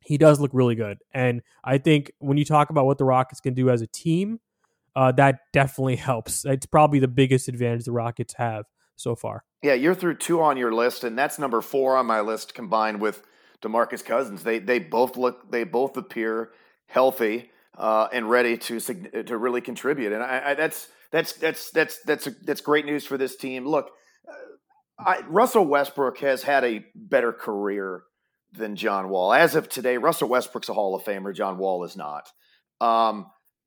he 0.06 0.18
does 0.18 0.40
look 0.40 0.52
really 0.54 0.76
good. 0.76 0.98
And 1.12 1.42
i 1.64 1.78
think 1.78 2.12
when 2.18 2.38
you 2.38 2.44
talk 2.44 2.70
about 2.70 2.86
what 2.86 2.98
the 2.98 3.04
rockets 3.04 3.40
can 3.40 3.54
do 3.54 3.70
as 3.70 3.82
a 3.82 3.86
team 3.88 4.40
uh, 4.94 5.12
that 5.12 5.40
definitely 5.52 5.96
helps. 6.10 6.44
It's 6.46 6.64
probably 6.64 7.00
the 7.00 7.08
biggest 7.08 7.48
advantage 7.48 7.84
the 7.84 7.92
rockets 7.92 8.34
have 8.34 8.64
so 8.96 9.14
far. 9.14 9.44
Yeah 9.62 9.74
you're 9.74 9.94
through 9.94 10.16
two 10.16 10.40
on 10.40 10.56
your 10.56 10.72
list 10.72 11.04
and 11.04 11.18
that's 11.18 11.38
number 11.38 11.60
four 11.60 11.96
on 11.96 12.06
my 12.06 12.20
list 12.20 12.54
combined 12.54 13.00
with 13.00 13.22
demarcus 13.62 14.04
cousins. 14.04 14.42
They 14.42 14.58
they 14.58 14.78
both 14.78 15.16
look 15.16 15.50
they 15.50 15.64
both 15.64 15.96
appear 15.96 16.50
healthy 16.86 17.50
uh, 17.76 18.08
and 18.12 18.30
ready 18.30 18.56
to 18.56 18.80
to 18.80 19.36
really 19.36 19.60
contribute. 19.60 20.12
And 20.12 20.22
I, 20.22 20.50
I, 20.50 20.54
that's 20.54 20.88
that's 21.10 21.32
that's 21.32 21.70
that's 21.70 22.00
that's 22.02 22.28
that's 22.42 22.60
great 22.60 22.86
news 22.86 23.04
for 23.04 23.18
this 23.18 23.36
team. 23.36 23.66
Look 23.66 23.90
I, 24.98 25.22
Russell 25.28 25.66
Westbrook 25.66 26.18
has 26.18 26.42
had 26.42 26.64
a 26.64 26.84
better 26.94 27.32
career 27.32 28.04
than 28.52 28.76
John 28.76 29.08
Wall. 29.08 29.32
As 29.32 29.54
of 29.54 29.68
today, 29.68 29.98
Russell 29.98 30.28
Westbrook's 30.28 30.68
a 30.68 30.74
Hall 30.74 30.94
of 30.94 31.04
Famer. 31.04 31.34
John 31.34 31.58
Wall 31.58 31.84
is 31.84 31.96
not. 31.96 32.28
Um, 32.80 33.26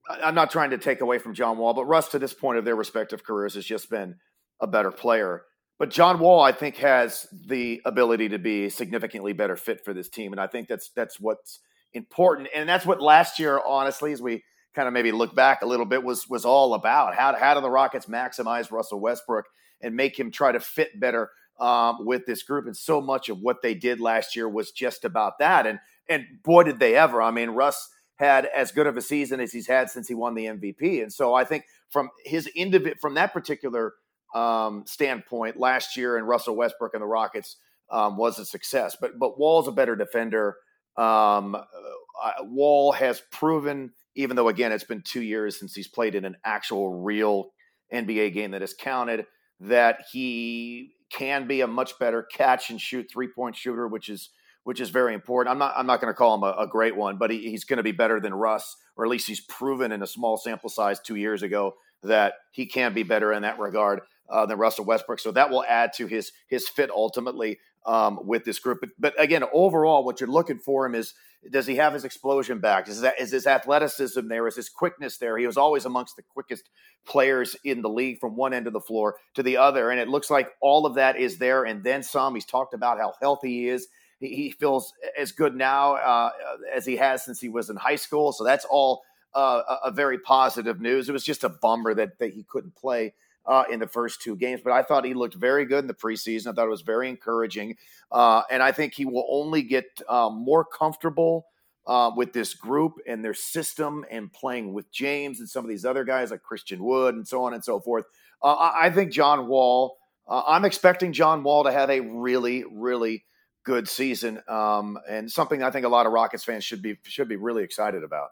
I'm 0.09 0.35
not 0.35 0.49
trying 0.49 0.71
to 0.71 0.77
take 0.77 1.01
away 1.01 1.19
from 1.19 1.35
John 1.35 1.57
Wall, 1.57 1.73
but 1.73 1.85
Russ 1.85 2.09
to 2.09 2.19
this 2.19 2.33
point 2.33 2.57
of 2.57 2.65
their 2.65 2.75
respective 2.75 3.23
careers 3.23 3.53
has 3.53 3.65
just 3.65 3.89
been 3.89 4.15
a 4.59 4.67
better 4.67 4.91
player. 4.91 5.43
But 5.77 5.91
John 5.91 6.19
Wall, 6.19 6.41
I 6.41 6.51
think, 6.51 6.77
has 6.77 7.27
the 7.47 7.81
ability 7.85 8.29
to 8.29 8.39
be 8.39 8.65
a 8.65 8.71
significantly 8.71 9.33
better 9.33 9.55
fit 9.55 9.85
for 9.85 9.93
this 9.93 10.09
team, 10.09 10.33
and 10.33 10.41
I 10.41 10.47
think 10.47 10.67
that's 10.67 10.89
that's 10.95 11.19
what's 11.19 11.59
important, 11.93 12.49
and 12.53 12.67
that's 12.67 12.85
what 12.85 13.01
last 13.01 13.39
year, 13.39 13.61
honestly, 13.65 14.11
as 14.11 14.21
we 14.21 14.43
kind 14.75 14.87
of 14.87 14.93
maybe 14.93 15.11
look 15.11 15.35
back 15.35 15.61
a 15.61 15.65
little 15.65 15.85
bit, 15.85 16.03
was 16.03 16.27
was 16.27 16.43
all 16.43 16.73
about. 16.73 17.15
How 17.15 17.33
how 17.37 17.53
do 17.53 17.61
the 17.61 17.69
Rockets 17.69 18.07
maximize 18.07 18.71
Russell 18.71 18.99
Westbrook 18.99 19.45
and 19.81 19.95
make 19.95 20.17
him 20.17 20.31
try 20.31 20.51
to 20.51 20.59
fit 20.59 20.99
better 20.99 21.31
um, 21.59 22.05
with 22.05 22.25
this 22.25 22.43
group? 22.43 22.65
And 22.65 22.75
so 22.75 23.01
much 23.01 23.29
of 23.29 23.39
what 23.39 23.61
they 23.61 23.73
did 23.73 23.99
last 23.99 24.35
year 24.35 24.47
was 24.49 24.71
just 24.71 25.05
about 25.05 25.39
that, 25.39 25.67
and 25.67 25.79
and 26.09 26.25
boy, 26.43 26.63
did 26.63 26.79
they 26.79 26.95
ever! 26.95 27.21
I 27.21 27.31
mean, 27.31 27.49
Russ 27.51 27.89
had 28.15 28.45
as 28.47 28.71
good 28.71 28.87
of 28.87 28.97
a 28.97 29.01
season 29.01 29.39
as 29.39 29.51
he's 29.51 29.67
had 29.67 29.89
since 29.89 30.07
he 30.07 30.13
won 30.13 30.35
the 30.35 30.45
MVP, 30.45 31.01
and 31.01 31.11
so 31.11 31.33
I 31.33 31.43
think 31.43 31.65
from 31.89 32.09
his 32.25 32.49
individ 32.57 32.99
from 32.99 33.15
that 33.15 33.33
particular 33.33 33.93
um, 34.33 34.83
standpoint 34.85 35.57
last 35.57 35.97
year, 35.97 36.17
and 36.17 36.27
Russell 36.27 36.55
Westbrook 36.55 36.93
and 36.93 37.01
the 37.01 37.07
Rockets 37.07 37.57
um, 37.91 38.17
was 38.17 38.39
a 38.39 38.45
success. 38.45 38.95
But 38.99 39.19
but 39.19 39.39
Wall's 39.39 39.67
a 39.67 39.71
better 39.71 39.95
defender. 39.95 40.57
Um, 40.97 41.55
uh, 41.55 42.31
Wall 42.41 42.91
has 42.91 43.21
proven, 43.31 43.91
even 44.15 44.35
though 44.35 44.49
again 44.49 44.71
it's 44.71 44.83
been 44.83 45.01
two 45.01 45.21
years 45.21 45.57
since 45.57 45.73
he's 45.73 45.87
played 45.87 46.15
in 46.15 46.25
an 46.25 46.37
actual 46.43 47.01
real 47.01 47.51
NBA 47.93 48.33
game 48.33 48.51
that 48.51 48.61
has 48.61 48.73
counted, 48.73 49.25
that 49.59 50.05
he 50.11 50.93
can 51.11 51.47
be 51.47 51.61
a 51.61 51.67
much 51.67 51.97
better 51.99 52.23
catch 52.23 52.69
and 52.69 52.79
shoot 52.79 53.09
three 53.11 53.27
point 53.27 53.55
shooter, 53.55 53.87
which 53.87 54.09
is 54.09 54.29
which 54.63 54.79
is 54.79 54.89
very 54.89 55.13
important. 55.13 55.51
I'm 55.51 55.59
not 55.59 55.73
I'm 55.75 55.87
not 55.87 56.01
going 56.01 56.13
to 56.13 56.17
call 56.17 56.35
him 56.35 56.43
a, 56.43 56.63
a, 56.63 56.67
great 56.67 56.95
one, 56.95 57.17
but 57.17 57.31
he, 57.31 57.49
he's 57.49 57.63
going 57.63 57.77
to 57.77 57.83
be 57.83 57.91
better 57.91 58.19
than 58.19 58.33
Russ, 58.33 58.75
or 58.95 59.05
at 59.05 59.11
least 59.11 59.27
he's 59.27 59.41
proven 59.41 59.91
in 59.91 60.03
a 60.03 60.07
small 60.07 60.37
sample 60.37 60.69
size 60.69 60.99
two 60.99 61.15
years 61.15 61.41
ago 61.43 61.75
that 62.03 62.35
he 62.51 62.65
can 62.65 62.93
be 62.93 63.03
better 63.03 63.33
in 63.33 63.41
that 63.41 63.59
regard 63.59 64.01
uh, 64.29 64.45
than 64.45 64.57
Russell 64.57 64.85
Westbrook. 64.85 65.19
So 65.19 65.31
that 65.31 65.49
will 65.49 65.65
add 65.67 65.93
to 65.93 66.07
his 66.07 66.31
his 66.47 66.67
fit 66.67 66.91
ultimately 66.91 67.59
um, 67.85 68.19
with 68.25 68.45
this 68.45 68.59
group. 68.59 68.79
But, 68.81 68.89
but, 68.99 69.21
again, 69.21 69.43
overall, 69.53 70.03
what 70.03 70.19
you're 70.19 70.29
looking 70.29 70.59
for 70.59 70.85
him 70.85 70.95
is 70.95 71.13
does 71.51 71.65
he 71.65 71.75
have 71.77 71.93
his 71.93 72.03
explosion 72.03 72.59
back? 72.59 72.89
Is 72.89 73.01
that 73.01 73.19
is 73.19 73.31
his 73.31 73.47
athleticism 73.47 74.27
there? 74.27 74.45
Is 74.47 74.57
his 74.57 74.67
quickness 74.67 75.17
there? 75.17 75.37
He 75.37 75.47
was 75.47 75.57
always 75.57 75.85
amongst 75.85 76.17
the 76.17 76.23
quickest 76.23 76.69
players 77.05 77.55
in 77.63 77.81
the 77.81 77.89
league 77.89 78.19
from 78.19 78.35
one 78.35 78.53
end 78.53 78.67
of 78.67 78.73
the 78.73 78.81
floor 78.81 79.15
to 79.35 79.43
the 79.43 79.55
other, 79.55 79.89
and 79.89 79.99
it 79.99 80.09
looks 80.09 80.29
like 80.29 80.51
all 80.61 80.85
of 80.85 80.95
that 80.95 81.15
is 81.15 81.37
there 81.37 81.63
and 81.63 81.83
then 81.83 82.03
some. 82.03 82.35
He's 82.35 82.45
talked 82.45 82.73
about 82.73 82.97
how 82.97 83.13
healthy 83.21 83.49
he 83.49 83.69
is. 83.69 83.87
He, 84.19 84.35
he 84.35 84.51
feels 84.51 84.93
as 85.17 85.31
good 85.31 85.55
now 85.55 85.93
uh, 85.95 86.31
as 86.75 86.85
he 86.85 86.97
has 86.97 87.23
since 87.23 87.39
he 87.39 87.47
was 87.47 87.69
in 87.69 87.77
high 87.77 87.95
school. 87.95 88.33
So 88.33 88.43
that's 88.43 88.65
all 88.65 89.03
uh, 89.33 89.61
a, 89.67 89.87
a 89.87 89.91
very 89.91 90.19
positive 90.19 90.81
news. 90.81 91.07
It 91.07 91.13
was 91.13 91.23
just 91.23 91.45
a 91.45 91.49
bummer 91.49 91.93
that 91.93 92.19
that 92.19 92.33
he 92.33 92.43
couldn't 92.43 92.75
play 92.75 93.13
uh, 93.49 93.63
in 93.71 93.79
the 93.79 93.87
first 93.87 94.21
two 94.21 94.35
games. 94.35 94.61
But 94.63 94.71
I 94.71 94.83
thought 94.83 95.03
he 95.03 95.15
looked 95.15 95.33
very 95.33 95.65
good 95.65 95.79
in 95.79 95.87
the 95.87 95.93
preseason. 95.93 96.47
I 96.47 96.53
thought 96.53 96.67
it 96.67 96.69
was 96.69 96.83
very 96.83 97.09
encouraging. 97.09 97.75
Uh, 98.11 98.43
and 98.51 98.61
I 98.61 98.71
think 98.71 98.93
he 98.93 99.05
will 99.05 99.25
only 99.27 99.63
get 99.63 99.85
um, 100.07 100.35
more 100.35 100.63
comfortable 100.63 101.47
uh, 101.87 102.11
with 102.15 102.31
this 102.31 102.53
group 102.53 102.93
and 103.07 103.25
their 103.25 103.33
system 103.33 104.05
and 104.11 104.31
playing 104.31 104.71
with 104.71 104.91
James 104.91 105.39
and 105.39 105.49
some 105.49 105.65
of 105.65 105.69
these 105.69 105.83
other 105.83 106.03
guys 106.03 106.29
like 106.29 106.43
Christian 106.43 106.83
Wood 106.83 107.15
and 107.15 107.27
so 107.27 107.43
on 107.43 107.55
and 107.55 107.65
so 107.65 107.79
forth. 107.79 108.05
Uh, 108.43 108.71
I 108.79 108.91
think 108.91 109.11
John 109.11 109.47
Wall, 109.47 109.97
uh, 110.27 110.43
I'm 110.45 110.63
expecting 110.63 111.11
John 111.11 111.41
Wall 111.41 111.63
to 111.63 111.71
have 111.71 111.89
a 111.89 112.01
really, 112.01 112.63
really 112.71 113.25
good 113.63 113.89
season 113.89 114.41
um, 114.47 114.99
and 115.09 115.29
something 115.29 115.63
I 115.63 115.71
think 115.71 115.85
a 115.85 115.89
lot 115.89 116.05
of 116.05 116.11
Rockets 116.11 116.43
fans 116.43 116.63
should 116.63 116.81
be 116.81 116.97
should 117.03 117.27
be 117.27 117.35
really 117.35 117.63
excited 117.63 118.03
about. 118.03 118.29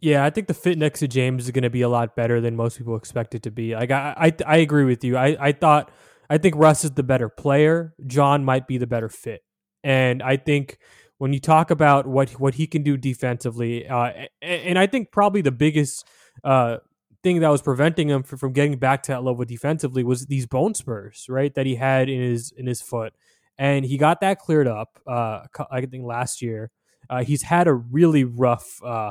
Yeah, 0.00 0.24
I 0.24 0.30
think 0.30 0.46
the 0.46 0.54
fit 0.54 0.78
next 0.78 1.00
to 1.00 1.08
James 1.08 1.44
is 1.44 1.50
going 1.50 1.64
to 1.64 1.70
be 1.70 1.82
a 1.82 1.88
lot 1.88 2.14
better 2.14 2.40
than 2.40 2.54
most 2.54 2.78
people 2.78 2.96
expect 2.96 3.34
it 3.34 3.42
to 3.42 3.50
be. 3.50 3.74
Like 3.74 3.90
I, 3.90 4.14
I, 4.16 4.32
I 4.46 4.56
agree 4.58 4.84
with 4.84 5.02
you. 5.02 5.16
I, 5.16 5.36
I 5.40 5.52
thought, 5.52 5.90
I 6.30 6.38
think 6.38 6.54
Russ 6.56 6.84
is 6.84 6.92
the 6.92 7.02
better 7.02 7.28
player. 7.28 7.94
John 8.06 8.44
might 8.44 8.68
be 8.68 8.78
the 8.78 8.86
better 8.86 9.08
fit, 9.08 9.42
and 9.82 10.22
I 10.22 10.36
think 10.36 10.78
when 11.16 11.32
you 11.32 11.40
talk 11.40 11.70
about 11.70 12.06
what 12.06 12.30
what 12.32 12.54
he 12.54 12.66
can 12.66 12.82
do 12.82 12.96
defensively, 12.96 13.88
uh, 13.88 14.26
and, 14.42 14.78
I 14.78 14.86
think 14.86 15.10
probably 15.10 15.40
the 15.40 15.50
biggest 15.50 16.06
uh, 16.44 16.76
thing 17.22 17.40
that 17.40 17.48
was 17.48 17.62
preventing 17.62 18.10
him 18.10 18.22
from, 18.22 18.38
from 18.38 18.52
getting 18.52 18.78
back 18.78 19.02
to 19.04 19.12
that 19.12 19.24
level 19.24 19.44
defensively 19.44 20.04
was 20.04 20.26
these 20.26 20.46
bone 20.46 20.74
spurs, 20.74 21.26
right? 21.28 21.52
That 21.54 21.66
he 21.66 21.76
had 21.76 22.08
in 22.08 22.20
his 22.20 22.52
in 22.56 22.66
his 22.66 22.82
foot, 22.82 23.14
and 23.56 23.84
he 23.84 23.96
got 23.96 24.20
that 24.20 24.38
cleared 24.38 24.68
up. 24.68 25.00
Uh, 25.06 25.40
I 25.72 25.80
think 25.80 26.04
last 26.04 26.40
year. 26.40 26.70
Uh, 27.10 27.24
he's 27.24 27.40
had 27.40 27.66
a 27.66 27.72
really 27.72 28.22
rough 28.22 28.82
uh, 28.84 29.10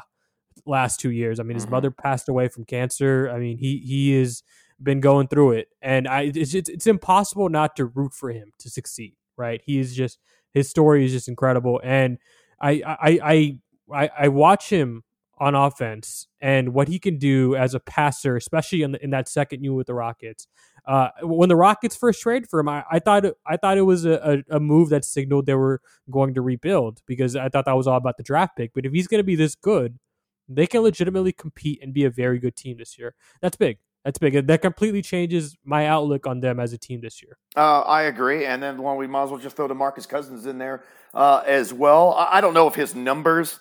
last 0.67 0.99
two 0.99 1.11
years. 1.11 1.39
I 1.39 1.43
mean, 1.43 1.55
his 1.55 1.65
mm-hmm. 1.65 1.73
mother 1.73 1.91
passed 1.91 2.29
away 2.29 2.47
from 2.47 2.65
cancer. 2.65 3.29
I 3.29 3.39
mean, 3.39 3.57
he 3.57 3.77
he 3.79 4.13
has 4.19 4.43
been 4.81 4.99
going 4.99 5.27
through 5.27 5.51
it, 5.53 5.69
and 5.81 6.07
I 6.07 6.31
it's 6.33 6.53
it's, 6.53 6.69
it's 6.69 6.87
impossible 6.87 7.49
not 7.49 7.75
to 7.77 7.85
root 7.85 8.13
for 8.13 8.29
him 8.31 8.51
to 8.59 8.69
succeed. 8.69 9.15
Right? 9.37 9.61
He 9.65 9.79
is 9.79 9.95
just 9.95 10.19
his 10.53 10.69
story 10.69 11.05
is 11.05 11.11
just 11.11 11.27
incredible, 11.27 11.81
and 11.83 12.17
I 12.61 12.81
I 12.85 13.19
I 13.23 13.57
I, 13.93 14.09
I 14.19 14.27
watch 14.27 14.69
him 14.69 15.03
on 15.39 15.55
offense 15.55 16.27
and 16.41 16.73
what 16.73 16.87
he 16.87 16.99
can 16.99 17.17
do 17.17 17.55
as 17.55 17.73
a 17.73 17.79
passer, 17.79 18.35
especially 18.35 18.81
in, 18.81 18.93
the, 18.93 19.03
in 19.03 19.11
that 19.11 19.27
second 19.27 19.63
unit 19.63 19.77
with 19.77 19.87
the 19.87 19.93
Rockets. 19.93 20.47
Uh, 20.85 21.09
when 21.21 21.49
the 21.49 21.55
Rockets 21.55 21.95
first 21.95 22.21
traded 22.21 22.49
for 22.49 22.59
him, 22.59 22.69
I, 22.69 22.83
I 22.89 22.99
thought 22.99 23.25
it, 23.25 23.35
I 23.45 23.57
thought 23.57 23.77
it 23.77 23.83
was 23.83 24.05
a, 24.05 24.43
a, 24.49 24.55
a, 24.55 24.59
move 24.59 24.89
that 24.89 25.03
signaled 25.03 25.45
they 25.45 25.53
were 25.53 25.81
going 26.09 26.33
to 26.35 26.41
rebuild 26.41 27.01
because 27.05 27.35
I 27.35 27.49
thought 27.49 27.65
that 27.65 27.73
was 27.73 27.87
all 27.87 27.97
about 27.97 28.17
the 28.17 28.23
draft 28.23 28.55
pick. 28.55 28.71
But 28.73 28.85
if 28.85 28.93
he's 28.93 29.07
going 29.07 29.19
to 29.19 29.25
be 29.25 29.35
this 29.35 29.53
good, 29.53 29.99
they 30.47 30.67
can 30.67 30.81
legitimately 30.81 31.31
compete 31.31 31.79
and 31.81 31.93
be 31.93 32.05
a 32.05 32.09
very 32.09 32.39
good 32.39 32.55
team 32.55 32.77
this 32.77 32.97
year. 32.97 33.15
That's 33.41 33.57
big. 33.57 33.79
That's 34.07 34.19
big. 34.19 34.47
That 34.47 34.61
completely 34.61 35.01
changes 35.01 35.57
my 35.65 35.85
outlook 35.85 36.27
on 36.27 36.39
them 36.39 36.61
as 36.61 36.71
a 36.71 36.77
team 36.77 37.01
this 37.01 37.21
year. 37.21 37.37
Uh, 37.57 37.81
I 37.81 38.03
agree. 38.03 38.45
And 38.45 38.63
then 38.63 38.81
one 38.81 38.95
we 38.95 39.05
might 39.05 39.23
as 39.23 39.31
well 39.31 39.39
just 39.39 39.57
throw 39.57 39.67
DeMarcus 39.67 40.07
Cousins 40.07 40.45
in 40.45 40.57
there 40.57 40.85
uh, 41.13 41.43
as 41.45 41.73
well. 41.73 42.13
I 42.13 42.39
don't 42.39 42.53
know 42.53 42.67
if 42.67 42.75
his 42.75 42.95
numbers 42.95 43.59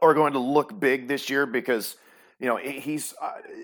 are 0.00 0.14
going 0.14 0.32
to 0.32 0.38
look 0.38 0.80
big 0.80 1.08
this 1.08 1.28
year 1.28 1.44
because 1.44 1.96
you 2.38 2.46
know 2.46 2.56
he's. 2.56 3.12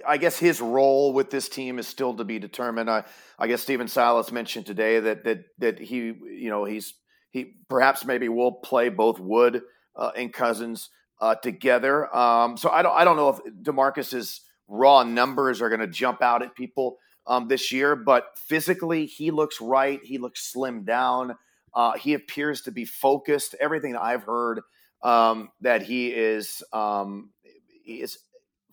I 0.06 0.18
guess 0.18 0.38
his 0.38 0.60
role 0.60 1.14
with 1.14 1.30
this 1.30 1.48
team 1.48 1.78
is 1.78 1.88
still 1.88 2.12
to 2.14 2.24
be 2.24 2.38
determined. 2.38 2.90
I, 2.90 3.04
I 3.38 3.46
guess 3.46 3.62
Stephen 3.62 3.88
Silas 3.88 4.30
mentioned 4.30 4.66
today 4.66 5.00
that 5.00 5.24
that 5.24 5.44
that 5.60 5.78
he 5.78 5.96
you 5.98 6.50
know 6.50 6.66
he's 6.66 6.92
he 7.30 7.54
perhaps 7.70 8.04
maybe 8.04 8.28
will 8.28 8.52
play 8.52 8.90
both 8.90 9.18
Wood 9.18 9.62
uh, 9.96 10.10
and 10.14 10.30
Cousins 10.30 10.90
uh, 11.20 11.34
together. 11.36 12.14
Um, 12.14 12.56
so 12.56 12.70
I 12.70 12.82
don't 12.82 12.94
I 12.94 13.04
don't 13.04 13.16
know 13.16 13.28
if 13.30 13.38
Demarcus's 13.62 14.40
raw 14.68 15.02
numbers 15.02 15.62
are 15.62 15.68
going 15.68 15.80
to 15.80 15.86
jump 15.86 16.22
out 16.22 16.42
at 16.42 16.54
people 16.54 16.98
um, 17.26 17.48
this 17.48 17.72
year, 17.72 17.96
but 17.96 18.26
physically 18.36 19.06
he 19.06 19.30
looks 19.30 19.60
right. 19.60 20.00
He 20.02 20.18
looks 20.18 20.52
slimmed 20.54 20.86
down. 20.86 21.36
Uh, 21.74 21.92
he 21.92 22.14
appears 22.14 22.62
to 22.62 22.72
be 22.72 22.84
focused. 22.84 23.54
Everything 23.60 23.96
I've 23.96 24.24
heard 24.24 24.60
um, 25.02 25.50
that 25.60 25.82
he 25.82 26.08
is 26.08 26.62
um, 26.72 27.30
he 27.84 28.00
is 28.00 28.18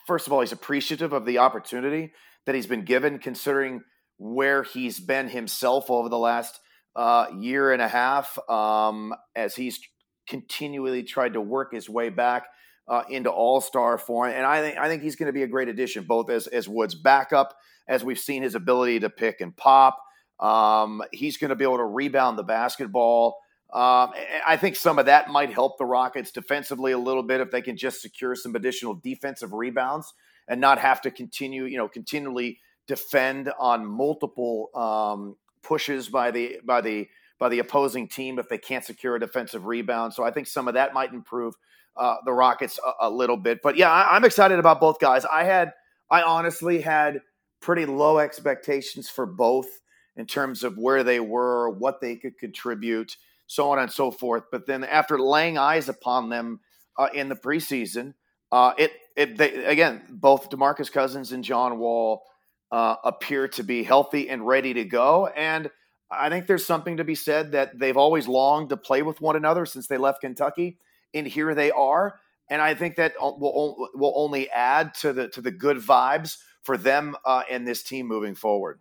first 0.06 0.28
of 0.28 0.34
all 0.34 0.42
he's 0.42 0.52
appreciative 0.52 1.14
of 1.14 1.26
the 1.26 1.40
opportunity 1.40 2.14
that 2.46 2.56
he's 2.56 2.68
been 2.68 2.84
given, 2.84 3.20
considering 3.20 3.84
where 4.18 4.64
he's 4.64 5.00
been 5.00 5.28
himself 5.28 5.90
over 5.90 6.10
the 6.10 6.18
last 6.18 6.60
uh, 6.96 7.28
year 7.40 7.72
and 7.72 7.82
a 7.82 7.88
half 7.88 8.38
um, 8.50 9.14
as 9.36 9.56
he's 9.56 9.80
continually 10.28 11.04
tried 11.04 11.34
to 11.34 11.42
work 11.42 11.74
his 11.74 11.90
way 11.90 12.10
back 12.10 12.48
uh, 12.88 13.04
into 13.10 13.30
All 13.30 13.62
Star 13.62 13.98
form, 13.98 14.32
and 14.32 14.46
I 14.46 14.62
think 14.62 14.78
I 14.78 14.88
think 14.88 15.04
he's 15.04 15.16
going 15.16 15.28
to 15.28 15.34
be 15.34 15.44
a 15.44 15.48
great 15.48 15.70
addition, 15.70 16.04
both 16.04 16.30
as 16.30 16.48
as 16.48 16.68
Woods' 16.68 16.96
backup, 16.96 17.56
as 17.88 18.04
we've 18.04 18.20
seen 18.20 18.44
his 18.44 18.56
ability 18.56 19.00
to 19.02 19.10
pick 19.10 19.42
and 19.42 19.56
pop. 19.56 20.00
Um, 20.40 21.02
he's 21.12 21.38
going 21.38 21.50
to 21.50 21.56
be 21.56 21.64
able 21.64 21.78
to 21.78 21.86
rebound 21.86 22.38
the 22.38 22.44
basketball. 22.44 23.38
Um, 23.74 24.12
I 24.46 24.58
think 24.58 24.76
some 24.76 25.00
of 25.00 25.08
that 25.08 25.30
might 25.30 25.52
help 25.52 25.78
the 25.78 25.86
Rockets 25.86 26.32
defensively 26.32 26.92
a 26.92 26.98
little 26.98 27.24
bit 27.24 27.42
if 27.42 27.50
they 27.50 27.62
can 27.62 27.76
just 27.76 28.02
secure 28.02 28.36
some 28.36 28.56
additional 28.56 28.94
defensive 28.94 29.52
rebounds 29.52 30.14
and 30.48 30.62
not 30.62 30.78
have 30.78 31.02
to 31.02 31.12
continue, 31.12 31.66
you 31.66 31.78
know, 31.78 31.88
continually 31.88 32.60
defend 32.88 33.52
on 33.58 33.86
multiple 33.86 34.70
um, 34.76 35.38
pushes 35.64 36.10
by 36.10 36.30
the 36.30 36.60
by 36.64 36.82
the 36.82 37.08
by 37.40 37.50
the 37.50 37.60
opposing 37.60 38.08
team 38.08 38.40
if 38.40 38.50
they 38.50 38.58
can't 38.58 38.86
secure 38.86 39.16
a 39.16 39.20
defensive 39.20 39.66
rebound. 39.66 40.14
So 40.14 40.24
I 40.24 40.32
think 40.32 40.48
some 40.48 40.68
of 40.68 40.76
that 40.76 40.94
might 40.94 41.14
improve 41.14 41.56
uh, 41.96 42.16
the 42.26 42.34
Rockets 42.34 42.80
a, 42.86 43.08
a, 43.08 43.10
little 43.10 43.38
bit. 43.38 43.62
But 43.62 43.78
yeah, 43.78 43.92
I, 43.92 44.16
I'm 44.16 44.26
excited 44.26 44.60
about 44.60 44.80
both 44.80 45.00
guys. 45.00 45.26
I 45.26 45.44
had, 45.44 45.74
I 46.10 46.24
honestly 46.24 46.82
had 46.82 47.22
pretty 47.62 47.86
low 47.86 48.20
expectations 48.20 49.10
for 49.10 49.26
both 49.26 49.68
in 50.16 50.26
terms 50.26 50.64
of 50.64 50.78
where 50.78 51.04
they 51.04 51.20
were, 51.20 51.70
what 51.70 52.02
they 52.02 52.16
could 52.16 52.38
contribute, 52.38 53.16
so 53.48 53.72
on 53.72 53.80
and 53.80 53.92
so 53.92 54.12
forth. 54.12 54.44
But 54.52 54.68
then 54.68 54.84
after 54.84 55.20
laying 55.20 55.58
eyes 55.58 55.90
upon 55.90 56.30
them 56.30 56.60
uh, 56.98 57.10
in 57.14 57.30
the 57.30 57.36
preseason, 57.36 58.14
uh, 58.52 58.74
it 58.78 58.92
it 59.16 59.38
they, 59.38 59.66
again 59.66 60.04
both 60.10 60.50
Demarcus 60.50 60.92
Cousins 60.92 61.32
and 61.32 61.44
John 61.44 61.80
Wall 61.80 62.24
uh, 62.72 62.96
appear 63.04 63.48
to 63.50 63.64
be 63.64 63.84
healthy 63.84 64.30
and 64.30 64.46
ready 64.46 64.74
to 64.76 64.84
go, 64.84 65.28
and 65.28 65.72
I 66.12 66.30
think 66.30 66.48
there's 66.48 66.66
something 66.66 66.98
to 66.98 67.04
be 67.04 67.16
said 67.16 67.52
that 67.54 67.78
they've 67.80 67.98
always 67.98 68.28
longed 68.28 68.70
to 68.70 68.78
play 68.78 69.02
with 69.02 69.22
one 69.22 69.36
another 69.36 69.66
since 69.66 69.88
they 69.88 69.98
left 69.98 70.22
Kentucky, 70.22 70.78
and 71.14 71.28
here 71.28 71.56
they 71.56 71.72
are. 71.72 72.20
and 72.50 72.62
I 72.62 72.76
think 72.76 72.98
that 72.98 73.14
will 73.20 73.90
will 73.96 74.14
only 74.16 74.50
add 74.50 74.94
to 74.96 75.14
the 75.14 75.28
to 75.30 75.42
the 75.42 75.52
good 75.52 75.78
vibes 75.78 76.38
for 76.62 76.78
them 76.78 77.16
uh, 77.26 77.44
and 77.50 77.68
this 77.68 77.84
team 77.84 78.08
moving 78.08 78.36
forward. 78.36 78.80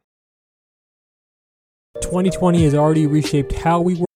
2020 2.00 2.64
has 2.64 2.74
already 2.74 3.06
reshaped 3.06 3.52
how 3.52 3.80
we 3.80 3.94
work. 3.96 4.06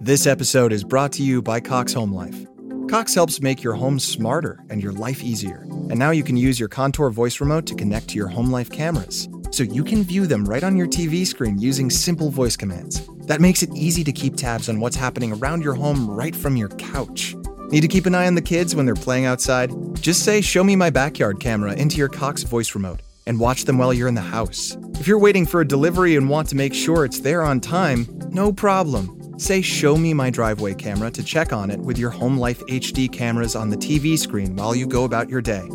This 0.00 0.26
episode 0.26 0.72
is 0.72 0.84
brought 0.84 1.12
to 1.12 1.22
you 1.22 1.42
by 1.42 1.60
Cox 1.60 1.92
Home 1.92 2.12
Life. 2.12 2.46
Cox 2.88 3.14
helps 3.14 3.42
make 3.42 3.62
your 3.62 3.74
home 3.74 4.00
smarter 4.00 4.58
and 4.70 4.82
your 4.82 4.92
life 4.92 5.22
easier. 5.22 5.58
And 5.90 5.98
now 5.98 6.10
you 6.10 6.24
can 6.24 6.38
use 6.38 6.58
your 6.58 6.70
Contour 6.70 7.10
voice 7.10 7.38
remote 7.38 7.66
to 7.66 7.74
connect 7.74 8.08
to 8.08 8.16
your 8.16 8.28
home 8.28 8.50
life 8.50 8.70
cameras, 8.70 9.28
so 9.50 9.62
you 9.62 9.84
can 9.84 10.02
view 10.02 10.26
them 10.26 10.46
right 10.46 10.64
on 10.64 10.74
your 10.74 10.86
TV 10.86 11.26
screen 11.26 11.58
using 11.58 11.90
simple 11.90 12.30
voice 12.30 12.56
commands. 12.56 13.06
That 13.26 13.42
makes 13.42 13.62
it 13.62 13.68
easy 13.74 14.02
to 14.04 14.12
keep 14.12 14.36
tabs 14.36 14.70
on 14.70 14.80
what's 14.80 14.96
happening 14.96 15.34
around 15.34 15.62
your 15.62 15.74
home 15.74 16.10
right 16.10 16.34
from 16.34 16.56
your 16.56 16.70
couch. 16.70 17.36
Need 17.68 17.82
to 17.82 17.88
keep 17.88 18.06
an 18.06 18.14
eye 18.14 18.26
on 18.26 18.34
the 18.34 18.40
kids 18.40 18.74
when 18.74 18.86
they're 18.86 18.94
playing 18.94 19.26
outside? 19.26 19.70
Just 20.00 20.24
say, 20.24 20.40
Show 20.40 20.64
me 20.64 20.74
my 20.74 20.88
backyard 20.88 21.40
camera 21.40 21.74
into 21.74 21.98
your 21.98 22.08
Cox 22.08 22.42
voice 22.42 22.74
remote 22.74 23.02
and 23.26 23.38
watch 23.38 23.66
them 23.66 23.76
while 23.76 23.92
you're 23.92 24.08
in 24.08 24.14
the 24.14 24.22
house. 24.22 24.78
If 24.98 25.06
you're 25.06 25.18
waiting 25.18 25.44
for 25.44 25.60
a 25.60 25.68
delivery 25.68 26.16
and 26.16 26.30
want 26.30 26.48
to 26.48 26.56
make 26.56 26.72
sure 26.72 27.04
it's 27.04 27.20
there 27.20 27.42
on 27.42 27.60
time, 27.60 28.08
no 28.30 28.50
problem. 28.50 29.17
Say, 29.38 29.62
Show 29.62 29.96
me 29.96 30.12
my 30.14 30.30
driveway 30.30 30.74
camera 30.74 31.12
to 31.12 31.22
check 31.22 31.52
on 31.52 31.70
it 31.70 31.78
with 31.78 31.96
your 31.96 32.10
Home 32.10 32.36
Life 32.38 32.60
HD 32.66 33.10
cameras 33.10 33.54
on 33.54 33.70
the 33.70 33.76
TV 33.76 34.18
screen 34.18 34.56
while 34.56 34.74
you 34.74 34.84
go 34.84 35.04
about 35.04 35.28
your 35.28 35.40
day. 35.40 35.68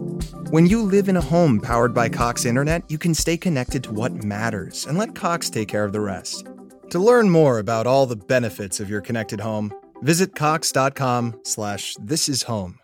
When 0.50 0.66
you 0.66 0.82
live 0.82 1.08
in 1.08 1.16
a 1.16 1.22
home 1.22 1.62
powered 1.62 1.94
by 1.94 2.10
Cox 2.10 2.44
Internet, 2.44 2.92
you 2.92 2.98
can 2.98 3.14
stay 3.14 3.38
connected 3.38 3.82
to 3.86 3.94
what 3.94 4.12
matters 4.12 4.86
and 4.86 4.98
let 4.98 5.16
Cox 5.16 5.50
take 5.50 5.70
care 5.70 5.86
of 5.86 5.94
the 5.94 6.02
rest. 6.02 6.46
To 6.90 7.00
learn 7.00 7.30
more 7.30 7.60
about 7.60 7.88
all 7.88 8.06
the 8.06 8.18
benefits 8.18 8.82
of 8.82 8.90
your 8.90 9.00
connected 9.00 9.40
home, 9.40 9.74
visit 10.02 10.36
cox.com 10.36 11.40
slash 11.44 11.96
this 12.02 12.28
is 12.28 12.44
home. 12.44 12.80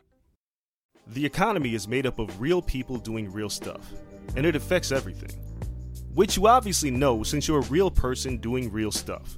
The 1.08 1.26
economy 1.26 1.76
is 1.76 1.90
made 1.90 2.06
up 2.06 2.20
of 2.20 2.40
real 2.40 2.62
people 2.62 2.98
doing 2.98 3.30
real 3.30 3.50
stuff, 3.50 3.92
and 4.38 4.46
it 4.46 4.56
affects 4.56 4.94
everything. 4.94 5.32
Which 6.14 6.38
you 6.38 6.48
obviously 6.48 6.90
know 6.90 7.22
since 7.24 7.50
you're 7.50 7.60
a 7.60 7.66
real 7.66 7.92
person 7.92 8.38
doing 8.38 8.72
real 8.72 8.92
stuff. 8.94 9.38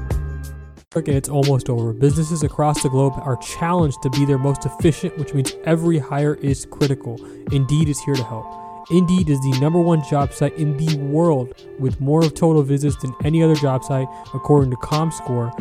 and 0.93 1.07
it's 1.07 1.29
almost 1.29 1.69
over. 1.69 1.93
Businesses 1.93 2.43
across 2.43 2.83
the 2.83 2.89
globe 2.89 3.13
are 3.15 3.37
challenged 3.37 4.01
to 4.01 4.09
be 4.09 4.25
their 4.25 4.37
most 4.37 4.65
efficient, 4.65 5.17
which 5.17 5.33
means 5.33 5.55
every 5.63 5.97
hire 5.97 6.35
is 6.35 6.65
critical. 6.65 7.17
Indeed 7.53 7.87
is 7.87 7.99
here 8.01 8.15
to 8.15 8.23
help. 8.25 8.45
Indeed 8.91 9.29
is 9.29 9.39
the 9.39 9.57
number 9.61 9.79
one 9.79 10.03
job 10.09 10.33
site 10.33 10.53
in 10.57 10.75
the 10.75 10.97
world 10.97 11.53
with 11.79 12.01
more 12.01 12.25
of 12.25 12.33
total 12.33 12.61
visits 12.61 12.97
than 12.97 13.13
any 13.23 13.41
other 13.41 13.55
job 13.55 13.85
site, 13.85 14.07
according 14.33 14.71
to 14.71 14.77
ComScore. 14.77 15.57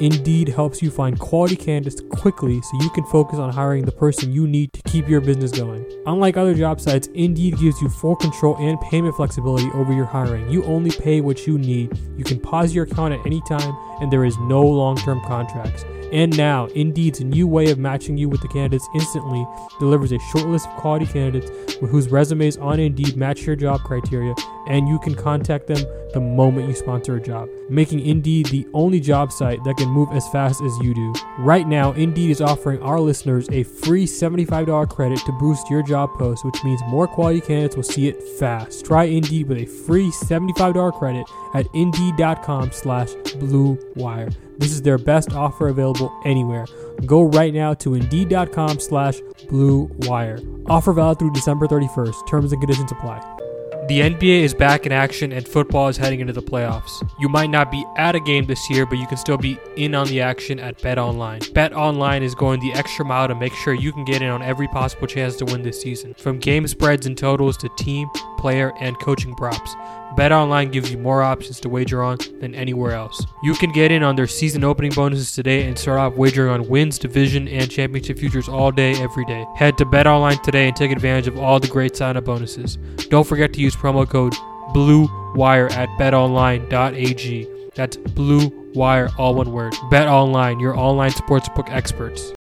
Indeed 0.00 0.48
helps 0.48 0.80
you 0.80 0.92
find 0.92 1.18
quality 1.18 1.56
candidates 1.56 2.00
quickly 2.10 2.60
so 2.62 2.80
you 2.80 2.90
can 2.90 3.04
focus 3.06 3.40
on 3.40 3.52
hiring 3.52 3.84
the 3.84 3.90
person 3.90 4.32
you 4.32 4.46
need 4.46 4.72
to 4.72 4.82
keep 4.82 5.08
your 5.08 5.20
business 5.20 5.50
going. 5.50 5.84
Unlike 6.06 6.36
other 6.36 6.54
job 6.54 6.80
sites, 6.80 7.08
Indeed 7.14 7.58
gives 7.58 7.82
you 7.82 7.88
full 7.88 8.14
control 8.14 8.56
and 8.58 8.80
payment 8.80 9.16
flexibility 9.16 9.68
over 9.74 9.92
your 9.92 10.04
hiring. 10.04 10.48
You 10.48 10.62
only 10.64 10.92
pay 10.92 11.20
what 11.20 11.48
you 11.48 11.58
need. 11.58 11.98
You 12.16 12.22
can 12.22 12.38
pause 12.38 12.72
your 12.72 12.84
account 12.84 13.14
at 13.14 13.26
any 13.26 13.42
time, 13.48 13.76
and 14.00 14.12
there 14.12 14.24
is 14.24 14.38
no 14.38 14.62
long 14.62 14.96
term 14.98 15.20
contracts. 15.22 15.84
And 16.12 16.34
now, 16.38 16.66
Indeed's 16.68 17.20
new 17.20 17.46
way 17.46 17.70
of 17.70 17.78
matching 17.78 18.16
you 18.16 18.30
with 18.30 18.40
the 18.40 18.48
candidates 18.48 18.88
instantly 18.94 19.46
delivers 19.78 20.10
a 20.10 20.18
short 20.30 20.46
list 20.46 20.66
of 20.66 20.74
quality 20.76 21.04
candidates 21.04 21.50
whose 21.80 22.08
resumes 22.08 22.56
on 22.56 22.80
Indeed 22.80 23.16
match 23.16 23.42
your 23.42 23.56
job 23.56 23.82
criteria, 23.82 24.34
and 24.68 24.88
you 24.88 24.98
can 25.00 25.14
contact 25.14 25.66
them 25.66 25.84
the 26.14 26.20
moment 26.20 26.68
you 26.68 26.74
sponsor 26.74 27.16
a 27.16 27.20
job, 27.20 27.48
making 27.68 28.00
Indeed 28.00 28.46
the 28.46 28.66
only 28.72 29.00
job 29.00 29.32
site 29.32 29.62
that 29.64 29.76
can 29.76 29.87
move 29.88 30.10
as 30.12 30.28
fast 30.28 30.60
as 30.62 30.76
you 30.78 30.94
do. 30.94 31.14
Right 31.38 31.66
now, 31.66 31.92
Indeed 31.92 32.30
is 32.30 32.40
offering 32.40 32.80
our 32.82 33.00
listeners 33.00 33.48
a 33.50 33.62
free 33.62 34.06
$75 34.06 34.88
credit 34.88 35.18
to 35.20 35.32
boost 35.32 35.68
your 35.70 35.82
job 35.82 36.10
post, 36.14 36.44
which 36.44 36.62
means 36.64 36.80
more 36.88 37.06
quality 37.06 37.40
candidates 37.40 37.76
will 37.76 37.82
see 37.82 38.08
it 38.08 38.22
fast. 38.38 38.84
Try 38.84 39.04
Indeed 39.04 39.48
with 39.48 39.58
a 39.58 39.66
free 39.66 40.10
$75 40.10 40.98
credit 40.98 41.26
at 41.54 41.66
indeed.com 41.74 42.72
slash 42.72 43.12
blue 43.38 43.78
wire. 43.96 44.30
This 44.58 44.72
is 44.72 44.82
their 44.82 44.98
best 44.98 45.32
offer 45.32 45.68
available 45.68 46.12
anywhere. 46.24 46.66
Go 47.06 47.22
right 47.22 47.54
now 47.54 47.74
to 47.74 47.94
indeed.com 47.94 48.80
slash 48.80 49.20
blue 49.48 49.90
wire. 50.00 50.40
Offer 50.66 50.92
valid 50.92 51.18
through 51.18 51.32
December 51.32 51.66
31st. 51.66 52.26
Terms 52.26 52.52
and 52.52 52.60
conditions 52.60 52.90
apply. 52.90 53.47
The 53.88 54.00
NBA 54.00 54.42
is 54.42 54.52
back 54.52 54.84
in 54.84 54.92
action 54.92 55.32
and 55.32 55.48
football 55.48 55.88
is 55.88 55.96
heading 55.96 56.20
into 56.20 56.34
the 56.34 56.42
playoffs. 56.42 56.90
You 57.18 57.30
might 57.30 57.48
not 57.48 57.70
be 57.70 57.86
at 57.96 58.14
a 58.14 58.20
game 58.20 58.44
this 58.44 58.68
year, 58.68 58.84
but 58.84 58.98
you 58.98 59.06
can 59.06 59.16
still 59.16 59.38
be 59.38 59.58
in 59.76 59.94
on 59.94 60.06
the 60.08 60.20
action 60.20 60.60
at 60.60 60.82
Bet 60.82 60.98
Online. 60.98 61.40
Bet 61.54 61.72
Online 61.72 62.22
is 62.22 62.34
going 62.34 62.60
the 62.60 62.70
extra 62.74 63.02
mile 63.02 63.28
to 63.28 63.34
make 63.34 63.54
sure 63.54 63.72
you 63.72 63.90
can 63.90 64.04
get 64.04 64.20
in 64.20 64.28
on 64.28 64.42
every 64.42 64.68
possible 64.68 65.06
chance 65.06 65.36
to 65.36 65.46
win 65.46 65.62
this 65.62 65.80
season. 65.80 66.12
From 66.18 66.38
game 66.38 66.66
spreads 66.66 67.06
and 67.06 67.16
totals 67.16 67.56
to 67.56 67.70
team, 67.78 68.10
player, 68.36 68.74
and 68.78 68.98
coaching 69.00 69.34
props. 69.34 69.74
BetOnline 70.16 70.72
gives 70.72 70.90
you 70.90 70.98
more 70.98 71.22
options 71.22 71.60
to 71.60 71.68
wager 71.68 72.02
on 72.02 72.18
than 72.40 72.54
anywhere 72.54 72.92
else. 72.92 73.24
You 73.42 73.54
can 73.54 73.72
get 73.72 73.92
in 73.92 74.02
on 74.02 74.16
their 74.16 74.26
season 74.26 74.64
opening 74.64 74.92
bonuses 74.92 75.32
today 75.32 75.66
and 75.66 75.78
start 75.78 75.98
off 75.98 76.14
wagering 76.14 76.50
on 76.50 76.68
wins, 76.68 76.98
division, 76.98 77.46
and 77.48 77.70
championship 77.70 78.18
futures 78.18 78.48
all 78.48 78.72
day, 78.72 78.92
every 79.02 79.24
day. 79.26 79.46
Head 79.56 79.78
to 79.78 79.84
BetOnline 79.84 80.42
today 80.42 80.68
and 80.68 80.76
take 80.76 80.90
advantage 80.90 81.28
of 81.28 81.38
all 81.38 81.60
the 81.60 81.68
great 81.68 81.96
sign-up 81.96 82.24
bonuses. 82.24 82.76
Don't 83.10 83.26
forget 83.26 83.52
to 83.52 83.60
use 83.60 83.76
promo 83.76 84.08
code 84.08 84.34
BLUEWIRE 84.74 85.70
at 85.72 85.88
betonline.ag. 85.98 87.48
That's 87.74 87.96
Blue 87.96 88.72
Wire, 88.74 89.08
all 89.18 89.34
one 89.34 89.52
word. 89.52 89.72
BetOnline, 89.90 90.60
your 90.60 90.76
online 90.76 91.12
sportsbook 91.12 91.70
experts. 91.70 92.32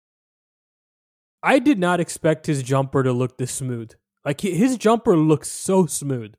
I 1.44 1.60
did 1.60 1.78
not 1.80 2.00
expect 2.00 2.48
his 2.48 2.64
jumper 2.64 3.04
to 3.04 3.14
look 3.14 3.38
this 3.38 3.52
smooth. 3.52 3.92
Like 4.26 4.42
his 4.42 4.78
jumper 4.78 5.16
looks 5.16 5.50
so 5.50 5.86
smooth. 5.86 6.34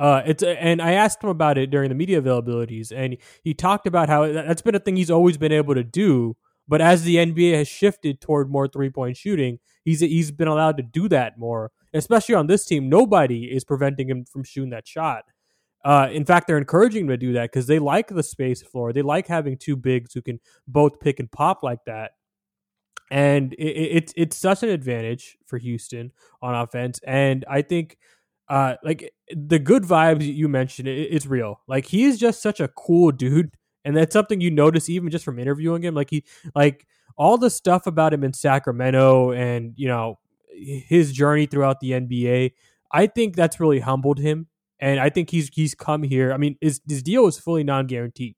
Uh, 0.00 0.22
it's 0.24 0.42
and 0.42 0.80
I 0.80 0.92
asked 0.92 1.22
him 1.22 1.28
about 1.28 1.58
it 1.58 1.70
during 1.70 1.90
the 1.90 1.94
media 1.94 2.22
availabilities, 2.22 2.90
and 2.90 3.18
he 3.44 3.52
talked 3.52 3.86
about 3.86 4.08
how 4.08 4.32
that's 4.32 4.62
been 4.62 4.74
a 4.74 4.78
thing 4.78 4.96
he's 4.96 5.10
always 5.10 5.36
been 5.36 5.52
able 5.52 5.74
to 5.74 5.84
do. 5.84 6.38
But 6.66 6.80
as 6.80 7.02
the 7.02 7.16
NBA 7.16 7.54
has 7.58 7.68
shifted 7.68 8.18
toward 8.18 8.50
more 8.50 8.66
three 8.66 8.88
point 8.88 9.18
shooting, 9.18 9.58
he's 9.84 10.00
he's 10.00 10.30
been 10.30 10.48
allowed 10.48 10.78
to 10.78 10.82
do 10.82 11.06
that 11.10 11.38
more. 11.38 11.70
Especially 11.92 12.34
on 12.34 12.46
this 12.46 12.64
team, 12.64 12.88
nobody 12.88 13.44
is 13.44 13.62
preventing 13.62 14.08
him 14.08 14.24
from 14.24 14.42
shooting 14.42 14.70
that 14.70 14.88
shot. 14.88 15.24
Uh, 15.84 16.08
in 16.10 16.24
fact, 16.24 16.46
they're 16.46 16.56
encouraging 16.56 17.02
him 17.02 17.08
to 17.08 17.18
do 17.18 17.34
that 17.34 17.50
because 17.50 17.66
they 17.66 17.78
like 17.78 18.08
the 18.08 18.22
space 18.22 18.62
floor. 18.62 18.94
They 18.94 19.02
like 19.02 19.26
having 19.26 19.58
two 19.58 19.76
bigs 19.76 20.14
who 20.14 20.22
can 20.22 20.40
both 20.66 20.98
pick 21.00 21.20
and 21.20 21.30
pop 21.30 21.62
like 21.62 21.84
that. 21.84 22.12
And 23.10 23.52
it, 23.54 23.64
it, 23.64 23.96
it's 23.96 24.14
it's 24.16 24.36
such 24.38 24.62
an 24.62 24.70
advantage 24.70 25.36
for 25.46 25.58
Houston 25.58 26.12
on 26.40 26.54
offense. 26.54 27.00
And 27.06 27.44
I 27.50 27.60
think 27.60 27.98
uh, 28.50 28.74
like 28.82 29.14
the 29.34 29.60
good 29.60 29.84
vibes 29.84 30.26
you 30.26 30.48
mentioned, 30.48 30.88
it, 30.88 31.08
it's 31.12 31.24
real. 31.24 31.60
Like 31.68 31.86
he 31.86 32.04
is 32.04 32.18
just 32.18 32.42
such 32.42 32.58
a 32.58 32.66
cool 32.68 33.12
dude, 33.12 33.54
and 33.84 33.96
that's 33.96 34.12
something 34.12 34.40
you 34.40 34.50
notice 34.50 34.90
even 34.90 35.08
just 35.08 35.24
from 35.24 35.38
interviewing 35.38 35.84
him. 35.84 35.94
Like 35.94 36.10
he, 36.10 36.24
like 36.54 36.84
all 37.16 37.38
the 37.38 37.48
stuff 37.48 37.86
about 37.86 38.12
him 38.12 38.24
in 38.24 38.32
Sacramento, 38.32 39.30
and 39.30 39.72
you 39.76 39.86
know 39.86 40.18
his 40.52 41.12
journey 41.12 41.46
throughout 41.46 41.78
the 41.78 41.92
NBA. 41.92 42.50
I 42.92 43.06
think 43.06 43.36
that's 43.36 43.60
really 43.60 43.78
humbled 43.78 44.18
him, 44.18 44.48
and 44.80 44.98
I 44.98 45.10
think 45.10 45.30
he's 45.30 45.48
he's 45.52 45.76
come 45.76 46.02
here. 46.02 46.32
I 46.32 46.36
mean, 46.36 46.56
his 46.60 46.80
his 46.88 47.04
deal 47.04 47.28
is 47.28 47.38
fully 47.38 47.62
non 47.62 47.86
guaranteed, 47.86 48.34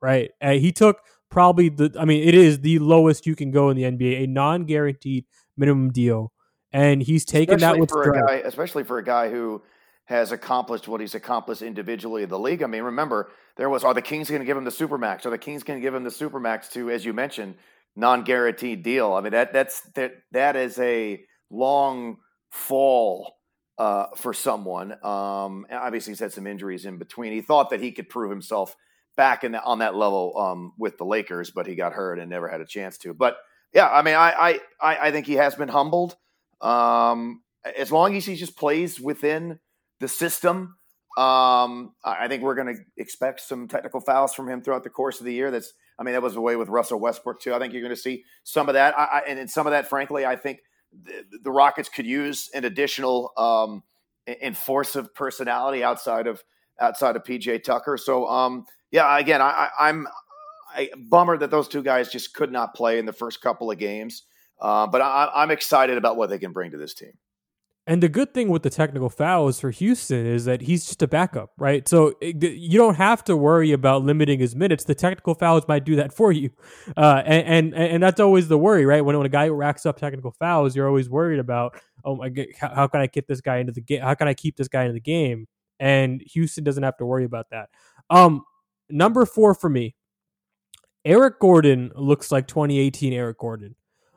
right? 0.00 0.32
Uh, 0.40 0.54
he 0.54 0.72
took 0.72 0.98
probably 1.30 1.68
the. 1.68 1.94
I 2.00 2.04
mean, 2.04 2.26
it 2.26 2.34
is 2.34 2.58
the 2.58 2.80
lowest 2.80 3.26
you 3.26 3.36
can 3.36 3.52
go 3.52 3.70
in 3.70 3.76
the 3.76 3.84
NBA, 3.84 4.24
a 4.24 4.26
non 4.26 4.64
guaranteed 4.64 5.24
minimum 5.56 5.92
deal 5.92 6.32
and 6.72 7.02
he's 7.02 7.24
taken 7.24 7.56
especially 7.56 7.74
that 7.74 7.80
with 7.80 7.90
for 7.90 8.02
a 8.10 8.26
guy, 8.26 8.34
especially 8.44 8.84
for 8.84 8.98
a 8.98 9.04
guy 9.04 9.30
who 9.30 9.62
has 10.04 10.32
accomplished 10.32 10.88
what 10.88 11.00
he's 11.00 11.14
accomplished 11.14 11.62
individually 11.62 12.22
in 12.22 12.28
the 12.28 12.38
league. 12.38 12.62
I 12.62 12.66
mean, 12.66 12.82
remember 12.82 13.30
there 13.56 13.70
was 13.70 13.84
are 13.84 13.94
the 13.94 14.02
Kings 14.02 14.28
going 14.28 14.40
to 14.40 14.46
give 14.46 14.56
him 14.56 14.64
the 14.64 14.70
supermax? 14.70 15.26
Are 15.26 15.30
the 15.30 15.38
Kings 15.38 15.62
going 15.62 15.78
to 15.78 15.82
give 15.82 15.94
him 15.94 16.04
the 16.04 16.10
supermax 16.10 16.70
to, 16.72 16.90
as 16.90 17.04
you 17.04 17.12
mentioned, 17.12 17.54
non-guaranteed 17.96 18.82
deal? 18.82 19.12
I 19.12 19.20
mean 19.20 19.32
that 19.32 19.52
that's 19.52 19.80
that 19.94 20.14
that 20.32 20.56
is 20.56 20.78
a 20.78 21.24
long 21.50 22.18
fall 22.50 23.34
uh, 23.78 24.06
for 24.16 24.32
someone. 24.32 24.92
Um, 25.04 25.66
obviously, 25.70 26.12
he's 26.12 26.20
had 26.20 26.32
some 26.32 26.46
injuries 26.46 26.84
in 26.84 26.98
between. 26.98 27.32
He 27.32 27.40
thought 27.40 27.70
that 27.70 27.80
he 27.80 27.92
could 27.92 28.08
prove 28.08 28.30
himself 28.30 28.76
back 29.16 29.44
in 29.44 29.52
the, 29.52 29.62
on 29.62 29.80
that 29.80 29.94
level 29.94 30.36
um, 30.38 30.72
with 30.78 30.98
the 30.98 31.04
Lakers, 31.04 31.50
but 31.50 31.66
he 31.66 31.74
got 31.74 31.92
hurt 31.92 32.18
and 32.18 32.30
never 32.30 32.48
had 32.48 32.60
a 32.60 32.66
chance 32.66 32.98
to. 32.98 33.14
But 33.14 33.36
yeah, 33.74 33.88
I 33.88 34.02
mean, 34.02 34.14
I 34.14 34.60
I 34.80 35.08
I 35.08 35.10
think 35.10 35.26
he 35.26 35.34
has 35.34 35.54
been 35.54 35.68
humbled. 35.68 36.16
Um, 36.62 37.42
as 37.76 37.92
long 37.92 38.16
as 38.16 38.24
he 38.24 38.36
just 38.36 38.56
plays 38.56 39.00
within 39.00 39.58
the 40.00 40.08
system, 40.08 40.76
Um, 41.18 41.92
I 42.02 42.26
think 42.26 42.42
we're 42.42 42.54
going 42.54 42.74
to 42.74 42.80
expect 42.96 43.40
some 43.40 43.68
technical 43.68 44.00
fouls 44.00 44.32
from 44.32 44.48
him 44.48 44.62
throughout 44.62 44.82
the 44.82 44.88
course 44.88 45.20
of 45.20 45.26
the 45.26 45.34
year. 45.34 45.50
That's, 45.50 45.74
I 45.98 46.04
mean, 46.04 46.14
that 46.14 46.22
was 46.22 46.32
the 46.32 46.40
way 46.40 46.56
with 46.56 46.70
Russell 46.70 47.00
Westbrook 47.00 47.38
too. 47.38 47.52
I 47.52 47.58
think 47.58 47.74
you're 47.74 47.82
going 47.82 47.94
to 47.94 48.00
see 48.00 48.24
some 48.44 48.70
of 48.70 48.74
that, 48.74 48.98
I, 48.98 49.04
I, 49.04 49.18
and 49.28 49.50
some 49.50 49.66
of 49.66 49.72
that, 49.72 49.90
frankly, 49.90 50.24
I 50.24 50.36
think 50.36 50.60
the, 50.90 51.24
the 51.42 51.50
Rockets 51.50 51.90
could 51.90 52.06
use 52.06 52.48
an 52.54 52.64
additional 52.64 53.32
um, 53.36 53.82
enforcement 54.26 55.12
personality 55.14 55.84
outside 55.84 56.26
of 56.26 56.42
outside 56.80 57.14
of 57.14 57.24
PJ 57.24 57.62
Tucker. 57.62 57.98
So, 57.98 58.26
um, 58.26 58.64
yeah, 58.90 59.18
again, 59.18 59.42
I, 59.42 59.68
I'm 59.78 60.08
I, 60.74 60.88
bummer 61.10 61.36
that 61.36 61.50
those 61.50 61.68
two 61.68 61.82
guys 61.82 62.10
just 62.10 62.32
could 62.32 62.50
not 62.50 62.74
play 62.74 62.98
in 62.98 63.04
the 63.04 63.12
first 63.12 63.42
couple 63.42 63.70
of 63.70 63.78
games. 63.78 64.22
Uh, 64.62 64.86
but 64.86 65.00
I, 65.00 65.28
I'm 65.34 65.50
excited 65.50 65.98
about 65.98 66.16
what 66.16 66.30
they 66.30 66.38
can 66.38 66.52
bring 66.52 66.70
to 66.70 66.76
this 66.76 66.94
team. 66.94 67.12
And 67.84 68.00
the 68.00 68.08
good 68.08 68.32
thing 68.32 68.48
with 68.48 68.62
the 68.62 68.70
technical 68.70 69.10
fouls 69.10 69.58
for 69.58 69.72
Houston 69.72 70.24
is 70.24 70.44
that 70.44 70.60
he's 70.60 70.86
just 70.86 71.02
a 71.02 71.08
backup, 71.08 71.50
right? 71.58 71.88
So 71.88 72.14
you 72.22 72.78
don't 72.78 72.94
have 72.94 73.24
to 73.24 73.36
worry 73.36 73.72
about 73.72 74.04
limiting 74.04 74.38
his 74.38 74.54
minutes. 74.54 74.84
The 74.84 74.94
technical 74.94 75.34
fouls 75.34 75.66
might 75.66 75.84
do 75.84 75.96
that 75.96 76.12
for 76.16 76.30
you, 76.30 76.50
uh, 76.96 77.22
and, 77.26 77.74
and 77.74 77.74
and 77.74 78.02
that's 78.02 78.20
always 78.20 78.46
the 78.46 78.56
worry, 78.56 78.86
right? 78.86 79.04
When 79.04 79.16
when 79.16 79.26
a 79.26 79.28
guy 79.28 79.48
racks 79.48 79.84
up 79.84 79.98
technical 79.98 80.30
fouls, 80.30 80.76
you're 80.76 80.86
always 80.86 81.10
worried 81.10 81.40
about, 81.40 81.80
oh 82.04 82.14
my 82.14 82.28
god, 82.28 82.46
how, 82.56 82.72
how 82.72 82.86
can 82.86 83.00
I 83.00 83.08
get 83.08 83.26
this 83.26 83.40
guy 83.40 83.56
into 83.56 83.72
the 83.72 83.80
game? 83.80 84.00
How 84.00 84.14
can 84.14 84.28
I 84.28 84.34
keep 84.34 84.56
this 84.56 84.68
guy 84.68 84.84
in 84.84 84.94
the 84.94 85.00
game? 85.00 85.48
And 85.80 86.22
Houston 86.34 86.62
doesn't 86.62 86.84
have 86.84 86.96
to 86.98 87.04
worry 87.04 87.24
about 87.24 87.50
that. 87.50 87.68
Um, 88.10 88.44
number 88.88 89.26
four 89.26 89.56
for 89.56 89.68
me, 89.68 89.96
Eric 91.04 91.40
Gordon 91.40 91.90
looks 91.96 92.30
like 92.30 92.46
2018 92.46 93.12
Eric 93.12 93.38
Gordon. 93.38 93.74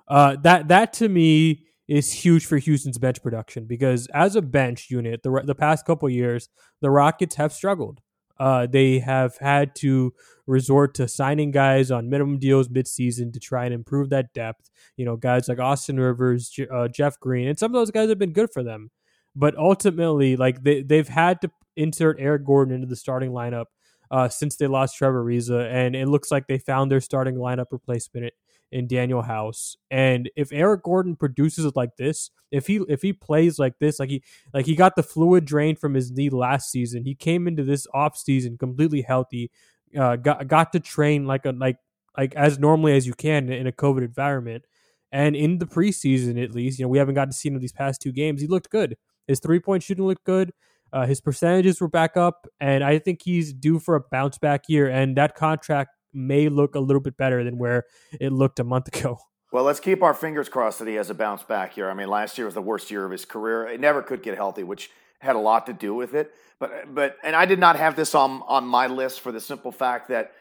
Uh, 0.08 0.36
that 0.44 0.68
that 0.68 0.94
to 0.94 1.10
me 1.10 1.66
is 1.88 2.12
huge 2.12 2.46
for 2.46 2.58
Houston's 2.58 2.98
bench 2.98 3.22
production 3.22 3.66
because 3.66 4.08
as 4.14 4.36
a 4.36 4.42
bench 4.42 4.90
unit, 4.90 5.24
the 5.24 5.42
the 5.46 5.56
past 5.56 5.86
couple 5.86 6.10
years, 6.10 6.50
the 6.82 6.90
Rockets 6.90 7.36
have 7.36 7.54
struggled. 7.54 8.02
Uh, 8.38 8.68
they 8.68 9.00
have 9.00 9.38
had 9.38 9.74
to 9.76 10.14
resort 10.46 10.94
to 10.94 11.08
signing 11.08 11.52
guys 11.52 11.90
on 11.90 12.10
minimum 12.10 12.38
deals 12.38 12.68
midseason 12.68 13.32
to 13.32 13.40
try 13.40 13.64
and 13.64 13.74
improve 13.74 14.10
that 14.10 14.34
depth. 14.34 14.70
You 14.98 15.06
know, 15.06 15.16
guys 15.16 15.48
like 15.48 15.60
Austin 15.60 16.00
Rivers, 16.00 16.54
uh, 16.72 16.88
Jeff 16.90 17.20
Green, 17.20 17.48
and 17.48 17.58
some 17.58 17.74
of 17.74 17.80
those 17.80 17.92
guys 17.92 18.10
have 18.10 18.20
been 18.20 18.34
good 18.34 18.52
for 18.52 18.64
them. 18.64 18.92
But 19.36 19.58
ultimately, 19.58 20.36
like 20.36 20.64
they 20.64 20.82
they've 20.82 21.08
had 21.08 21.42
to 21.42 21.52
insert 21.76 22.18
Eric 22.20 22.46
Gordon 22.46 22.74
into 22.74 22.88
the 22.88 22.96
starting 22.96 23.32
lineup 23.32 23.66
uh, 24.12 24.30
since 24.30 24.56
they 24.56 24.68
lost 24.68 24.98
Trevor 24.98 25.24
Ariza, 25.24 25.70
and 25.72 25.96
it 25.96 26.08
looks 26.08 26.32
like 26.32 26.48
they 26.48 26.58
found 26.58 26.92
their 26.92 27.02
starting 27.02 27.36
lineup 27.36 27.68
replacement 27.72 28.34
in 28.72 28.88
Danuel 28.88 29.26
House. 29.26 29.76
And 29.90 30.30
if 30.36 30.52
Eric 30.52 30.84
Gordon 30.84 31.16
produces 31.16 31.66
it 31.66 31.76
like 31.76 31.98
this, 31.98 32.30
if 32.52 32.68
he 32.68 32.82
if 32.88 33.02
he 33.02 33.14
plays 33.14 33.60
like 33.60 33.80
this, 33.80 34.00
like 34.00 34.10
he 34.10 34.24
like 34.54 34.66
he 34.66 34.76
got 34.76 34.96
the 34.96 35.04
fluid 35.04 35.46
drained 35.46 35.80
from 35.80 35.94
his 35.94 36.12
knee 36.12 36.30
last 36.30 36.72
season, 36.72 37.04
he 37.04 37.16
came 37.16 37.48
into 37.48 37.64
this 37.64 37.88
off 37.94 38.18
season 38.18 38.58
completely 38.58 39.02
healthy, 39.02 39.52
uh, 39.98 40.16
got 40.16 40.48
got 40.48 40.72
to 40.74 40.80
train 40.80 41.26
like 41.26 41.46
a 41.46 41.52
like 41.52 41.78
like 42.18 42.36
as 42.36 42.60
normally 42.60 42.96
as 42.96 43.06
you 43.06 43.14
can 43.14 43.50
in 43.50 43.68
a 43.68 43.72
COVID 43.72 44.04
environment. 44.04 44.66
And 45.12 45.36
in 45.36 45.60
the 45.60 45.66
preseason, 45.66 46.44
at 46.44 46.52
least, 46.52 46.78
you 46.78 46.84
know, 46.84 46.90
we 46.90 46.98
haven't 46.98 47.16
gotten 47.16 47.32
to 47.32 47.38
see 47.38 47.48
him 47.48 47.58
these 47.60 47.72
past 47.72 48.02
two 48.02 48.12
games. 48.12 48.42
He 48.42 48.48
looked 48.48 48.70
good. 48.70 48.98
His 49.28 49.40
three 49.40 49.60
point 49.60 49.84
shooting 49.84 50.06
looked 50.06 50.26
good. 50.26 50.52
Uh, 50.92 51.06
his 51.06 51.20
percentages 51.20 51.82
were 51.82 51.90
back 51.90 52.16
up, 52.16 52.48
and 52.60 52.84
I 52.84 53.00
think 53.00 53.22
he's 53.22 53.54
due 53.54 53.80
for 53.80 53.96
a 53.96 54.02
bounce 54.12 54.38
back 54.38 54.66
year. 54.70 54.88
And 54.88 55.18
that 55.18 55.36
contract 55.36 55.95
may 56.16 56.50
look 56.50 56.76
a 56.76 56.80
little 56.80 57.02
bit 57.02 57.18
better 57.18 57.44
than 57.44 57.58
where 57.58 57.84
it 58.20 58.32
looked 58.32 58.60
a 58.60 58.64
month 58.64 58.88
ago. 58.88 59.18
Well, 59.52 59.64
let's 59.64 59.80
keep 59.80 60.04
our 60.04 60.14
fingers 60.14 60.50
crossed 60.50 60.80
that 60.80 60.88
he 60.90 60.96
has 60.96 61.10
a 61.10 61.14
bounce 61.14 61.44
back 61.44 61.72
here. 61.76 61.90
I 61.90 61.94
mean, 61.94 62.10
last 62.10 62.38
year 62.38 62.44
was 62.44 62.56
the 62.56 62.62
worst 62.62 62.92
year 62.92 63.06
of 63.06 63.12
his 63.12 63.24
career. 63.24 63.70
He 63.70 63.78
never 63.78 64.02
could 64.02 64.22
get 64.22 64.36
healthy, 64.36 64.64
which 64.64 64.92
had 65.20 65.38
a 65.38 65.40
lot 65.40 65.68
to 65.68 65.74
do 65.74 65.94
with 65.94 66.14
it. 66.14 66.34
But 66.60 66.94
but 66.94 67.16
and 67.24 67.38
I 67.38 67.46
did 67.46 67.60
not 67.60 67.78
have 67.78 67.96
this 67.96 68.16
on 68.16 68.42
on 68.48 68.66
my 68.66 68.88
list 68.88 69.22
for 69.22 69.32
the 69.32 69.40
simple 69.40 69.72
fact 69.72 70.10
that 70.10 70.34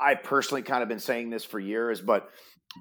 I 0.00 0.14
personally 0.14 0.62
kind 0.62 0.84
of 0.84 0.88
been 0.88 1.00
saying 1.00 1.30
this 1.30 1.44
for 1.44 1.58
years, 1.58 2.00
but 2.00 2.30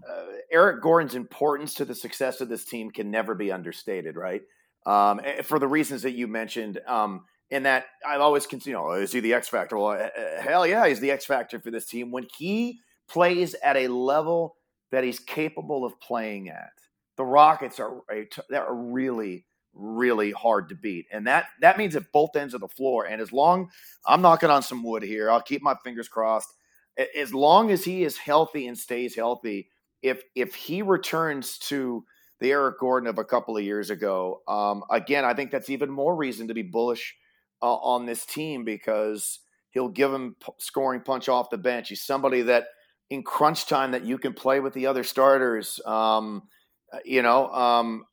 uh, 0.07 0.25
Eric 0.51 0.81
Gordon's 0.81 1.15
importance 1.15 1.75
to 1.75 1.85
the 1.85 1.95
success 1.95 2.41
of 2.41 2.49
this 2.49 2.65
team 2.65 2.91
can 2.91 3.11
never 3.11 3.33
be 3.35 3.51
understated, 3.51 4.15
right? 4.15 4.41
Um, 4.85 5.21
eh, 5.23 5.41
for 5.41 5.59
the 5.59 5.67
reasons 5.67 6.03
that 6.03 6.11
you 6.11 6.27
mentioned. 6.27 6.79
Um, 6.87 7.25
in 7.53 7.63
that 7.63 7.85
I've 8.05 8.19
always 8.19 8.47
considered, 8.47 8.95
is 8.95 9.11
he 9.11 9.19
the 9.19 9.35
X 9.35 9.47
factor? 9.47 9.77
Well, 9.77 9.91
uh, 9.91 10.41
hell 10.41 10.65
yeah, 10.65 10.87
he's 10.87 10.99
the 10.99 11.11
X 11.11 11.23
factor 11.23 11.59
for 11.59 11.69
this 11.69 11.85
team. 11.85 12.09
When 12.09 12.25
he 12.35 12.79
plays 13.07 13.53
at 13.63 13.77
a 13.77 13.87
level 13.89 14.55
that 14.91 15.03
he's 15.03 15.19
capable 15.19 15.85
of 15.85 15.99
playing 16.01 16.49
at, 16.49 16.71
the 17.15 17.23
Rockets 17.23 17.79
are 17.79 18.01
they're 18.49 18.73
really 18.73 19.45
really 19.75 20.31
hard 20.31 20.69
to 20.69 20.75
beat, 20.75 21.05
and 21.11 21.27
that 21.27 21.45
that 21.61 21.77
means 21.77 21.95
at 21.95 22.11
both 22.11 22.35
ends 22.35 22.55
of 22.55 22.61
the 22.61 22.67
floor. 22.67 23.05
And 23.05 23.21
as 23.21 23.31
long 23.31 23.69
I'm 24.07 24.23
knocking 24.23 24.49
on 24.49 24.63
some 24.63 24.83
wood 24.83 25.03
here, 25.03 25.29
I'll 25.29 25.41
keep 25.41 25.61
my 25.61 25.75
fingers 25.83 26.07
crossed. 26.07 26.51
As 27.15 27.35
long 27.35 27.69
as 27.69 27.83
he 27.83 28.03
is 28.03 28.17
healthy 28.17 28.65
and 28.65 28.77
stays 28.77 29.15
healthy, 29.15 29.69
if 30.01 30.23
if 30.33 30.55
he 30.55 30.81
returns 30.81 31.59
to 31.59 32.03
the 32.39 32.51
Eric 32.51 32.79
Gordon 32.79 33.07
of 33.07 33.19
a 33.19 33.23
couple 33.23 33.55
of 33.55 33.63
years 33.63 33.91
ago, 33.91 34.41
um, 34.47 34.83
again, 34.89 35.23
I 35.23 35.35
think 35.35 35.51
that's 35.51 35.69
even 35.69 35.91
more 35.91 36.15
reason 36.15 36.47
to 36.47 36.55
be 36.55 36.63
bullish 36.63 37.15
uh, 37.63 37.75
on 37.77 38.05
this 38.05 38.25
team 38.25 38.65
because 38.65 39.39
he'll 39.71 39.89
give 39.89 40.13
him 40.13 40.35
p- 40.45 40.51
scoring 40.59 41.01
punch 41.01 41.29
off 41.29 41.49
the 41.49 41.57
bench. 41.57 41.89
He's 41.89 42.03
somebody 42.03 42.41
that 42.43 42.65
in 43.09 43.23
crunch 43.23 43.67
time 43.67 43.91
that 43.91 44.03
you 44.03 44.17
can 44.17 44.33
play 44.33 44.59
with 44.59 44.73
the 44.73 44.87
other 44.87 45.03
starters. 45.03 45.79
Um, 45.85 46.43
uh, 46.91 46.99
you 47.05 47.21
know, 47.21 47.47
um, 47.47 48.05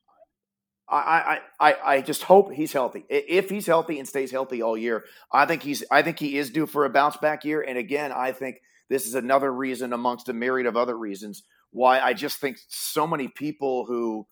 I, 0.88 1.38
I, 1.60 1.70
I, 1.70 1.76
I 1.96 2.00
just 2.00 2.22
hope 2.22 2.52
he's 2.52 2.72
healthy. 2.72 3.04
If 3.08 3.50
he's 3.50 3.66
healthy 3.66 3.98
and 3.98 4.08
stays 4.08 4.30
healthy 4.30 4.62
all 4.62 4.76
year, 4.76 5.04
I 5.32 5.46
think 5.46 5.62
he's 5.62 5.84
I 5.90 6.02
think 6.02 6.18
he 6.18 6.38
is 6.38 6.50
due 6.50 6.66
for 6.66 6.84
a 6.84 6.90
bounce 6.90 7.16
back 7.16 7.44
year. 7.44 7.60
And 7.60 7.76
again, 7.76 8.12
I 8.12 8.32
think 8.32 8.60
this 8.88 9.06
is 9.06 9.14
another 9.14 9.52
reason 9.52 9.92
amongst 9.92 10.28
a 10.28 10.32
myriad 10.32 10.66
of 10.66 10.76
other 10.76 10.96
reasons 10.96 11.42
why 11.72 12.00
I 12.00 12.12
just 12.12 12.38
think 12.38 12.58
so 12.68 13.06
many 13.06 13.28
people 13.28 13.84
who 13.86 14.26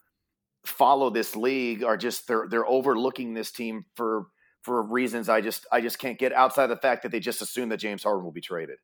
follow 0.64 1.10
this 1.10 1.36
league 1.36 1.84
are 1.84 1.96
just 1.96 2.26
they're 2.26 2.46
they're 2.48 2.68
overlooking 2.68 3.34
this 3.34 3.52
team 3.52 3.84
for 3.94 4.26
for 4.68 4.82
reasons 4.82 5.30
I 5.30 5.40
just 5.40 5.66
I 5.72 5.80
just 5.80 5.98
can't 5.98 6.18
get 6.18 6.32
outside 6.32 6.66
the 6.66 6.76
fact 6.76 7.02
that 7.02 7.10
they 7.10 7.20
just 7.20 7.40
assume 7.40 7.70
that 7.70 7.78
James 7.78 8.02
Harden 8.02 8.22
will 8.22 8.32
be 8.32 8.42
traded. 8.42 8.76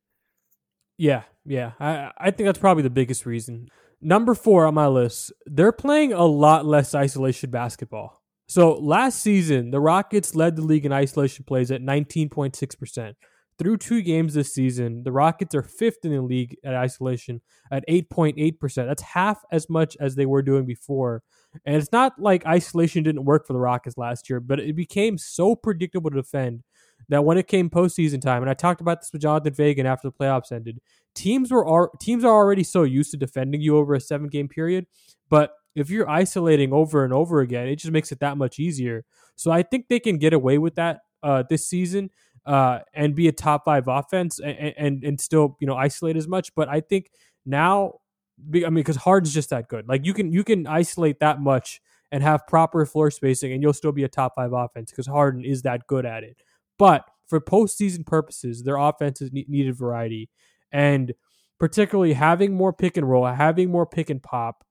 Yeah, 0.97 1.25
yeah. 1.45 1.73
I 1.79 2.11
I 2.19 2.31
think 2.31 2.47
that's 2.47 2.59
probably 2.59 2.83
the 2.83 2.91
biggest 2.91 3.27
reason. 3.27 3.69
Number 4.01 4.35
4 4.35 4.67
on 4.67 4.75
my 4.75 4.87
list, 4.87 5.33
they're 5.47 5.73
playing 5.73 6.13
a 6.13 6.25
lot 6.25 6.65
less 6.67 6.95
isolation 6.95 7.51
basketball. 7.51 8.23
So, 8.47 8.75
last 8.75 9.21
season, 9.21 9.71
the 9.71 9.81
Rockets 9.81 10.35
led 10.35 10.57
the 10.57 10.63
league 10.63 10.85
in 10.85 10.93
isolation 10.93 11.45
plays 11.45 11.71
at 11.71 11.81
19.6%. 11.81 13.15
Through 13.59 13.77
two 13.79 14.03
games 14.03 14.35
this 14.35 14.53
season, 14.53 15.05
the 15.05 15.13
Rockets 15.13 15.55
are 15.55 15.63
fifth 15.63 16.05
in 16.05 16.13
the 16.13 16.21
league 16.21 16.57
at 16.65 16.75
isolation 16.75 17.41
at 17.71 17.85
8.8%. 17.89 18.75
That's 18.75 19.03
half 19.03 19.43
as 19.51 19.71
much 19.71 19.97
as 20.01 20.17
they 20.17 20.27
were 20.27 20.43
doing 20.43 20.67
before. 20.67 21.23
And 21.65 21.77
it's 21.77 21.93
not 21.93 22.19
like 22.19 22.47
isolation 22.47 23.03
didn't 23.03 23.25
work 23.25 23.47
for 23.47 23.53
the 23.53 23.61
Rockets 23.61 23.97
last 23.97 24.29
year, 24.29 24.41
but 24.41 24.61
it 24.61 24.75
became 24.75 25.19
so 25.19 25.55
predictable 25.55 26.11
to 26.11 26.17
defend 26.17 26.63
that 27.09 27.25
when 27.25 27.39
it 27.39 27.47
came 27.47 27.71
postseason 27.71 28.21
time, 28.21 28.43
and 28.43 28.51
I 28.51 28.55
talked 28.55 28.81
about 28.81 29.01
this 29.01 29.13
with 29.13 29.23
Jonathan 29.23 29.55
Feigen 29.55 29.85
after 29.85 30.09
the 30.09 30.13
playoffs 30.13 30.53
ended, 30.53 30.81
teams 31.15 31.51
were 31.51 31.91
teams 32.01 32.25
are 32.25 32.35
already 32.35 32.65
so 32.65 32.83
used 32.83 33.11
to 33.11 33.17
defending 33.17 33.61
you 33.61 33.77
over 33.77 33.95
a 33.95 34.01
seven 34.01 34.29
game 34.29 34.49
period, 34.49 34.87
but 35.29 35.53
if 35.75 35.91
you're 35.91 36.09
isolating 36.09 36.73
over 36.73 37.05
and 37.05 37.13
over 37.13 37.41
again, 37.41 37.67
it 37.67 37.77
just 37.77 37.93
makes 37.93 38.13
it 38.13 38.21
that 38.21 38.37
much 38.37 38.59
easier. 38.59 39.05
So 39.37 39.51
I 39.51 39.63
think 39.63 39.89
they 39.89 39.99
can 39.99 40.19
get 40.19 40.33
away 40.33 40.59
with 40.59 40.77
that 40.77 41.01
uh, 41.23 41.43
this 41.49 41.67
season 41.67 42.11
uh, 42.47 42.81
and 42.93 43.15
be 43.15 43.29
a 43.29 43.33
top 43.33 43.65
five 43.65 43.89
offense 43.89 44.39
and, 44.39 44.75
and 44.77 45.05
and 45.05 45.21
still 45.21 45.57
you 45.61 45.67
know 45.67 45.75
isolate 45.75 46.17
as 46.17 46.29
much. 46.29 46.55
But 46.55 46.69
I 46.69 46.81
think 46.81 47.11
now 47.45 47.95
I 48.41 48.69
mean, 48.71 48.75
because 48.75 48.97
Harden's 48.97 49.35
just 49.35 49.51
that 49.51 49.69
good. 49.69 49.89
Like 49.89 50.05
you 50.05 50.15
can 50.15 50.33
you 50.33 50.45
can 50.45 50.67
isolate 50.67 51.21
that 51.21 51.41
much 51.41 51.81
and 52.11 52.23
have 52.23 52.47
proper 52.47 52.85
floor 52.87 53.11
spacing, 53.11 53.53
and 53.53 53.63
you'll 53.63 53.73
still 53.73 53.93
be 53.93 54.05
a 54.05 54.09
top 54.09 54.35
five 54.35 54.53
offense 54.53 54.91
because 54.91 55.07
Harden 55.07 55.45
is 55.45 55.63
that 55.63 55.87
good 55.87 56.07
at 56.07 56.25
it. 56.25 56.37
But 56.79 57.05
for 57.27 57.41
postseason 57.41 58.05
purposes, 58.07 58.63
their 58.63 58.77
offenses 58.77 59.31
needed 59.33 59.77
variety, 59.77 60.31
and 60.73 61.15
particularly 61.59 62.13
having 62.13 62.55
more 62.55 62.73
pick 62.73 62.97
and 62.97 63.09
roll, 63.09 63.27
having 63.27 63.71
more 63.71 63.87
pick 63.87 64.11
and 64.11 64.23
pop 64.23 64.65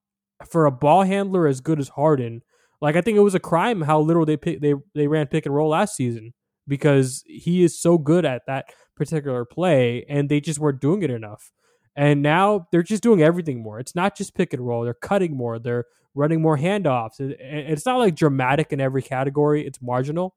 for 0.48 0.66
a 0.66 0.72
ball 0.72 1.04
handler 1.04 1.48
as 1.48 1.62
good 1.62 1.80
as 1.80 1.90
Harden. 1.90 2.42
Like 2.82 2.96
I 2.96 3.02
think 3.02 3.18
it 3.18 3.22
was 3.22 3.36
a 3.36 3.40
crime 3.40 3.82
how 3.82 4.00
little 4.02 4.26
they 4.26 4.38
pick, 4.38 4.62
they 4.62 4.74
they 4.94 5.08
ran 5.08 5.28
pick 5.28 5.46
and 5.46 5.56
roll 5.56 5.70
last 5.70 5.96
season 5.96 6.34
because 6.68 7.24
he 7.28 7.64
is 7.64 7.80
so 7.80 7.98
good 7.98 8.26
at 8.26 8.44
that 8.48 8.66
particular 8.96 9.46
play, 9.46 10.06
and 10.08 10.30
they 10.30 10.40
just 10.40 10.60
weren't 10.60 10.82
doing 10.82 11.02
it 11.04 11.10
enough. 11.10 11.52
And 11.96 12.22
now 12.22 12.68
they're 12.72 12.84
just 12.84 13.04
doing 13.04 13.22
everything 13.22 13.62
more. 13.62 13.80
It's 13.80 13.96
not 13.96 14.18
just 14.18 14.34
pick 14.34 14.54
and 14.54 14.66
roll. 14.66 14.84
They're 14.84 14.94
cutting 14.94 15.38
more. 15.38 15.60
They're 15.60 15.86
running 16.16 16.42
more 16.42 16.58
handoffs. 16.58 17.20
It's 17.20 17.86
not 17.86 17.98
like 17.98 18.16
dramatic 18.16 18.72
in 18.72 18.82
every 18.82 19.02
category. 19.02 19.66
It's 19.66 19.82
marginal, 19.82 20.36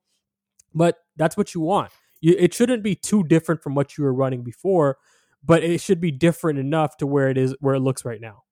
but 0.74 0.98
that's 1.16 1.36
what 1.36 1.54
you 1.54 1.60
want. 1.60 1.92
It 2.22 2.54
shouldn't 2.54 2.82
be 2.82 2.94
too 2.94 3.24
different 3.24 3.62
from 3.62 3.74
what 3.74 3.96
you 3.96 4.04
were 4.04 4.12
running 4.12 4.42
before, 4.42 4.98
but 5.44 5.62
it 5.62 5.80
should 5.80 6.00
be 6.00 6.10
different 6.10 6.58
enough 6.58 6.96
to 6.98 7.06
where 7.06 7.28
it 7.28 7.38
is 7.38 7.54
where 7.60 7.74
it 7.74 7.80
looks 7.80 8.04
right 8.04 8.20
now. 8.20 8.42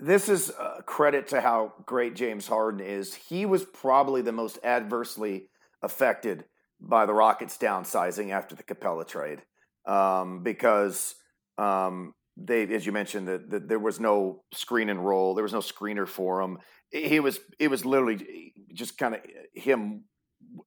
This 0.00 0.28
is 0.28 0.50
a 0.50 0.82
credit 0.84 1.28
to 1.28 1.40
how 1.40 1.72
great 1.86 2.14
James 2.14 2.46
Harden 2.46 2.80
is. 2.80 3.14
He 3.14 3.46
was 3.46 3.64
probably 3.64 4.22
the 4.22 4.32
most 4.32 4.58
adversely 4.62 5.48
affected 5.82 6.44
by 6.80 7.06
the 7.06 7.14
Rockets 7.14 7.58
downsizing 7.58 8.30
after 8.30 8.54
the 8.54 8.62
Capela 8.62 9.06
trade 9.06 9.42
um, 9.86 10.42
because 10.42 11.14
um, 11.56 12.14
they, 12.44 12.62
as 12.74 12.86
you 12.86 12.92
mentioned, 12.92 13.28
that 13.28 13.50
the, 13.50 13.60
there 13.60 13.78
was 13.78 13.98
no 13.98 14.42
screen 14.52 14.88
and 14.88 15.04
roll, 15.04 15.34
there 15.34 15.42
was 15.42 15.52
no 15.52 15.60
screener 15.60 16.06
for 16.06 16.40
him. 16.40 16.58
He 16.90 17.20
was 17.20 17.38
it 17.58 17.68
was 17.68 17.84
literally 17.84 18.54
just 18.72 18.96
kind 18.96 19.14
of 19.14 19.20
him 19.54 20.04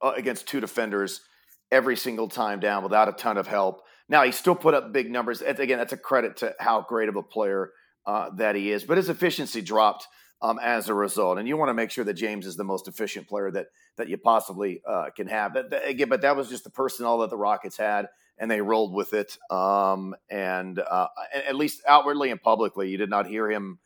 uh, 0.02 0.14
against 0.16 0.48
two 0.48 0.60
defenders 0.60 1.22
every 1.72 1.96
single 1.96 2.28
time 2.28 2.60
down 2.60 2.84
without 2.84 3.08
a 3.08 3.14
ton 3.14 3.38
of 3.38 3.48
help. 3.48 3.82
Now 4.10 4.24
he 4.24 4.32
still 4.32 4.56
put 4.56 4.74
up 4.74 4.92
big 4.92 5.10
numbers. 5.10 5.42
Again, 5.42 5.78
that's 5.78 5.94
a 5.94 5.98
credit 5.98 6.38
to 6.38 6.54
how 6.60 6.82
great 6.82 7.10
of 7.10 7.16
a 7.16 7.24
player 7.24 7.72
uh, 8.06 8.30
that 8.36 8.56
he 8.56 8.72
is, 8.72 8.84
but 8.84 8.98
his 8.98 9.10
efficiency 9.10 9.62
dropped 9.62 10.08
um, 10.42 10.60
as 10.62 10.90
a 10.90 10.94
result. 10.94 11.38
And 11.38 11.48
you 11.48 11.56
want 11.56 11.70
to 11.70 11.74
make 11.74 11.92
sure 11.92 12.04
that 12.04 12.14
James 12.14 12.46
is 12.46 12.56
the 12.56 12.64
most 12.64 12.88
efficient 12.88 13.28
player 13.28 13.52
that 13.52 13.68
that 13.98 14.10
you 14.10 14.18
possibly 14.18 14.82
uh, 14.88 15.10
can 15.16 15.28
have. 15.28 15.54
But 15.54 15.74
again, 15.88 16.10
but 16.10 16.22
that 16.22 16.36
was 16.36 16.50
just 16.50 16.64
the 16.64 16.70
personnel 16.70 17.20
that 17.20 17.30
the 17.30 17.38
Rockets 17.38 17.78
had, 17.78 18.08
and 18.42 18.50
they 18.50 18.60
rolled 18.60 18.92
with 18.92 19.14
it. 19.14 19.38
Um, 19.52 20.16
and 20.30 20.80
uh, 20.80 21.08
at 21.48 21.56
least 21.56 21.84
outwardly 21.88 22.32
and 22.32 22.42
publicly, 22.42 22.90
you 22.90 22.98
did 22.98 23.10
not 23.10 23.28
hear 23.28 23.50
him 23.50 23.80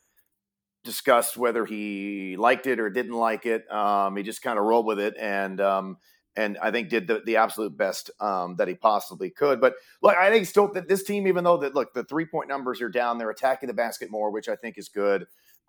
discuss 0.85 1.35
whether 1.35 1.65
he 1.65 2.37
liked 2.37 2.65
it 2.65 2.79
or 2.79 2.89
didn't 2.89 3.13
like 3.13 3.45
it. 3.45 3.69
Um, 3.69 4.15
he 4.15 4.23
just 4.23 4.41
kind 4.41 4.57
of 4.57 4.63
rolled 4.63 4.85
with 4.85 4.99
it, 4.99 5.15
and 5.19 5.59
um, 5.59 5.97
and 6.37 6.57
I 6.61 6.71
think 6.71 6.87
did 6.87 7.05
the, 7.05 7.21
the 7.25 7.35
absolute 7.35 7.77
best 7.77 8.11
um, 8.21 8.55
that 8.55 8.69
he 8.69 8.75
possibly 8.75 9.29
could. 9.29 9.59
But 9.59 9.73
look, 10.01 10.15
I 10.15 10.29
think 10.29 10.47
still 10.47 10.71
that 10.73 10.87
this 10.87 11.03
team, 11.03 11.27
even 11.27 11.43
though 11.43 11.57
that 11.57 11.75
look 11.75 11.93
the 11.93 12.05
three 12.05 12.25
point 12.25 12.47
numbers 12.47 12.81
are 12.81 12.89
down, 12.89 13.17
they're 13.17 13.29
attacking 13.29 13.67
the 13.67 13.73
basket 13.73 14.09
more, 14.09 14.31
which 14.31 14.47
I 14.47 14.55
think 14.55 14.77
is 14.77 14.87
good. 14.87 15.23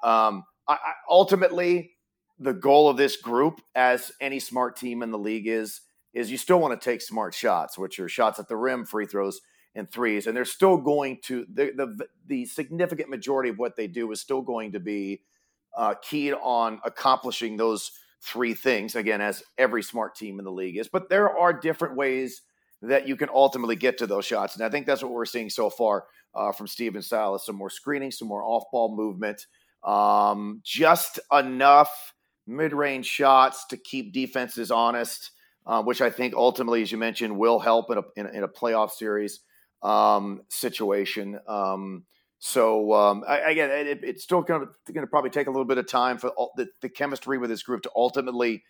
Um, 0.04 0.44
I, 0.68 0.74
I, 0.74 0.92
ultimately, 1.10 1.90
the 2.38 2.54
goal 2.54 2.88
of 2.88 2.96
this 2.96 3.16
group, 3.16 3.60
as 3.74 4.12
any 4.20 4.38
smart 4.38 4.76
team 4.76 5.02
in 5.02 5.10
the 5.10 5.18
league 5.18 5.48
is, 5.48 5.80
is 6.16 6.30
you 6.30 6.38
still 6.38 6.60
want 6.60 6.78
to 6.78 6.84
take 6.84 7.02
smart 7.02 7.34
shots, 7.34 7.76
which 7.78 7.98
are 7.98 8.08
shots 8.08 8.38
at 8.38 8.48
the 8.48 8.56
rim, 8.56 8.84
free 8.84 9.06
throws, 9.06 9.40
and 9.74 9.90
threes, 9.90 10.26
and 10.26 10.36
they're 10.36 10.44
still 10.44 10.76
going 10.76 11.18
to 11.24 11.46
the 11.52 11.72
the, 11.76 12.06
the 12.26 12.44
significant 12.46 13.10
majority 13.10 13.50
of 13.50 13.58
what 13.58 13.76
they 13.76 13.86
do 13.86 14.10
is 14.12 14.20
still 14.20 14.42
going 14.42 14.72
to 14.72 14.80
be 14.80 15.20
uh, 15.76 15.94
keyed 16.02 16.34
on 16.42 16.80
accomplishing 16.84 17.56
those 17.56 17.92
three 18.22 18.54
things 18.54 18.96
again 18.96 19.20
as 19.20 19.42
every 19.58 19.82
smart 19.82 20.14
team 20.14 20.38
in 20.38 20.44
the 20.46 20.50
league 20.50 20.78
is 20.78 20.88
but 20.88 21.10
there 21.10 21.28
are 21.38 21.52
different 21.52 21.94
ways 21.94 22.40
that 22.80 23.06
you 23.06 23.14
can 23.14 23.28
ultimately 23.32 23.76
get 23.76 23.98
to 23.98 24.06
those 24.06 24.24
shots 24.24 24.56
and 24.56 24.64
i 24.64 24.70
think 24.70 24.86
that's 24.86 25.02
what 25.02 25.12
we're 25.12 25.26
seeing 25.26 25.50
so 25.50 25.68
far 25.68 26.06
uh, 26.34 26.50
from 26.50 26.66
Stephen 26.66 27.02
Silas 27.02 27.44
some 27.44 27.54
more 27.54 27.68
screening 27.68 28.10
some 28.10 28.26
more 28.26 28.42
off-ball 28.42 28.96
movement 28.96 29.46
um, 29.84 30.60
just 30.64 31.20
enough 31.30 32.14
mid-range 32.46 33.06
shots 33.06 33.66
to 33.66 33.76
keep 33.76 34.12
defenses 34.12 34.70
honest, 34.70 35.30
uh, 35.66 35.82
which 35.82 36.00
I 36.00 36.10
think 36.10 36.34
ultimately, 36.34 36.82
as 36.82 36.92
you 36.92 36.98
mentioned, 36.98 37.36
will 37.36 37.58
help 37.58 37.90
in 37.90 37.98
a, 37.98 38.02
in, 38.16 38.26
in 38.36 38.42
a 38.44 38.48
playoff 38.48 38.90
series 38.90 39.40
um, 39.82 40.42
situation. 40.48 41.38
Um, 41.46 42.04
so 42.38 42.92
um, 42.92 43.24
I, 43.26 43.38
again, 43.50 43.70
it, 43.70 44.00
it's 44.02 44.22
still 44.22 44.42
going 44.42 44.68
to 44.92 45.06
probably 45.06 45.30
take 45.30 45.46
a 45.46 45.50
little 45.50 45.64
bit 45.64 45.78
of 45.78 45.88
time 45.88 46.18
for 46.18 46.28
all, 46.30 46.52
the, 46.56 46.68
the, 46.82 46.88
chemistry 46.88 47.38
with 47.38 47.50
this 47.50 47.62
group 47.62 47.82
to 47.82 47.90
ultimately 47.96 48.62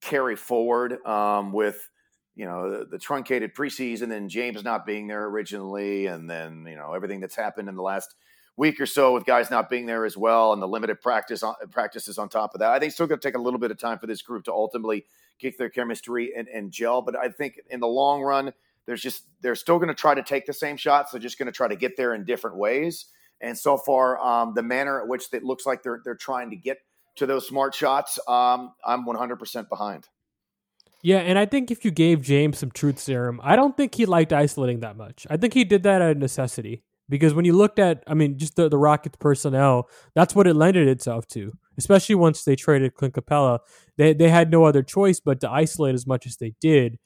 carry 0.00 0.36
forward 0.36 1.04
um, 1.06 1.52
with 1.52 1.88
you 2.34 2.44
know 2.44 2.70
the, 2.70 2.84
the, 2.86 2.98
truncated 2.98 3.54
preseason 3.54 4.14
and 4.14 4.30
James 4.30 4.62
not 4.62 4.84
being 4.84 5.06
there 5.06 5.24
originally, 5.26 6.06
and 6.06 6.28
then 6.28 6.66
you 6.68 6.76
know 6.76 6.92
everything 6.92 7.20
that's 7.20 7.36
happened 7.36 7.68
in 7.68 7.76
the 7.76 7.82
last 7.82 8.14
week 8.56 8.80
or 8.80 8.86
so 8.86 9.14
with 9.14 9.24
guys 9.24 9.50
not 9.50 9.70
being 9.70 9.86
there 9.86 10.04
as 10.04 10.16
well, 10.16 10.52
and 10.52 10.60
the 10.60 10.68
limited 10.68 11.00
practice 11.00 11.42
on, 11.42 11.54
practices 11.70 12.18
on 12.18 12.28
top 12.28 12.54
of 12.54 12.60
that. 12.60 12.70
I 12.70 12.78
think 12.78 12.88
it's 12.88 12.96
still 12.96 13.06
going 13.06 13.20
to 13.20 13.26
take 13.26 13.36
a 13.36 13.40
little 13.40 13.60
bit 13.60 13.70
of 13.70 13.78
time 13.78 13.98
for 13.98 14.06
this 14.06 14.22
group 14.22 14.44
to 14.44 14.52
ultimately 14.52 15.04
kick 15.38 15.58
their 15.58 15.70
chemistry 15.70 16.32
and, 16.36 16.48
and 16.48 16.70
gel. 16.70 17.02
But 17.02 17.16
I 17.16 17.28
think 17.28 17.60
in 17.70 17.80
the 17.80 17.86
long 17.86 18.22
run, 18.22 18.52
there's 18.86 19.02
just 19.02 19.24
they're 19.40 19.54
still 19.54 19.78
going 19.78 19.88
to 19.88 19.94
try 19.94 20.14
to 20.14 20.22
take 20.22 20.46
the 20.46 20.52
same 20.52 20.76
shots. 20.76 21.12
They're 21.12 21.20
just 21.20 21.38
going 21.38 21.46
to 21.46 21.52
try 21.52 21.68
to 21.68 21.76
get 21.76 21.96
there 21.96 22.14
in 22.14 22.24
different 22.24 22.56
ways. 22.56 23.06
And 23.40 23.56
so 23.56 23.76
far, 23.76 24.18
um, 24.18 24.54
the 24.54 24.62
manner 24.62 25.00
at 25.00 25.06
which 25.06 25.32
it 25.32 25.44
looks 25.44 25.66
like 25.66 25.82
they're 25.82 26.00
they're 26.04 26.14
trying 26.14 26.50
to 26.50 26.56
get 26.56 26.78
to 27.16 27.26
those 27.26 27.46
smart 27.46 27.74
shots, 27.74 28.18
um, 28.28 28.72
I'm 28.84 29.04
100% 29.04 29.68
behind. 29.68 30.08
Yeah, 31.02 31.18
and 31.18 31.38
I 31.38 31.46
think 31.46 31.70
if 31.70 31.84
you 31.84 31.90
gave 31.90 32.22
James 32.22 32.58
some 32.58 32.70
truth 32.70 32.98
serum, 32.98 33.40
I 33.42 33.56
don't 33.56 33.76
think 33.76 33.94
he 33.94 34.06
liked 34.06 34.32
isolating 34.32 34.80
that 34.80 34.96
much. 34.96 35.26
I 35.30 35.36
think 35.36 35.54
he 35.54 35.64
did 35.64 35.84
that 35.84 36.02
out 36.02 36.12
of 36.12 36.16
necessity 36.16 36.82
because 37.08 37.34
when 37.34 37.44
you 37.44 37.52
looked 37.52 37.78
at, 37.78 38.02
I 38.06 38.14
mean, 38.14 38.38
just 38.38 38.56
the, 38.56 38.68
the 38.68 38.78
Rockets 38.78 39.16
personnel, 39.16 39.88
that's 40.14 40.34
what 40.34 40.46
it 40.46 40.54
lended 40.54 40.88
itself 40.88 41.26
to. 41.28 41.52
Especially 41.78 42.14
once 42.14 42.44
they 42.44 42.56
traded 42.56 42.94
Clint 42.94 43.14
Capela, 43.14 43.60
they 43.96 44.12
they 44.12 44.28
had 44.28 44.50
no 44.50 44.64
other 44.64 44.82
choice 44.82 45.20
but 45.20 45.40
to 45.40 45.50
isolate 45.50 45.94
as 45.94 46.06
much 46.06 46.26
as 46.26 46.36
they 46.36 46.54
did. 46.60 46.98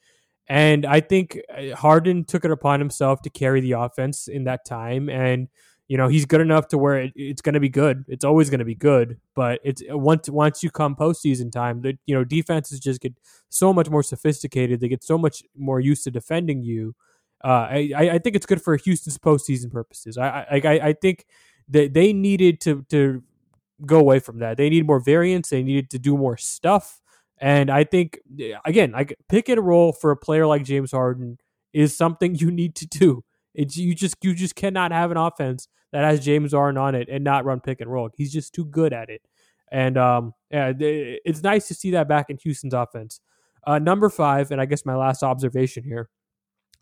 And 0.47 0.85
I 0.85 0.99
think 0.99 1.39
uh, 1.55 1.75
Harden 1.75 2.25
took 2.25 2.43
it 2.43 2.51
upon 2.51 2.79
himself 2.79 3.21
to 3.21 3.29
carry 3.29 3.61
the 3.61 3.73
offense 3.73 4.27
in 4.27 4.43
that 4.45 4.65
time, 4.65 5.09
and 5.09 5.47
you 5.87 5.97
know 5.97 6.07
he's 6.07 6.25
good 6.25 6.41
enough 6.41 6.67
to 6.69 6.77
where 6.77 6.99
it, 6.99 7.13
it's 7.15 7.41
going 7.41 7.53
to 7.53 7.61
be 7.61 7.69
good. 7.69 8.03
It's 8.07 8.25
always 8.25 8.49
going 8.49 8.59
to 8.59 8.65
be 8.65 8.75
good, 8.75 9.19
but 9.35 9.61
it's 9.63 9.81
once 9.89 10.29
once 10.29 10.63
you 10.63 10.71
come 10.71 10.95
postseason 10.95 11.51
time, 11.51 11.81
that 11.83 11.97
you 12.05 12.15
know 12.15 12.23
defenses 12.23 12.79
just 12.79 13.01
get 13.01 13.13
so 13.49 13.71
much 13.71 13.89
more 13.89 14.03
sophisticated. 14.03 14.81
They 14.81 14.89
get 14.89 15.03
so 15.03 15.17
much 15.17 15.43
more 15.55 15.79
used 15.79 16.03
to 16.05 16.11
defending 16.11 16.61
you 16.63 16.95
uh, 17.43 17.67
I, 17.69 17.93
I 17.97 18.19
think 18.19 18.35
it's 18.35 18.45
good 18.45 18.61
for 18.61 18.75
Houston's 18.77 19.17
postseason 19.17 19.71
purposes. 19.71 20.17
I 20.17 20.45
I, 20.49 20.79
I 20.89 20.93
think 20.93 21.25
that 21.69 21.93
they 21.93 22.13
needed 22.13 22.61
to 22.61 22.85
to 22.89 23.21
go 23.85 23.99
away 23.99 24.19
from 24.19 24.39
that. 24.39 24.57
They 24.57 24.69
need 24.69 24.87
more 24.87 24.99
variance. 24.99 25.49
They 25.49 25.63
needed 25.63 25.89
to 25.91 25.99
do 25.99 26.17
more 26.17 26.37
stuff. 26.37 27.01
And 27.39 27.69
I 27.69 27.83
think 27.83 28.19
again, 28.65 28.91
like 28.91 29.17
pick 29.29 29.49
and 29.49 29.65
roll 29.65 29.91
for 29.91 30.11
a 30.11 30.17
player 30.17 30.47
like 30.47 30.63
James 30.63 30.91
Harden 30.91 31.37
is 31.73 31.95
something 31.95 32.35
you 32.39 32.51
need 32.51 32.75
to 32.75 32.87
do. 32.87 33.23
It's 33.53 33.77
you 33.77 33.93
just 33.93 34.15
you 34.21 34.33
just 34.33 34.55
cannot 34.55 34.91
have 34.91 35.11
an 35.11 35.17
offense 35.17 35.67
that 35.91 36.03
has 36.03 36.23
James 36.25 36.53
Harden 36.53 36.77
on 36.77 36.95
it 36.95 37.07
and 37.09 37.23
not 37.23 37.45
run 37.45 37.59
pick 37.59 37.81
and 37.81 37.91
roll. 37.91 38.09
He's 38.15 38.33
just 38.33 38.53
too 38.53 38.65
good 38.65 38.93
at 38.93 39.09
it. 39.09 39.21
And 39.71 39.97
um, 39.97 40.33
yeah, 40.49 40.73
it's 40.77 41.43
nice 41.43 41.67
to 41.67 41.73
see 41.73 41.91
that 41.91 42.07
back 42.07 42.29
in 42.29 42.37
Houston's 42.37 42.73
offense. 42.73 43.19
Uh, 43.65 43.79
number 43.79 44.09
five, 44.09 44.51
and 44.51 44.59
I 44.59 44.65
guess 44.65 44.85
my 44.85 44.95
last 44.95 45.23
observation 45.23 45.83
here 45.83 46.09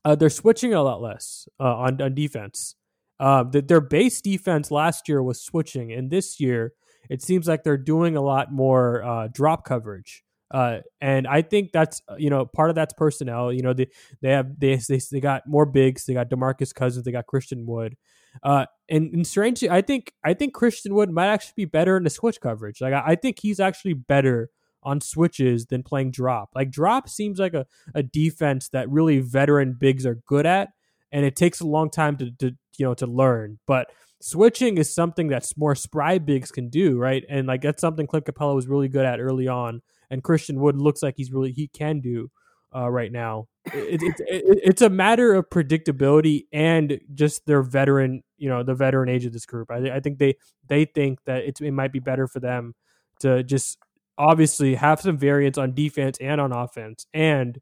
uh, 0.04 0.15
they're 0.15 0.30
switching 0.30 0.73
a 0.73 0.82
lot 0.82 1.01
less 1.01 1.47
uh, 1.60 1.75
on 1.75 2.01
on 2.01 2.13
defense. 2.13 2.75
Uh, 3.22 3.44
the, 3.44 3.62
their 3.62 3.80
base 3.80 4.20
defense 4.20 4.72
last 4.72 5.08
year 5.08 5.22
was 5.22 5.40
switching, 5.40 5.94
and 5.94 6.10
this 6.10 6.40
year 6.40 6.74
it 7.08 7.22
seems 7.22 7.48
like 7.48 7.64
they're 7.64 7.78
doing 7.78 8.18
a 8.18 8.22
lot 8.22 8.52
more 8.52 9.04
uh, 9.04 9.28
drop 9.32 9.64
coverage. 9.64 10.24
Uh, 10.50 10.80
and 11.00 11.28
I 11.28 11.44
think 11.44 11.72
that's 11.72 12.02
you 12.18 12.32
know 12.32 12.46
part 12.46 12.72
of 12.72 12.76
that's 12.76 12.94
personnel. 12.94 13.54
You 13.54 13.62
know 13.62 13.74
they 13.74 13.88
they 14.22 14.32
have 14.32 14.60
they 14.60 14.76
they, 14.76 15.00
they 15.12 15.20
got 15.20 15.44
more 15.48 15.68
bigs. 15.68 16.06
They 16.06 16.16
got 16.16 16.30
Demarcus 16.32 16.74
Cousins. 16.74 17.06
They 17.06 17.12
got 17.12 17.28
Christian 17.28 17.66
Wood. 17.68 17.96
Uh, 18.44 18.66
and, 18.90 19.14
and 19.14 19.28
strangely, 19.28 19.70
I 19.70 19.82
think 19.82 20.14
I 20.24 20.34
think 20.34 20.54
Christian 20.54 20.96
Wood 20.96 21.12
might 21.12 21.28
actually 21.28 21.54
be 21.58 21.66
better 21.66 21.98
in 21.98 22.04
the 22.04 22.10
switch 22.10 22.42
coverage. 22.42 22.82
Like 22.82 22.94
I, 22.94 23.04
I 23.08 23.16
think 23.16 23.40
he's 23.40 23.60
actually 23.60 23.94
better 23.94 24.50
on 24.84 25.00
switches 25.00 25.68
than 25.68 25.84
playing 25.84 26.12
drop. 26.12 26.50
Like 26.56 26.72
drop 26.72 27.08
seems 27.08 27.40
like 27.40 27.54
a, 27.54 27.68
a 27.94 28.02
defense 28.02 28.70
that 28.70 28.90
really 28.90 29.20
veteran 29.20 29.78
bigs 29.80 30.06
are 30.06 30.16
good 30.26 30.46
at, 30.46 30.70
and 31.12 31.26
it 31.26 31.36
takes 31.36 31.60
a 31.60 31.67
long 31.67 31.89
time 31.89 32.17
to, 32.17 32.32
to 32.39 32.52
you 32.78 32.86
know 32.86 32.93
to 32.95 33.08
learn. 33.08 33.60
But 33.67 33.91
switching 34.21 34.78
is 34.78 34.93
something 34.93 35.28
that 35.30 35.45
more 35.58 35.76
spry 35.76 36.17
bigs 36.17 36.52
can 36.52 36.69
do, 36.69 36.97
right? 36.97 37.24
And 37.30 37.47
like 37.47 37.62
that's 37.62 37.82
something 37.82 38.08
Clint 38.08 38.26
Capela 38.26 38.56
was 38.56 38.67
really 38.67 38.88
good 38.88 39.06
at 39.06 39.19
early 39.19 39.47
on, 39.47 39.82
and 40.10 40.24
Christian 40.24 40.60
Wood 40.60 40.78
looks 40.78 41.04
like 41.04 41.15
he's 41.17 41.32
really 41.32 41.52
he 41.52 41.67
can 41.67 42.00
do 42.00 42.30
uh, 42.76 42.89
right 42.89 43.12
now. 43.12 43.47
It, 43.65 44.02
it, 44.02 44.15
it, 44.19 44.60
it's 44.63 44.82
a 44.82 44.89
matter 44.89 45.34
of 45.34 45.50
predictability 45.50 46.45
and 46.52 47.00
just 47.13 47.45
their 47.45 47.62
veteran, 47.62 48.24
you 48.38 48.50
know, 48.50 48.63
the 48.63 48.74
veteran 48.74 49.10
age 49.10 49.26
of 49.26 49.34
this 49.34 49.45
group. 49.45 49.69
I, 49.69 49.91
I 49.91 50.00
think 50.00 50.17
they 50.17 50.36
they 50.67 50.86
think 50.86 51.19
that 51.26 51.43
it 51.43 51.71
might 51.71 51.91
be 51.91 52.00
better 52.00 52.28
for 52.28 52.39
them 52.39 52.74
to 53.19 53.43
just 53.43 53.78
obviously 54.17 54.76
have 54.76 55.02
some 55.02 55.17
variance 55.17 55.58
on 55.58 55.74
defense 55.74 56.17
and 56.19 56.41
on 56.41 56.52
offense, 56.52 57.06
and 57.13 57.60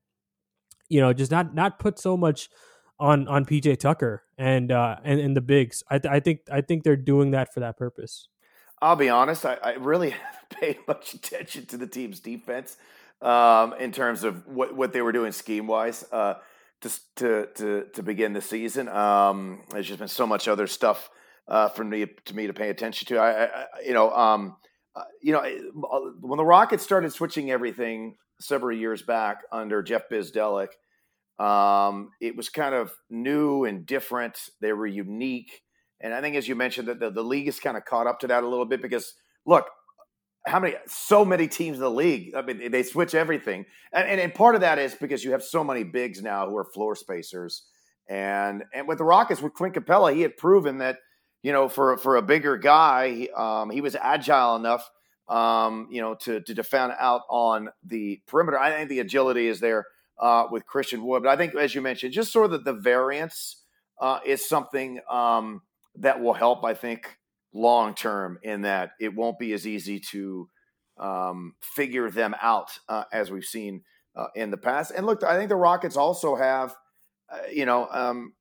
you 0.88 1.02
know 1.02 1.14
just 1.14 1.32
not 1.32 1.54
not 1.54 1.80
put 1.80 2.00
so 2.00 2.16
much 2.16 2.50
on 3.00 3.28
on 3.28 3.46
PJ 3.46 3.80
Tucker 3.80 4.24
and 4.38 4.72
uh 4.72 4.98
and, 5.04 5.20
and 5.20 5.36
the 5.36 5.42
bigs. 5.42 5.84
I, 5.90 6.00
th- 6.00 6.12
I 6.12 6.20
think 6.20 6.42
I 6.52 6.62
think 6.62 6.84
they're 6.84 6.96
doing 6.96 7.32
that 7.32 7.54
for 7.54 7.60
that 7.60 7.78
purpose. 7.78 8.28
I'll 8.82 8.96
be 8.96 9.10
honest. 9.10 9.46
I, 9.46 9.58
I 9.64 9.74
really 9.74 10.10
haven't 10.12 10.50
paid 10.50 10.78
much 10.88 11.14
attention 11.14 11.66
to 11.68 11.78
the 11.78 11.88
team's 11.88 12.20
defense 12.20 12.78
um, 13.22 13.74
in 13.74 13.92
terms 13.92 14.24
of 14.24 14.48
what, 14.48 14.76
what 14.76 14.94
they 14.94 15.02
were 15.02 15.12
doing 15.12 15.32
scheme 15.32 15.68
wise 15.68 16.06
uh, 16.12 16.36
to, 16.82 16.90
to 17.18 17.48
to 17.56 17.86
to 17.94 18.04
begin 18.04 18.34
the 18.34 18.42
season. 18.42 18.88
Um, 18.88 19.62
there's 19.72 19.88
just 19.88 20.00
been 20.00 20.08
so 20.08 20.28
much 20.28 20.48
other 20.48 20.68
stuff 20.68 21.10
uh, 21.48 21.70
for 21.70 21.84
me 21.84 22.06
to 22.26 22.36
me 22.36 22.48
to 22.48 22.54
pay 22.54 22.70
attention 22.70 23.08
to. 23.08 23.18
I, 23.18 23.46
I 23.46 23.66
you 23.86 23.94
know 23.94 24.12
um, 24.12 24.56
uh, 24.96 25.04
you 25.22 25.32
know, 25.32 25.40
uh, 25.40 26.00
when 26.20 26.38
the 26.38 26.46
Rockets 26.46 26.84
started 26.84 27.12
switching 27.14 27.52
everything 27.52 28.18
several 28.40 28.76
years 28.76 29.02
back 29.02 29.44
under 29.52 29.82
Jeff 29.84 30.10
Bzdelik, 30.10 30.70
um, 31.40 32.12
it 32.20 32.36
was 32.36 32.50
kind 32.50 32.76
of 32.76 32.92
new 33.10 33.64
and 33.64 33.86
different. 33.86 34.38
They 34.62 34.74
were 34.74 34.88
unique. 34.88 35.62
And 36.02 36.14
I 36.14 36.22
think, 36.22 36.36
as 36.36 36.48
you 36.48 36.56
mentioned, 36.56 36.88
that 36.90 37.00
the, 37.00 37.10
the 37.10 37.24
league 37.24 37.46
has 37.46 37.60
kind 37.60 37.78
of 37.78 37.86
caught 37.86 38.08
up 38.08 38.20
to 38.20 38.28
that 38.28 38.44
a 38.44 38.48
little 38.48 38.66
bit 38.66 38.82
because, 38.82 39.16
look, 39.46 39.66
how 40.46 40.60
many 40.60 40.76
so 40.88 41.24
many 41.26 41.48
teams 41.48 41.78
in 41.78 41.84
the 41.84 41.90
league. 41.90 42.34
I 42.36 42.42
mean, 42.42 42.72
they 42.72 42.84
switch 42.84 43.14
everything, 43.14 43.66
and, 43.94 44.08
and, 44.08 44.20
and 44.20 44.34
part 44.34 44.56
of 44.56 44.62
that 44.62 44.80
is 44.80 44.96
because 44.96 45.24
you 45.24 45.32
have 45.32 45.44
so 45.44 45.64
many 45.64 45.84
bigs 45.84 46.22
now 46.22 46.50
who 46.50 46.58
are 46.58 46.66
floor 46.66 46.96
spacers, 46.96 47.64
and 48.08 48.64
and 48.74 48.88
with 48.88 48.98
the 48.98 49.04
Rockets 49.04 49.42
with 49.42 49.54
Clint 49.54 49.76
Capela, 49.76 50.14
he 50.14 50.22
had 50.22 50.38
proven 50.38 50.80
that 50.80 50.98
you 51.44 51.52
know 51.52 51.68
for 51.68 51.98
for 51.98 52.16
a 52.16 52.22
bigger 52.22 52.58
guy, 52.58 53.28
um, 53.36 53.70
he 53.70 53.82
was 53.82 53.96
agile 53.96 54.56
enough, 54.56 54.90
um, 55.28 55.88
you 55.92 56.02
know, 56.02 56.16
to 56.16 56.42
to 56.42 56.54
defend 56.54 56.94
out 57.00 57.22
on 57.30 57.70
the 57.84 58.22
perimeter. 58.26 58.58
I 58.58 58.72
think 58.72 58.90
the 58.90 59.00
agility 59.00 59.48
is 59.48 59.60
there 59.60 59.86
uh, 60.20 60.46
with 60.52 60.66
Christian 60.66 61.04
Wood, 61.04 61.24
but 61.24 61.30
I 61.30 61.38
think 61.38 61.56
as 61.56 61.74
you 61.74 61.82
mentioned, 61.82 62.14
just 62.14 62.32
sort 62.32 62.46
of 62.46 62.52
the, 62.52 62.74
the 62.74 62.80
variance 62.80 63.64
uh, 64.02 64.20
is 64.26 64.48
something 64.48 65.00
um, 65.10 65.62
that 65.96 66.22
will 66.22 66.34
help. 66.34 66.64
I 66.64 66.74
think 66.74 67.18
long 67.54 67.94
term 67.94 68.40
in 68.44 68.62
that 68.62 68.92
it 69.00 69.16
won't 69.16 69.40
be 69.40 69.54
as 69.54 69.66
easy 69.66 70.00
to 70.12 70.50
um, 71.00 71.56
figure 71.62 72.10
them 72.12 72.36
out 72.42 72.72
uh, 72.88 73.06
as 73.12 73.32
we've 73.32 73.46
seen 73.46 73.84
uh, 74.16 74.28
in 74.36 74.52
the 74.52 74.58
past. 74.58 74.92
And 74.96 75.06
look, 75.06 75.24
I 75.24 75.38
think 75.38 75.50
the 75.50 75.56
Rockets 75.56 75.98
also 75.98 76.36
have, 76.36 76.76
uh, 77.32 77.38
you 77.52 77.66
know, 77.66 77.88
um, 77.92 78.34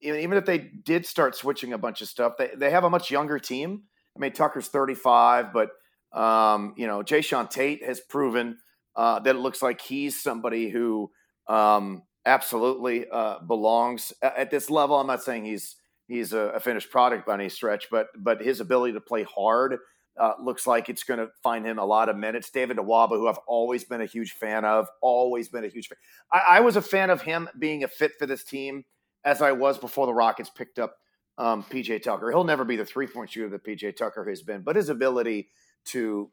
even 0.00 0.32
if 0.32 0.46
they 0.46 0.58
did 0.58 1.06
start 1.06 1.36
switching 1.36 1.72
a 1.72 1.78
bunch 1.78 2.00
of 2.00 2.08
stuff, 2.08 2.34
they, 2.38 2.50
they 2.56 2.70
have 2.70 2.84
a 2.84 2.90
much 2.90 3.10
younger 3.10 3.38
team. 3.38 3.82
I 4.16 4.20
mean, 4.20 4.32
Tucker's 4.32 4.68
35, 4.68 5.52
but, 5.52 5.70
um, 6.12 6.74
you 6.76 6.86
know, 6.86 7.02
Jae'Sean 7.02 7.50
Tate 7.50 7.84
has 7.84 8.00
proven 8.00 8.58
uh, 8.96 9.20
that 9.20 9.36
it 9.36 9.38
looks 9.38 9.62
like 9.62 9.80
he's 9.80 10.20
somebody 10.20 10.68
who 10.68 11.10
um, 11.48 12.02
absolutely 12.24 13.06
uh, 13.10 13.38
belongs 13.40 14.12
at 14.22 14.50
this 14.50 14.70
level. 14.70 14.98
I'm 14.98 15.06
not 15.06 15.22
saying 15.22 15.44
he's 15.44 15.76
he's 16.08 16.32
a, 16.32 16.38
a, 16.38 16.60
finished 16.60 16.90
product 16.90 17.26
by 17.26 17.34
any 17.34 17.48
stretch, 17.48 17.88
but 17.90 18.08
but 18.16 18.40
his 18.40 18.60
ability 18.60 18.94
to 18.94 19.00
play 19.00 19.22
hard 19.24 19.78
uh, 20.18 20.32
looks 20.42 20.66
like 20.66 20.88
it's 20.88 21.04
going 21.04 21.20
to 21.20 21.28
find 21.42 21.66
him 21.66 21.78
a 21.78 21.84
lot 21.84 22.08
of 22.08 22.16
minutes. 22.16 22.50
David 22.50 22.78
Nwaba, 22.78 23.10
who 23.10 23.28
I've 23.28 23.38
always 23.46 23.84
been 23.84 24.00
a 24.00 24.06
huge 24.06 24.32
fan 24.32 24.64
of, 24.64 24.88
always 25.02 25.48
been 25.48 25.64
a 25.64 25.68
huge 25.68 25.88
fan. 25.88 25.98
I, 26.32 26.56
I, 26.56 26.60
was 26.60 26.76
a 26.76 26.82
fan 26.82 27.10
of 27.10 27.20
him 27.20 27.48
being 27.58 27.84
a 27.84 27.88
fit 27.88 28.12
for 28.18 28.26
this 28.26 28.42
team 28.42 28.84
as 29.24 29.42
I 29.42 29.52
was 29.52 29.76
before 29.78 30.06
the 30.06 30.14
Rockets 30.14 30.48
picked 30.48 30.78
up 30.78 30.96
um, 31.38 31.62
PJ 31.64 32.02
Tucker. 32.02 32.30
He'll 32.30 32.44
never 32.44 32.64
be 32.64 32.76
the 32.76 32.84
three 32.84 33.06
point 33.06 33.30
shooter 33.30 33.50
that 33.50 33.64
PJ 33.64 33.96
Tucker 33.96 34.28
has 34.28 34.42
been, 34.42 34.62
but 34.62 34.76
his 34.76 34.88
ability 34.88 35.48
to 35.86 36.30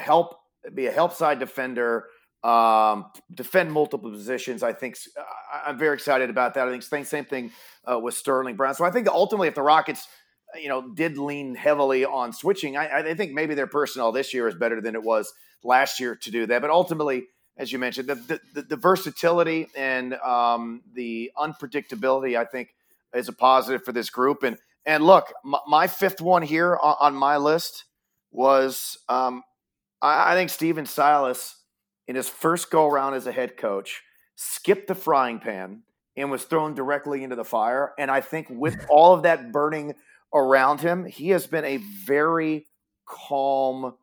help 0.00 0.40
be 0.74 0.86
a 0.86 0.92
help 0.92 1.12
side 1.12 1.38
defender 1.38 2.06
um, 2.44 3.06
defend 3.34 3.72
multiple 3.72 4.10
positions. 4.10 4.62
I 4.62 4.72
think 4.72 4.96
I'm 5.66 5.78
very 5.78 5.94
excited 5.94 6.30
about 6.30 6.54
that. 6.54 6.68
I 6.68 6.70
think 6.70 6.82
same 6.82 7.04
same 7.04 7.24
thing 7.24 7.50
uh, 7.90 7.98
with 7.98 8.14
Sterling 8.14 8.56
Brown. 8.56 8.74
So 8.74 8.84
I 8.84 8.90
think 8.90 9.08
ultimately, 9.08 9.48
if 9.48 9.54
the 9.54 9.62
Rockets, 9.62 10.06
uh, 10.54 10.58
you 10.58 10.68
know, 10.68 10.88
did 10.94 11.18
lean 11.18 11.54
heavily 11.54 12.04
on 12.04 12.32
switching, 12.32 12.76
I, 12.76 13.10
I 13.10 13.14
think 13.14 13.32
maybe 13.32 13.54
their 13.54 13.66
personnel 13.66 14.12
this 14.12 14.32
year 14.32 14.46
is 14.46 14.54
better 14.54 14.80
than 14.80 14.94
it 14.94 15.02
was 15.02 15.32
last 15.64 15.98
year 15.98 16.14
to 16.14 16.30
do 16.30 16.46
that. 16.46 16.60
But 16.62 16.70
ultimately, 16.70 17.24
as 17.56 17.72
you 17.72 17.78
mentioned, 17.78 18.08
the 18.08 18.40
the, 18.54 18.62
the 18.62 18.76
versatility 18.76 19.66
and 19.76 20.14
um, 20.14 20.82
the 20.92 21.32
unpredictability, 21.36 22.38
I 22.38 22.44
think, 22.44 22.68
is 23.14 23.28
a 23.28 23.32
positive 23.32 23.84
for 23.84 23.92
this 23.92 24.10
group. 24.10 24.44
And 24.44 24.58
and 24.86 25.04
look, 25.04 25.32
my, 25.44 25.58
my 25.66 25.86
fifth 25.88 26.20
one 26.20 26.42
here 26.42 26.78
on, 26.80 26.96
on 27.00 27.14
my 27.16 27.36
list 27.36 27.84
was 28.30 28.98
um, 29.08 29.42
I, 30.00 30.32
I 30.32 30.34
think 30.34 30.50
Stephen 30.50 30.86
Silas 30.86 31.56
in 32.06 32.16
his 32.16 32.28
first 32.28 32.70
go 32.70 32.86
around 32.86 33.14
as 33.14 33.26
a 33.26 33.32
head 33.32 33.56
coach, 33.56 34.02
skipped 34.34 34.88
the 34.88 34.94
frying 34.94 35.38
pan 35.38 35.82
and 36.16 36.30
was 36.30 36.44
thrown 36.44 36.74
directly 36.74 37.22
into 37.22 37.36
the 37.36 37.44
fire. 37.44 37.92
And 37.98 38.10
I 38.10 38.20
think 38.20 38.48
with 38.50 38.86
all 38.90 39.14
of 39.14 39.22
that 39.22 39.52
burning 39.52 39.94
around 40.34 40.80
him, 40.80 41.04
he 41.04 41.30
has 41.30 41.46
been 41.46 41.64
a 41.64 41.78
very 42.06 42.66
calm 43.06 43.94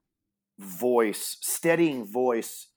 voice, 0.60 1.38
steadying 1.42 2.06
voice 2.06 2.68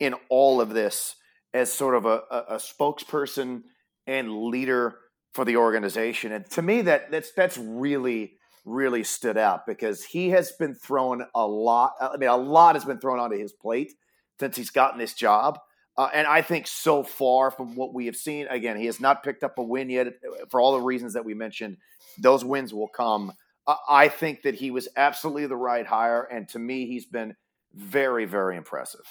in 0.00 0.14
all 0.28 0.60
of 0.60 0.70
this 0.70 1.16
as 1.52 1.72
sort 1.72 1.94
of 1.94 2.04
a, 2.04 2.22
a, 2.30 2.38
a 2.48 2.56
spokesperson 2.56 3.62
and 4.06 4.32
leader 4.46 4.96
for 5.32 5.44
the 5.44 5.56
organization. 5.56 6.32
And 6.32 6.48
to 6.50 6.62
me, 6.62 6.82
that 6.82 7.10
that's 7.10 7.32
that's 7.32 7.56
really 7.58 8.34
really 8.64 9.04
stood 9.04 9.36
out 9.36 9.66
because 9.66 10.04
he 10.04 10.30
has 10.30 10.52
been 10.52 10.74
thrown 10.74 11.24
a 11.34 11.46
lot. 11.46 11.92
I 12.00 12.16
mean, 12.16 12.30
a 12.30 12.36
lot 12.36 12.74
has 12.76 12.84
been 12.84 12.98
thrown 12.98 13.18
onto 13.18 13.38
his 13.38 13.52
plate 13.52 13.92
since 14.40 14.56
he's 14.56 14.70
gotten 14.70 14.98
this 14.98 15.14
job. 15.14 15.58
Uh, 15.96 16.08
and 16.12 16.26
I 16.26 16.42
think 16.42 16.66
so 16.66 17.04
far 17.04 17.50
from 17.50 17.76
what 17.76 17.94
we 17.94 18.06
have 18.06 18.16
seen, 18.16 18.48
again, 18.48 18.76
he 18.76 18.86
has 18.86 19.00
not 19.00 19.22
picked 19.22 19.44
up 19.44 19.58
a 19.58 19.62
win 19.62 19.90
yet 19.90 20.08
uh, 20.08 20.46
for 20.50 20.60
all 20.60 20.72
the 20.72 20.80
reasons 20.80 21.12
that 21.14 21.24
we 21.24 21.34
mentioned. 21.34 21.76
Those 22.18 22.44
wins 22.44 22.74
will 22.74 22.88
come. 22.88 23.32
Uh, 23.66 23.76
I 23.88 24.08
think 24.08 24.42
that 24.42 24.56
he 24.56 24.70
was 24.70 24.88
absolutely 24.96 25.46
the 25.46 25.56
right 25.56 25.86
hire. 25.86 26.22
And 26.22 26.48
to 26.48 26.58
me, 26.58 26.86
he's 26.86 27.06
been 27.06 27.36
very, 27.72 28.24
very 28.24 28.56
impressive. 28.56 29.06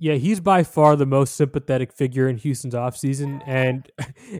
Yeah, 0.00 0.14
he's 0.14 0.38
by 0.38 0.62
far 0.62 0.94
the 0.94 1.06
most 1.06 1.34
sympathetic 1.34 1.92
figure 1.92 2.28
in 2.28 2.36
Houston's 2.36 2.74
offseason. 2.74 3.42
And 3.44 3.90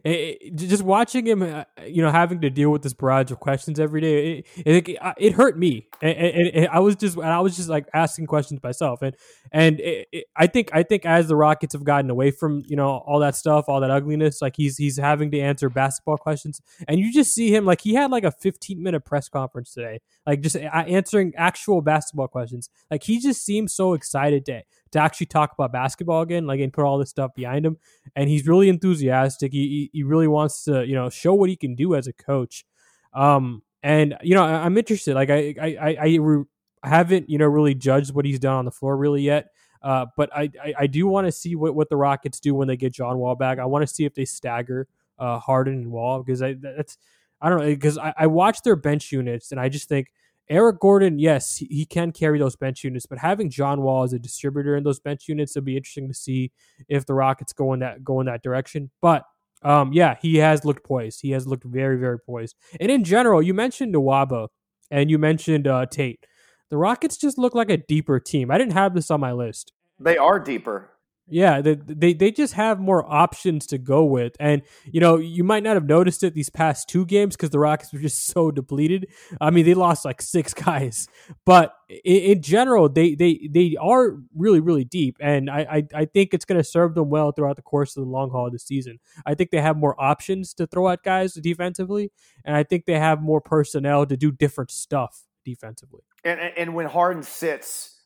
just 0.54 0.84
watching 0.84 1.26
him, 1.26 1.42
uh, 1.42 1.64
you 1.84 2.00
know, 2.00 2.12
having 2.12 2.40
to 2.42 2.50
deal 2.50 2.70
with 2.70 2.82
this 2.82 2.94
barrage 2.94 3.32
of 3.32 3.40
questions 3.40 3.80
every 3.80 4.00
day, 4.00 4.44
it, 4.64 4.88
it, 4.88 4.98
it 5.18 5.32
hurt 5.32 5.59
me. 5.59 5.88
And, 6.00 6.68
I 6.68 6.78
was 6.78 6.94
just, 6.94 7.18
I 7.18 7.40
was 7.40 7.56
just 7.56 7.68
like 7.68 7.88
asking 7.92 8.26
questions 8.26 8.62
myself. 8.62 9.02
And, 9.02 9.16
and 9.50 9.80
it, 9.80 10.26
I 10.36 10.46
think, 10.46 10.70
I 10.72 10.84
think 10.84 11.04
as 11.04 11.26
the 11.26 11.34
Rockets 11.34 11.72
have 11.72 11.82
gotten 11.82 12.09
away 12.09 12.30
from, 12.30 12.62
you 12.68 12.76
know, 12.76 12.98
all 12.98 13.18
that 13.18 13.34
stuff, 13.34 13.64
all 13.66 13.80
that 13.80 13.90
ugliness, 13.90 14.40
like 14.40 14.54
he's, 14.56 14.76
he's 14.76 14.96
having 14.96 15.32
to 15.32 15.40
answer 15.40 15.68
basketball 15.68 16.18
questions. 16.18 16.61
And 16.86 17.00
you 17.00 17.12
just 17.12 17.34
see 17.34 17.52
him, 17.52 17.64
like 17.64 17.80
he 17.80 17.94
had 17.94 18.12
like 18.12 18.22
a 18.22 18.30
15 18.30 18.80
minute 18.80 19.04
press 19.04 19.28
conference 19.28 19.72
today, 19.72 20.02
like 20.24 20.40
just 20.40 20.54
answering 20.54 21.32
actual 21.36 21.80
basketball 21.82 22.28
questions. 22.28 22.70
Like 22.92 23.02
he 23.02 23.18
just 23.18 23.44
seems 23.44 23.74
so 23.74 23.94
excited 23.94 24.46
to, 24.46 24.62
to 24.93 24.99
actually 24.99 25.26
talk 25.26 25.53
about 25.53 25.72
basketball 25.72 26.22
again, 26.22 26.47
like 26.47 26.61
and 26.61 26.72
put 26.72 26.84
all 26.84 26.99
this 26.99 27.11
stuff 27.11 27.34
behind 27.34 27.64
him. 27.64 27.76
And 28.16 28.28
he's 28.28 28.47
really 28.47 28.68
enthusiastic. 28.68 29.53
He 29.53 29.91
he 29.93 30.03
really 30.03 30.28
wants 30.28 30.64
to 30.64 30.86
you 30.86 30.95
know 30.95 31.11
show 31.11 31.34
what 31.34 31.49
he 31.49 31.57
can 31.57 31.74
do 31.74 31.95
as 31.95 32.07
a 32.07 32.12
coach. 32.12 32.64
Um, 33.12 33.62
and 33.82 34.16
you 34.22 34.34
know 34.34 34.45
I, 34.45 34.66
am 34.66 34.76
interested. 34.78 35.14
Like 35.14 35.30
I 35.30 35.55
I 35.61 35.76
I, 35.80 35.97
I 36.01 36.16
re- 36.20 36.45
haven't 36.82 37.28
you 37.28 37.39
know 37.39 37.47
really 37.47 37.74
judged 37.74 38.14
what 38.14 38.24
he's 38.24 38.39
done 38.39 38.55
on 38.55 38.64
the 38.64 38.70
floor 38.70 38.97
really 38.97 39.22
yet. 39.22 39.49
Uh, 39.82 40.07
but 40.16 40.28
I, 40.36 40.51
I, 40.62 40.74
I 40.80 40.86
do 40.89 41.07
want 41.07 41.28
to 41.28 41.32
see 41.32 41.55
what, 41.55 41.72
what 41.74 41.89
the 41.89 41.97
Rockets 41.97 42.41
do 42.41 42.53
when 42.53 42.66
they 42.66 42.76
get 42.76 42.93
John 42.93 43.18
Wall 43.18 43.36
back. 43.36 43.61
I 43.61 43.64
want 43.66 43.86
to 43.86 43.95
see 43.95 44.05
if 44.05 44.12
they 44.12 44.24
stagger 44.24 44.89
uh, 45.18 45.39
Harden 45.39 45.74
and 45.74 45.93
Wall 45.93 46.22
because 46.22 46.43
I 46.43 46.55
that's 46.55 46.99
I 47.41 47.49
don't 47.49 47.61
know 47.61 47.66
because 47.66 47.99
I, 47.99 48.12
I 48.16 48.26
watch 48.26 48.62
their 48.62 48.76
bench 48.76 49.12
units 49.12 49.53
and 49.53 49.61
I 49.61 49.68
just 49.68 49.89
think 49.89 50.09
Eric 50.51 50.80
Gordon, 50.80 51.18
yes, 51.18 51.59
he 51.59 51.84
can 51.84 52.11
carry 52.11 52.38
those 52.38 52.57
bench 52.57 52.82
units, 52.82 53.05
but 53.05 53.18
having 53.18 53.51
John 53.51 53.82
Wall 53.82 54.03
as 54.03 54.12
a 54.12 54.18
distributor 54.18 54.76
in 54.76 54.84
those 54.84 54.99
bench 54.99 55.28
units 55.28 55.55
will 55.55 55.62
be 55.62 55.76
interesting 55.76 56.09
to 56.09 56.14
see 56.14 56.53
if 56.88 57.05
the 57.05 57.14
Rockets 57.14 57.53
go 57.53 57.74
in 57.74 57.80
that 57.80 58.03
go 58.03 58.20
in 58.20 58.26
that 58.26 58.42
direction. 58.42 58.90
But 59.03 59.24
um, 59.62 59.92
yeah, 59.92 60.16
he 60.20 60.36
has 60.36 60.64
looked 60.64 60.84
poised. 60.84 61.20
He 61.20 61.30
has 61.32 61.46
looked 61.46 61.64
very, 61.64 61.99
very 61.99 62.18
poised. 62.18 62.57
And 62.80 62.90
in 62.90 63.05
general, 63.05 63.42
you 63.42 63.55
mentioned 63.55 63.94
Nwaba 63.94 64.49
and 64.90 65.11
you 65.11 65.18
mentioned 65.18 65.66
uh, 65.66 65.86
Tate. 65.86 66.24
The 66.70 66.76
Rockets 66.76 67.16
just 67.16 67.38
look 67.38 67.55
like 67.55 67.70
a 67.70 67.76
deeper 67.76 68.20
team. 68.20 68.51
I 68.51 68.59
didn't 68.59 68.74
have 68.74 68.94
this 68.94 69.11
on 69.11 69.20
my 69.20 69.32
list. 69.32 69.72
They 69.99 70.16
are 70.16 70.38
deeper. 70.38 70.90
Yeah, 71.31 71.61
they, 71.61 71.74
they 71.74 72.12
they 72.14 72.31
just 72.31 72.55
have 72.55 72.81
more 72.81 73.05
options 73.07 73.66
to 73.68 73.79
go 73.79 74.05
with, 74.05 74.35
and 74.41 74.62
you 74.85 75.01
know 75.01 75.16
you 75.16 75.45
might 75.45 75.62
not 75.62 75.74
have 75.74 75.87
noticed 75.87 76.22
it 76.22 76.35
these 76.35 76.49
past 76.49 76.89
two 76.89 77.05
games 77.05 77.37
because 77.37 77.51
the 77.51 77.59
Rockets 77.59 77.93
were 77.93 77.99
just 77.99 78.26
so 78.33 78.51
depleted. 78.51 79.09
I 79.41 79.51
mean, 79.51 79.66
they 79.66 79.74
lost 79.74 80.05
like 80.05 80.22
six 80.22 80.55
guys, 80.68 81.07
but 81.45 81.74
in, 81.89 82.16
in 82.16 82.43
general, 82.43 82.89
they 82.89 83.14
they 83.14 83.49
they 83.51 83.76
are 83.79 84.16
really 84.35 84.61
really 84.61 84.85
deep, 84.85 85.16
and 85.20 85.51
I 85.51 85.61
I, 85.61 86.01
I 86.01 86.05
think 86.07 86.33
it's 86.33 86.45
going 86.45 86.61
to 86.61 86.64
serve 86.64 86.95
them 86.95 87.11
well 87.11 87.33
throughout 87.33 87.57
the 87.57 87.62
course 87.62 87.97
of 87.97 88.05
the 88.05 88.11
long 88.11 88.31
haul 88.31 88.47
of 88.47 88.53
the 88.53 88.59
season. 88.59 88.99
I 89.26 89.35
think 89.35 89.51
they 89.51 89.61
have 89.61 89.76
more 89.76 90.01
options 90.01 90.55
to 90.55 90.66
throw 90.66 90.89
at 90.89 91.03
guys 91.03 91.35
defensively, 91.35 92.11
and 92.45 92.57
I 92.57 92.62
think 92.62 92.87
they 92.87 92.99
have 92.99 93.20
more 93.20 93.41
personnel 93.41 94.07
to 94.07 94.16
do 94.16 94.33
different 94.33 94.70
stuff 94.70 95.24
defensively. 95.45 96.03
And 96.24 96.41
and 96.41 96.74
when 96.74 96.87
Harden 96.87 97.22
sits, 97.22 98.01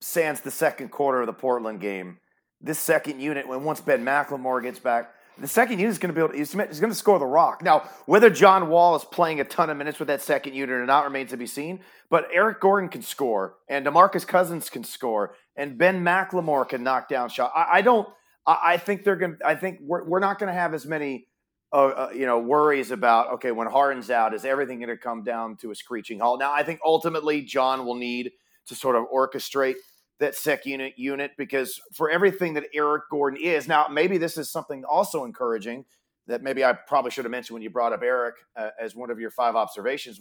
sans 0.00 0.40
the 0.40 0.50
second 0.50 0.90
quarter 0.90 1.20
of 1.20 1.26
the 1.26 1.32
Portland 1.32 1.80
game 1.80 2.18
this 2.62 2.78
second 2.78 3.20
unit 3.20 3.46
when 3.46 3.64
once 3.64 3.80
Ben 3.80 4.04
McLemore 4.04 4.62
gets 4.62 4.78
back. 4.78 5.12
The 5.38 5.48
second 5.48 5.78
unit 5.78 5.90
is 5.90 5.98
going 5.98 6.10
to 6.10 6.14
be 6.14 6.20
able 6.20 6.32
to, 6.32 6.38
he's, 6.38 6.54
going 6.54 6.92
to 6.92 6.94
score 6.94 7.18
the 7.18 7.26
rock. 7.26 7.62
Now, 7.62 7.88
whether 8.04 8.28
John 8.28 8.68
Wall 8.68 8.94
is 8.94 9.04
playing 9.04 9.40
a 9.40 9.44
ton 9.44 9.70
of 9.70 9.78
minutes 9.78 9.98
with 9.98 10.08
that 10.08 10.20
second 10.20 10.54
unit 10.54 10.70
or 10.70 10.84
not 10.84 11.04
remains 11.04 11.30
to 11.30 11.38
be 11.38 11.46
seen. 11.46 11.80
But 12.10 12.28
Eric 12.30 12.60
Gordon 12.60 12.90
can 12.90 13.00
score, 13.00 13.54
and 13.68 13.86
Demarcus 13.86 14.26
Cousins 14.26 14.68
can 14.68 14.84
score, 14.84 15.34
and 15.56 15.78
Ben 15.78 16.04
McLemore 16.04 16.68
can 16.68 16.82
knock 16.82 17.08
down 17.08 17.30
shots. 17.30 17.52
I, 17.56 17.78
I 17.78 17.82
don't. 17.82 18.06
I, 18.46 18.58
I, 18.62 18.76
think 18.76 19.02
they're 19.02 19.16
going. 19.16 19.38
to 19.38 19.46
I 19.46 19.54
think 19.54 19.78
we're 19.80 20.04
we're 20.04 20.18
not 20.20 20.38
going 20.38 20.48
to 20.48 20.54
have 20.54 20.74
as 20.74 20.84
many. 20.84 21.26
Uh, 21.72 21.86
uh, 21.86 22.10
you 22.14 22.26
know, 22.26 22.38
worries 22.38 22.90
about 22.90 23.32
okay 23.32 23.50
when 23.50 23.66
Harden's 23.66 24.10
out, 24.10 24.34
is 24.34 24.44
everything 24.44 24.78
going 24.78 24.90
to 24.90 24.96
come 24.98 25.24
down 25.24 25.56
to 25.56 25.70
a 25.70 25.74
screeching 25.74 26.18
halt? 26.18 26.38
Now, 26.38 26.52
I 26.52 26.62
think 26.62 26.80
ultimately 26.84 27.40
John 27.40 27.86
will 27.86 27.94
need 27.94 28.32
to 28.66 28.74
sort 28.74 28.94
of 28.94 29.06
orchestrate 29.10 29.76
that 30.20 30.34
sec 30.34 30.66
unit 30.66 30.94
unit 30.96 31.32
because 31.36 31.80
for 31.92 32.10
everything 32.10 32.54
that 32.54 32.64
Eric 32.74 33.04
Gordon 33.10 33.40
is 33.42 33.66
now, 33.66 33.86
maybe 33.90 34.18
this 34.18 34.36
is 34.36 34.50
something 34.50 34.84
also 34.84 35.24
encouraging 35.24 35.84
that 36.26 36.42
maybe 36.42 36.64
I 36.64 36.72
probably 36.72 37.10
should 37.10 37.24
have 37.24 37.32
mentioned 37.32 37.54
when 37.54 37.62
you 37.62 37.70
brought 37.70 37.92
up 37.92 38.02
Eric 38.02 38.36
uh, 38.56 38.70
as 38.80 38.94
one 38.94 39.10
of 39.10 39.18
your 39.18 39.30
five 39.30 39.56
observations. 39.56 40.20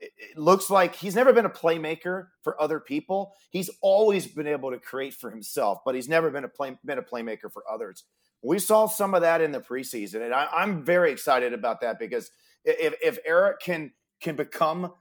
it 0.00 0.36
looks 0.36 0.70
like 0.70 0.96
he's 0.96 1.14
never 1.14 1.32
been 1.32 1.46
a 1.46 1.50
playmaker 1.50 2.28
for 2.42 2.60
other 2.60 2.80
people. 2.80 3.32
He's 3.50 3.70
always 3.80 4.26
been 4.26 4.46
able 4.46 4.70
to 4.70 4.78
create 4.78 5.14
for 5.14 5.30
himself, 5.30 5.78
but 5.84 5.94
he's 5.94 6.08
never 6.08 6.30
been 6.30 6.44
a 6.44 6.48
play, 6.48 6.76
been 6.84 6.98
a 6.98 7.02
playmaker 7.02 7.52
for 7.52 7.62
others. 7.70 8.04
We 8.42 8.58
saw 8.58 8.86
some 8.86 9.14
of 9.14 9.22
that 9.22 9.40
in 9.40 9.52
the 9.52 9.60
preseason, 9.60 10.22
and 10.22 10.34
I, 10.34 10.62
am 10.62 10.84
very 10.84 11.12
excited 11.12 11.52
about 11.52 11.80
that 11.82 11.98
because 12.00 12.30
if 12.64 12.94
if 13.02 13.18
Eric 13.24 13.60
can 13.60 13.92
can 14.20 14.34
become 14.34 14.92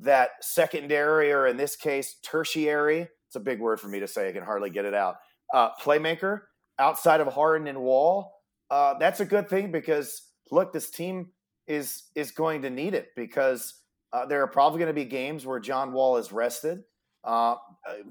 that 0.00 0.30
secondary 0.42 1.32
or 1.32 1.46
in 1.46 1.56
this 1.56 1.76
case 1.76 2.16
tertiary, 2.22 3.08
it's 3.30 3.36
a 3.36 3.40
big 3.40 3.60
word 3.60 3.78
for 3.78 3.86
me 3.86 4.00
to 4.00 4.08
say. 4.08 4.28
I 4.28 4.32
can 4.32 4.42
hardly 4.42 4.70
get 4.70 4.84
it 4.84 4.92
out. 4.92 5.18
Uh, 5.54 5.68
playmaker 5.80 6.40
outside 6.80 7.20
of 7.20 7.28
Harden 7.28 7.68
and 7.68 7.80
Wall, 7.80 8.32
uh, 8.72 8.94
that's 8.98 9.20
a 9.20 9.24
good 9.24 9.48
thing 9.48 9.70
because 9.70 10.30
look, 10.50 10.72
this 10.72 10.90
team 10.90 11.28
is 11.68 12.08
is 12.16 12.32
going 12.32 12.62
to 12.62 12.70
need 12.70 12.92
it 12.92 13.10
because 13.14 13.82
uh, 14.12 14.26
there 14.26 14.42
are 14.42 14.48
probably 14.48 14.80
going 14.80 14.88
to 14.88 14.92
be 14.92 15.04
games 15.04 15.46
where 15.46 15.60
John 15.60 15.92
Wall 15.92 16.16
is 16.16 16.32
rested. 16.32 16.82
Uh, 17.22 17.54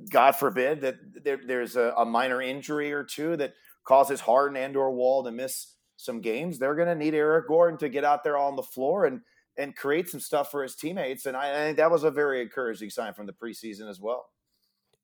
God 0.10 0.38
forbid 0.38 0.80
that 0.82 0.96
there, 1.22 1.42
there's 1.46 1.76
a, 1.76 1.94
a, 1.98 2.06
minor 2.06 2.42
injury 2.42 2.94
or 2.94 3.04
two 3.04 3.36
that 3.38 3.56
causes 3.84 4.22
Harden 4.22 4.56
and 4.56 4.78
or 4.78 4.92
Wall 4.92 5.24
to 5.26 5.32
miss 5.32 5.74
some 5.98 6.22
games. 6.22 6.60
They're 6.60 6.76
going 6.76 6.88
to 6.88 6.96
need 6.96 7.14
Eric 7.14 7.50
Gordon 7.50 7.78
to 7.80 7.90
get 7.90 8.06
out 8.06 8.24
there 8.24 8.38
on 8.38 8.56
the 8.56 8.64
floor 8.64 9.06
and 9.06 9.20
and 9.58 9.76
create 9.76 10.08
some 10.08 10.22
stuff 10.22 10.50
for 10.50 10.64
his 10.64 10.76
teammates. 10.76 11.26
And 11.26 11.36
I, 11.36 11.50
I 11.50 11.66
think 11.66 11.78
that 11.78 11.92
was 11.92 12.06
a 12.06 12.12
very 12.12 12.42
encouraging 12.42 12.90
sign 12.90 13.14
from 13.14 13.26
the 13.26 13.34
preseason 13.34 13.90
as 13.90 14.00
well. 14.00 14.30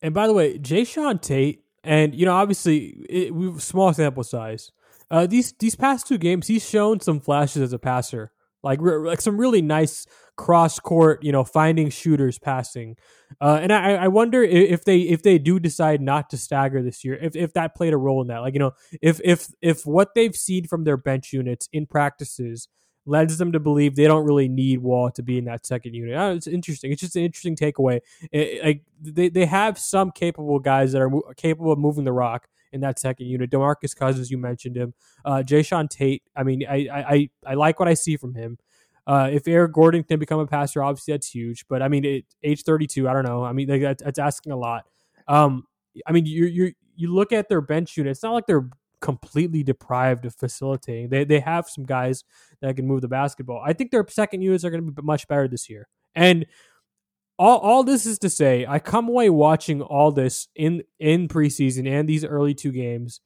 And 0.05 0.13
by 0.13 0.27
the 0.27 0.33
way, 0.33 0.59
Jae'Sean 0.59 1.19
Tate, 1.19 1.63
and 1.83 2.13
you 2.13 2.25
know, 2.25 2.35
obviously, 2.35 3.05
it, 3.09 3.33
we 3.33 3.59
small 3.59 3.91
sample 3.91 4.23
size. 4.23 4.71
Uh, 5.09 5.25
these 5.25 5.53
these 5.53 5.75
past 5.75 6.07
two 6.07 6.17
games, 6.19 6.47
he's 6.47 6.67
shown 6.67 6.99
some 6.99 7.19
flashes 7.19 7.61
as 7.63 7.73
a 7.73 7.79
passer 7.79 8.31
like 8.65 8.79
like 8.81 9.21
some 9.21 9.37
really 9.37 9.61
nice 9.61 10.05
cross 10.35 10.79
court, 10.79 11.23
you 11.23 11.31
know, 11.31 11.43
finding 11.43 11.89
shooters 11.89 12.37
passing. 12.37 12.97
Uh, 13.39 13.59
and 13.61 13.71
I, 13.71 13.93
I 13.93 14.07
wonder 14.07 14.43
if 14.43 14.83
they 14.83 14.99
if 14.99 15.21
they 15.21 15.37
do 15.37 15.59
decide 15.59 16.01
not 16.01 16.29
to 16.31 16.37
stagger 16.37 16.81
this 16.81 17.05
year, 17.05 17.17
if, 17.21 17.35
if 17.35 17.53
that 17.53 17.75
played 17.75 17.93
a 17.93 17.97
role 17.97 18.21
in 18.21 18.27
that. 18.27 18.39
Like 18.39 18.53
you 18.53 18.59
know, 18.59 18.73
if 19.01 19.21
if 19.23 19.47
if 19.61 19.85
what 19.85 20.15
they've 20.15 20.35
seen 20.35 20.65
from 20.65 20.83
their 20.83 20.97
bench 20.97 21.31
units 21.31 21.69
in 21.71 21.85
practices 21.85 22.67
leads 23.05 23.37
them 23.37 23.51
to 23.51 23.59
believe 23.59 23.95
they 23.95 24.05
don't 24.05 24.25
really 24.25 24.47
need 24.47 24.79
Wall 24.79 25.11
to 25.11 25.23
be 25.23 25.37
in 25.37 25.45
that 25.45 25.65
second 25.65 25.93
unit. 25.93 26.37
It's 26.37 26.47
interesting. 26.47 26.91
It's 26.91 27.01
just 27.01 27.15
an 27.15 27.23
interesting 27.23 27.55
takeaway. 27.55 28.01
It, 28.31 28.63
like 28.63 28.81
they 29.01 29.29
they 29.29 29.45
have 29.45 29.77
some 29.77 30.11
capable 30.11 30.59
guys 30.59 30.91
that 30.91 31.01
are 31.01 31.09
mo- 31.09 31.33
capable 31.37 31.71
of 31.71 31.79
moving 31.79 32.03
the 32.03 32.13
rock 32.13 32.47
in 32.71 32.81
that 32.81 32.99
second 32.99 33.27
unit. 33.27 33.49
Demarcus 33.51 33.95
Cousins, 33.95 34.29
you 34.29 34.37
mentioned 34.37 34.75
him. 34.75 34.93
Uh, 35.23 35.43
Jae'Sean 35.45 35.89
Tate. 35.89 36.23
I 36.35 36.43
mean, 36.43 36.63
I, 36.67 36.87
I 36.91 37.29
I 37.45 37.53
like 37.53 37.79
what 37.79 37.87
I 37.87 37.93
see 37.93 38.17
from 38.17 38.33
him. 38.35 38.57
Uh, 39.07 39.29
if 39.31 39.47
Eric 39.47 39.71
Gordon 39.73 40.03
can 40.03 40.19
become 40.19 40.39
a 40.39 40.47
passer, 40.47 40.83
obviously 40.83 41.13
that's 41.13 41.29
huge. 41.29 41.65
But 41.67 41.81
I 41.81 41.87
mean, 41.87 42.05
at 42.05 42.23
age 42.43 42.63
32, 42.63 43.07
I 43.07 43.13
don't 43.13 43.23
know. 43.23 43.43
I 43.43 43.53
mean, 43.53 43.67
that's, 43.67 44.01
that's 44.01 44.19
asking 44.19 44.51
a 44.51 44.57
lot. 44.57 44.85
Um, 45.27 45.65
I 46.07 46.11
mean, 46.11 46.25
you 46.25 46.45
you 46.45 46.73
you 46.95 47.13
look 47.13 47.31
at 47.31 47.49
their 47.49 47.61
bench 47.61 47.97
unit. 47.97 48.11
It's 48.11 48.23
not 48.23 48.33
like 48.33 48.47
they're 48.47 48.67
completely 49.05 49.61
deprived 49.61 50.25
of 50.25 50.33
facilitating. 50.33 51.09
They 51.09 51.23
they 51.25 51.39
have 51.39 51.69
some 51.69 51.85
guys 51.85 52.23
that 52.61 52.75
can 52.75 52.87
move 52.87 53.01
the 53.01 53.07
basketball. 53.07 53.61
I 53.63 53.71
think 53.71 53.91
their 53.91 54.03
second 54.09 54.41
units 54.41 54.65
are 54.65 54.71
going 54.71 54.83
to 54.83 54.91
be 54.91 55.01
much 55.03 55.27
better 55.27 55.47
this 55.47 55.69
year. 55.69 55.87
And 56.15 56.47
all 57.37 57.59
all 57.59 57.83
this 57.83 58.07
is 58.07 58.17
to 58.19 58.31
say, 58.31 58.65
I 58.67 58.79
come 58.79 59.07
away 59.07 59.29
watching 59.29 59.83
all 59.83 60.11
this 60.11 60.47
in 60.55 60.81
in 60.99 61.27
preseason 61.27 61.87
and 61.87 62.09
these 62.09 62.25
early 62.25 62.55
two 62.55 62.71
games, 62.71 63.21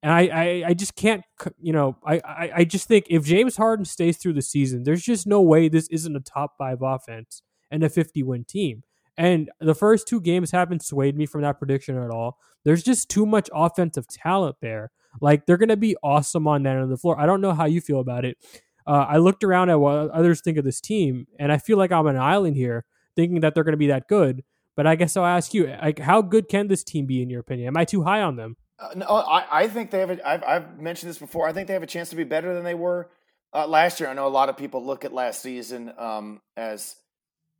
and 0.00 0.12
I 0.12 0.20
I, 0.28 0.62
I 0.68 0.74
just 0.74 0.94
can't 0.94 1.24
you 1.60 1.72
know 1.72 1.96
I, 2.06 2.20
I 2.24 2.50
I 2.58 2.64
just 2.64 2.86
think 2.86 3.06
if 3.10 3.24
James 3.24 3.56
Harden 3.56 3.84
stays 3.84 4.18
through 4.18 4.34
the 4.34 4.42
season, 4.42 4.84
there's 4.84 5.02
just 5.02 5.26
no 5.26 5.42
way 5.42 5.68
this 5.68 5.88
isn't 5.88 6.14
a 6.14 6.20
top 6.20 6.52
five 6.56 6.82
offense 6.82 7.42
and 7.72 7.82
a 7.82 7.88
50 7.88 8.22
win 8.22 8.44
team. 8.44 8.84
And 9.18 9.50
the 9.60 9.74
first 9.74 10.06
two 10.06 10.20
games 10.20 10.52
haven't 10.52 10.84
swayed 10.84 11.16
me 11.16 11.26
from 11.26 11.40
that 11.42 11.58
prediction 11.58 11.96
at 11.96 12.10
all. 12.10 12.38
There's 12.64 12.82
just 12.82 13.08
too 13.08 13.26
much 13.26 13.48
offensive 13.52 14.06
talent 14.06 14.56
there. 14.60 14.90
Like 15.20 15.46
they're 15.46 15.56
gonna 15.56 15.76
be 15.76 15.96
awesome 16.02 16.46
on 16.46 16.62
that 16.64 16.74
end 16.74 16.82
of 16.82 16.88
the 16.88 16.96
floor. 16.96 17.18
I 17.18 17.26
don't 17.26 17.40
know 17.40 17.52
how 17.52 17.66
you 17.66 17.80
feel 17.80 18.00
about 18.00 18.24
it. 18.24 18.38
Uh, 18.86 19.04
I 19.08 19.16
looked 19.16 19.42
around 19.42 19.70
at 19.70 19.80
what 19.80 20.10
others 20.10 20.40
think 20.40 20.58
of 20.58 20.64
this 20.64 20.80
team, 20.80 21.26
and 21.38 21.50
I 21.50 21.58
feel 21.58 21.76
like 21.76 21.90
I'm 21.90 22.06
an 22.06 22.16
island 22.16 22.56
here 22.56 22.84
thinking 23.16 23.40
that 23.40 23.54
they're 23.54 23.64
going 23.64 23.72
to 23.72 23.78
be 23.78 23.88
that 23.88 24.06
good. 24.08 24.44
But 24.76 24.86
I 24.86 24.94
guess 24.94 25.16
I'll 25.16 25.24
ask 25.24 25.54
you, 25.54 25.66
like, 25.66 25.98
how 25.98 26.22
good 26.22 26.48
can 26.48 26.68
this 26.68 26.84
team 26.84 27.06
be 27.06 27.22
in 27.22 27.30
your 27.30 27.40
opinion? 27.40 27.68
Am 27.68 27.76
I 27.76 27.84
too 27.84 28.02
high 28.02 28.20
on 28.20 28.36
them? 28.36 28.56
Uh, 28.78 28.90
no, 28.94 29.06
I, 29.06 29.62
I 29.62 29.68
think 29.68 29.90
they 29.90 30.00
have. 30.00 30.10
A, 30.10 30.28
I've, 30.28 30.44
I've 30.44 30.78
mentioned 30.78 31.08
this 31.10 31.18
before. 31.18 31.48
I 31.48 31.52
think 31.52 31.66
they 31.66 31.72
have 31.72 31.82
a 31.82 31.86
chance 31.86 32.10
to 32.10 32.16
be 32.16 32.24
better 32.24 32.54
than 32.54 32.62
they 32.62 32.74
were 32.74 33.10
uh, 33.54 33.66
last 33.66 33.98
year. 33.98 34.08
I 34.08 34.12
know 34.12 34.26
a 34.26 34.28
lot 34.28 34.50
of 34.50 34.56
people 34.56 34.84
look 34.84 35.04
at 35.04 35.14
last 35.14 35.42
season 35.42 35.92
um, 35.98 36.40
as 36.56 36.94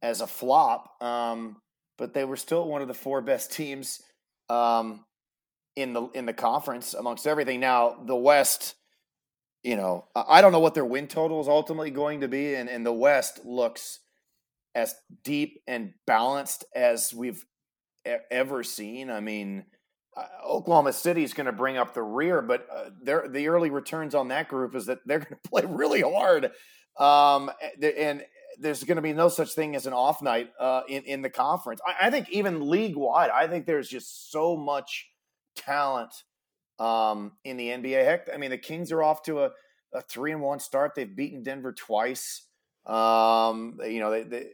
as 0.03 0.21
a 0.21 0.27
flop, 0.27 1.03
um, 1.03 1.57
but 1.97 2.13
they 2.13 2.25
were 2.25 2.37
still 2.37 2.69
one 2.69 2.83
of 2.83 2.89
the 2.89 2.95
four 2.95 3.23
best 3.23 3.51
teams 3.51 4.03
um, 4.51 5.05
in 5.77 5.93
the 5.93 6.09
in 6.14 6.27
the 6.27 6.33
conference 6.33 6.95
amongst 6.95 7.27
everything. 7.27 7.61
Now 7.61 7.97
the 8.05 8.16
West, 8.16 8.74
you 9.62 9.77
know, 9.77 10.07
I 10.16 10.41
don't 10.41 10.53
know 10.53 10.61
what 10.61 10.74
their 10.74 10.85
win 10.85 11.07
total 11.07 11.41
is 11.41 11.49
ultimately 11.49 11.91
going 11.91 12.22
to 12.22 12.29
be, 12.29 12.55
and, 12.55 12.68
and 12.68 12.85
the 12.85 12.93
West 12.93 13.45
looks 13.45 14.01
as 14.74 14.95
deep 15.22 15.62
and 15.66 15.93
balanced 16.07 16.64
as 16.74 17.14
we've 17.14 17.45
ever 18.31 18.62
seen. 18.62 19.11
I 19.11 19.20
mean, 19.20 19.64
uh, 20.16 20.24
Oklahoma 20.47 20.93
City 20.93 21.22
is 21.22 21.35
going 21.35 21.47
to 21.47 21.53
bring 21.53 21.77
up 21.77 21.95
the 21.95 22.03
rear, 22.03 22.41
but 22.41 22.66
uh, 22.74 22.91
the 23.03 23.49
early 23.49 23.70
returns 23.70 24.14
on 24.14 24.29
that 24.29 24.49
group 24.49 24.74
is 24.74 24.87
that 24.87 24.99
they're 25.07 25.18
going 25.20 25.39
to 25.43 25.49
play 25.49 25.62
really 25.66 26.03
hard, 26.03 26.51
um, 26.99 27.51
and 27.83 28.24
there's 28.59 28.83
going 28.85 28.97
to 28.97 29.03
be 29.03 29.12
no 29.12 29.29
such 29.29 29.53
thing 29.53 29.77
as 29.77 29.87
an 29.87 29.93
off 29.93 30.22
night 30.22 30.51
uh, 30.59 30.83
in 30.89 31.03
in 31.03 31.20
the 31.20 31.29
conference. 31.29 31.81
I, 31.87 32.07
I, 32.07 32.11
think 32.11 32.31
even 32.31 32.70
league 32.70 32.97
wide, 32.97 33.29
I 33.29 33.47
think 33.47 33.66
there's 33.66 33.89
just 33.89 34.31
so 34.31 34.57
much 34.57 35.07
talent 35.57 36.13
um, 36.79 37.33
in 37.45 37.57
the 37.57 37.69
NBA. 37.69 38.05
Heck, 38.05 38.29
I 38.33 38.37
mean, 38.37 38.51
the 38.51 38.59
Kings 38.59 38.93
are 38.93 39.03
off 39.03 39.23
to 39.25 39.41
a, 39.41 39.51
a 39.95 40.03
three 40.03 40.33
and 40.33 40.41
one 40.41 40.61
start. 40.61 40.93
They've 40.95 41.17
beaten 41.17 41.43
Denver 41.43 41.73
twice. 41.73 42.47
Um, 42.87 43.79
you 43.85 43.99
know, 44.01 44.11
they, 44.11 44.23
they, 44.23 44.47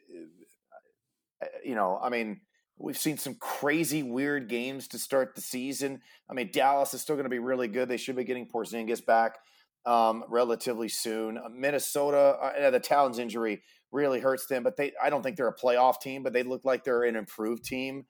uh, 1.42 1.46
you 1.64 1.74
know, 1.74 1.98
I 2.02 2.08
mean, 2.08 2.40
we've 2.78 2.98
seen 2.98 3.18
some 3.18 3.34
crazy, 3.34 4.02
weird 4.02 4.48
games 4.48 4.88
to 4.88 4.98
start 4.98 5.34
the 5.34 5.40
season. 5.40 6.00
I 6.30 6.34
mean, 6.34 6.50
Dallas 6.52 6.94
is 6.94 7.02
still 7.02 7.16
going 7.16 7.24
to 7.24 7.30
be 7.30 7.38
really 7.38 7.68
good. 7.68 7.88
They 7.88 7.96
should 7.96 8.16
be 8.16 8.24
getting 8.24 8.48
Porzingis 8.48 9.04
back 9.04 9.36
um, 9.84 10.24
relatively 10.28 10.88
soon. 10.88 11.38
Uh, 11.38 11.48
Minnesota, 11.54 12.36
uh, 12.40 12.70
the 12.70 12.80
Towns 12.80 13.18
injury 13.18 13.62
really 13.90 14.20
hurts 14.20 14.46
them, 14.46 14.62
but 14.62 14.76
they, 14.76 14.92
I 15.02 15.10
don't 15.10 15.22
think 15.22 15.36
they're 15.36 15.48
a 15.48 15.56
playoff 15.56 16.00
team, 16.00 16.22
but 16.22 16.32
they 16.32 16.42
look 16.42 16.64
like 16.64 16.84
they're 16.84 17.04
an 17.04 17.16
improved 17.16 17.64
team. 17.64 18.04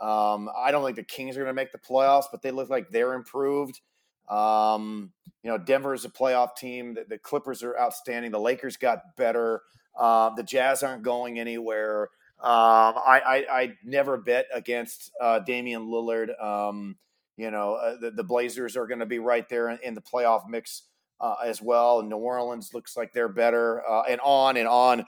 Um, 0.00 0.48
I 0.56 0.70
don't 0.70 0.84
think 0.84 0.96
the 0.96 1.02
Kings 1.02 1.36
are 1.36 1.40
going 1.40 1.50
to 1.50 1.54
make 1.54 1.72
the 1.72 1.78
playoffs, 1.78 2.26
but 2.30 2.42
they 2.42 2.50
look 2.50 2.70
like 2.70 2.90
they're 2.90 3.14
improved. 3.14 3.80
Um, 4.28 5.12
you 5.42 5.50
know, 5.50 5.58
Denver 5.58 5.94
is 5.94 6.04
a 6.04 6.10
playoff 6.10 6.54
team. 6.56 6.94
The, 6.94 7.04
the, 7.08 7.18
Clippers 7.18 7.62
are 7.62 7.78
outstanding. 7.78 8.30
The 8.30 8.38
Lakers 8.38 8.76
got 8.76 9.16
better. 9.16 9.62
Uh, 9.98 10.30
the 10.34 10.42
Jazz 10.42 10.82
aren't 10.82 11.02
going 11.02 11.38
anywhere. 11.38 12.10
Um, 12.40 12.94
I, 12.94 13.20
I, 13.26 13.60
I 13.60 13.72
never 13.82 14.16
bet 14.16 14.46
against 14.54 15.10
uh, 15.20 15.40
Damian 15.40 15.86
Lillard. 15.86 16.40
Um, 16.40 16.96
you 17.36 17.50
know, 17.50 17.74
uh, 17.74 17.96
the, 18.00 18.10
the, 18.12 18.22
Blazers 18.22 18.76
are 18.76 18.86
going 18.86 19.00
to 19.00 19.06
be 19.06 19.18
right 19.18 19.48
there 19.48 19.70
in, 19.70 19.78
in 19.82 19.94
the 19.94 20.00
playoff 20.00 20.48
mix 20.48 20.82
uh, 21.20 21.34
as 21.44 21.60
well. 21.60 22.02
New 22.02 22.16
Orleans 22.16 22.72
looks 22.74 22.96
like 22.96 23.12
they're 23.12 23.28
better, 23.28 23.82
uh, 23.88 24.02
and 24.02 24.20
on 24.22 24.56
and 24.56 24.68
on 24.68 25.04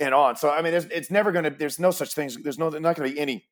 and 0.00 0.14
on. 0.14 0.36
So 0.36 0.50
I 0.50 0.62
mean, 0.62 0.74
it's 0.74 1.10
never 1.10 1.30
going 1.30 1.44
to. 1.44 1.50
There's 1.50 1.78
no 1.78 1.90
such 1.90 2.14
things. 2.14 2.36
There's 2.36 2.58
no. 2.58 2.70
There's 2.70 2.82
not 2.82 2.96
going 2.96 3.08
to 3.08 3.14
be 3.14 3.20
any 3.20 3.46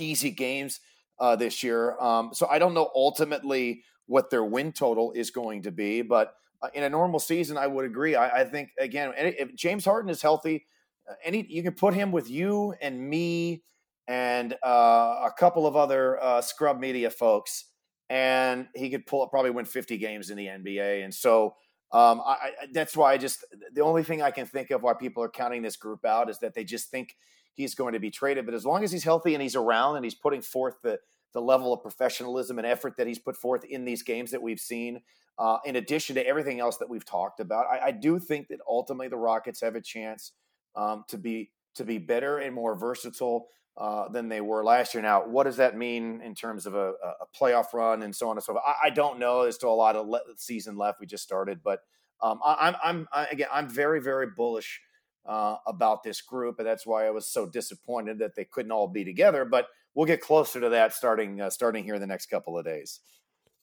easy 0.00 0.30
games 0.30 0.80
uh, 1.18 1.36
this 1.36 1.62
year. 1.62 1.98
Um, 2.00 2.30
so 2.32 2.46
I 2.48 2.58
don't 2.58 2.74
know 2.74 2.90
ultimately 2.94 3.82
what 4.06 4.30
their 4.30 4.44
win 4.44 4.72
total 4.72 5.12
is 5.12 5.30
going 5.30 5.62
to 5.62 5.70
be. 5.70 6.02
But 6.02 6.34
uh, 6.62 6.68
in 6.74 6.82
a 6.82 6.90
normal 6.90 7.20
season, 7.20 7.56
I 7.56 7.66
would 7.66 7.84
agree. 7.84 8.16
I, 8.16 8.40
I 8.40 8.44
think 8.44 8.70
again, 8.78 9.12
if 9.16 9.54
James 9.54 9.84
Harden 9.84 10.10
is 10.10 10.22
healthy, 10.22 10.66
uh, 11.08 11.14
any 11.24 11.46
you 11.48 11.62
can 11.62 11.74
put 11.74 11.94
him 11.94 12.12
with 12.12 12.28
you 12.28 12.74
and 12.80 13.00
me 13.00 13.62
and 14.08 14.54
uh, 14.66 15.26
a 15.26 15.30
couple 15.38 15.66
of 15.66 15.76
other 15.76 16.20
uh, 16.22 16.40
scrub 16.42 16.80
media 16.80 17.10
folks, 17.10 17.66
and 18.08 18.66
he 18.74 18.90
could 18.90 19.06
pull 19.06 19.22
up 19.22 19.30
probably 19.30 19.52
win 19.52 19.64
50 19.64 19.96
games 19.98 20.30
in 20.30 20.36
the 20.36 20.46
NBA. 20.46 21.04
And 21.04 21.14
so 21.14 21.54
um, 21.92 22.20
I, 22.24 22.32
I, 22.32 22.50
that's 22.72 22.96
why 22.96 23.12
I 23.12 23.18
just 23.18 23.44
the 23.72 23.82
only 23.82 24.02
thing 24.02 24.20
I 24.20 24.32
can 24.32 24.46
think 24.46 24.70
of 24.70 24.82
why 24.82 24.94
people 24.94 25.22
are 25.22 25.28
counting 25.28 25.62
this 25.62 25.76
group 25.76 26.04
out 26.04 26.28
is 26.28 26.38
that 26.40 26.54
they 26.54 26.64
just 26.64 26.90
think 26.90 27.16
he's 27.54 27.74
going 27.74 27.92
to 27.92 28.00
be 28.00 28.10
traded. 28.10 28.44
But 28.46 28.54
as 28.54 28.64
long 28.64 28.84
as 28.84 28.92
he's 28.92 29.04
healthy 29.04 29.34
and 29.34 29.42
he's 29.42 29.56
around 29.56 29.96
and 29.96 30.04
he's 30.04 30.14
putting 30.14 30.42
forth 30.42 30.76
the 30.82 30.98
the 31.32 31.40
level 31.40 31.72
of 31.72 31.80
professionalism 31.80 32.58
and 32.58 32.66
effort 32.66 32.96
that 32.96 33.06
he's 33.06 33.18
put 33.18 33.36
forth 33.36 33.64
in 33.64 33.84
these 33.84 34.02
games 34.02 34.32
that 34.32 34.42
we've 34.42 34.58
seen, 34.58 35.00
uh, 35.38 35.58
in 35.64 35.76
addition 35.76 36.16
to 36.16 36.26
everything 36.26 36.58
else 36.58 36.76
that 36.78 36.88
we've 36.90 37.04
talked 37.04 37.38
about. 37.38 37.66
I, 37.66 37.86
I 37.86 37.90
do 37.92 38.18
think 38.18 38.48
that 38.48 38.58
ultimately 38.68 39.06
the 39.06 39.16
Rockets 39.16 39.60
have 39.60 39.76
a 39.76 39.80
chance 39.80 40.32
um, 40.74 41.04
to 41.08 41.18
be 41.18 41.50
to 41.76 41.84
be 41.84 41.98
better 41.98 42.38
and 42.38 42.54
more 42.54 42.74
versatile 42.74 43.46
uh, 43.76 44.08
than 44.08 44.28
they 44.28 44.40
were 44.40 44.64
last 44.64 44.92
year. 44.92 45.02
Now, 45.02 45.24
what 45.24 45.44
does 45.44 45.56
that 45.58 45.76
mean 45.76 46.20
in 46.20 46.34
terms 46.34 46.66
of 46.66 46.74
a, 46.74 46.90
a 46.90 47.26
playoff 47.40 47.72
run 47.72 48.02
and 48.02 48.14
so 48.14 48.28
on 48.28 48.36
and 48.36 48.42
so 48.42 48.52
forth? 48.52 48.64
I, 48.66 48.88
I 48.88 48.90
don't 48.90 49.18
know. 49.18 49.42
There's 49.42 49.54
still 49.54 49.72
a 49.72 49.74
lot 49.74 49.96
of 49.96 50.08
le- 50.08 50.20
season 50.36 50.76
left. 50.76 51.00
We 51.00 51.06
just 51.06 51.22
started, 51.22 51.60
but 51.62 51.80
um, 52.20 52.40
I, 52.44 52.56
I'm, 52.68 52.76
I'm 52.82 53.08
I, 53.12 53.26
again, 53.26 53.48
I'm 53.52 53.68
very, 53.68 54.00
very 54.00 54.26
bullish 54.26 54.80
uh, 55.26 55.56
about 55.66 56.02
this 56.02 56.20
group, 56.20 56.58
and 56.58 56.66
that's 56.66 56.86
why 56.86 57.06
I 57.06 57.10
was 57.10 57.26
so 57.26 57.46
disappointed 57.46 58.18
that 58.18 58.36
they 58.36 58.44
couldn't 58.44 58.72
all 58.72 58.88
be 58.88 59.04
together. 59.04 59.44
But 59.44 59.66
we'll 59.94 60.06
get 60.06 60.20
closer 60.20 60.60
to 60.60 60.68
that 60.70 60.94
starting 60.94 61.40
uh, 61.40 61.50
starting 61.50 61.84
here 61.84 61.94
in 61.94 62.00
the 62.00 62.06
next 62.06 62.26
couple 62.26 62.58
of 62.58 62.64
days. 62.64 63.00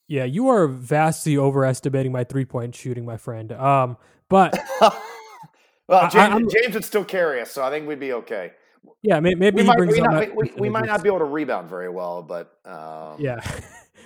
Yeah, 0.08 0.24
you 0.24 0.48
are 0.48 0.68
vastly 0.68 1.38
overestimating 1.38 2.12
my 2.12 2.24
three 2.24 2.46
point 2.46 2.76
shooting, 2.76 3.06
my 3.06 3.18
friend. 3.18 3.52
Um, 3.52 3.98
but 4.30 4.58
well, 5.88 6.10
James, 6.10 6.54
James, 6.54 6.76
would 6.76 6.86
still 6.86 7.06
carry 7.06 7.42
us, 7.42 7.52
so 7.52 7.64
I 7.64 7.70
think 7.70 7.88
we'd 7.88 8.00
be 8.00 8.14
okay. 8.14 8.52
Yeah, 9.02 9.20
maybe 9.20 9.52
we 9.52 9.64
might, 9.64 9.80
we, 9.80 10.00
not, 10.00 10.36
we, 10.36 10.52
we 10.58 10.70
might 10.70 10.86
not 10.86 11.04
be 11.04 11.10
able 11.10 11.20
to 11.20 11.26
rebound 11.26 11.70
very 11.70 11.90
well, 11.90 12.24
but 12.24 12.54
um... 12.66 13.20
yeah. 13.20 13.42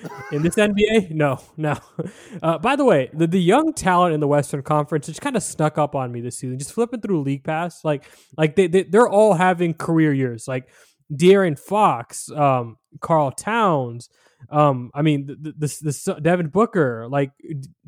in 0.31 0.41
this 0.41 0.55
NBA, 0.55 1.11
no, 1.11 1.39
no. 1.57 1.77
Uh, 2.41 2.57
by 2.57 2.75
the 2.75 2.85
way, 2.85 3.09
the, 3.13 3.27
the 3.27 3.41
young 3.41 3.73
talent 3.73 4.13
in 4.13 4.19
the 4.19 4.27
Western 4.27 4.61
Conference 4.61 5.07
just 5.07 5.21
kind 5.21 5.35
of 5.35 5.43
snuck 5.43 5.77
up 5.77 5.95
on 5.95 6.11
me 6.11 6.21
this 6.21 6.37
season. 6.37 6.57
Just 6.57 6.73
flipping 6.73 7.01
through 7.01 7.21
League 7.21 7.43
Pass, 7.43 7.83
like 7.83 8.05
like 8.37 8.55
they, 8.55 8.67
they 8.67 8.83
they're 8.83 9.09
all 9.09 9.33
having 9.33 9.73
career 9.73 10.13
years. 10.13 10.47
Like 10.47 10.69
De'Aaron 11.13 11.57
Fox, 11.57 12.31
um, 12.31 12.77
Karl 12.99 13.31
Towns, 13.31 14.09
um, 14.49 14.91
I 14.93 15.01
mean, 15.01 15.27
the, 15.27 15.53
the, 15.57 15.67
the, 15.81 16.19
Devin 16.21 16.47
Booker, 16.47 17.07
like 17.09 17.31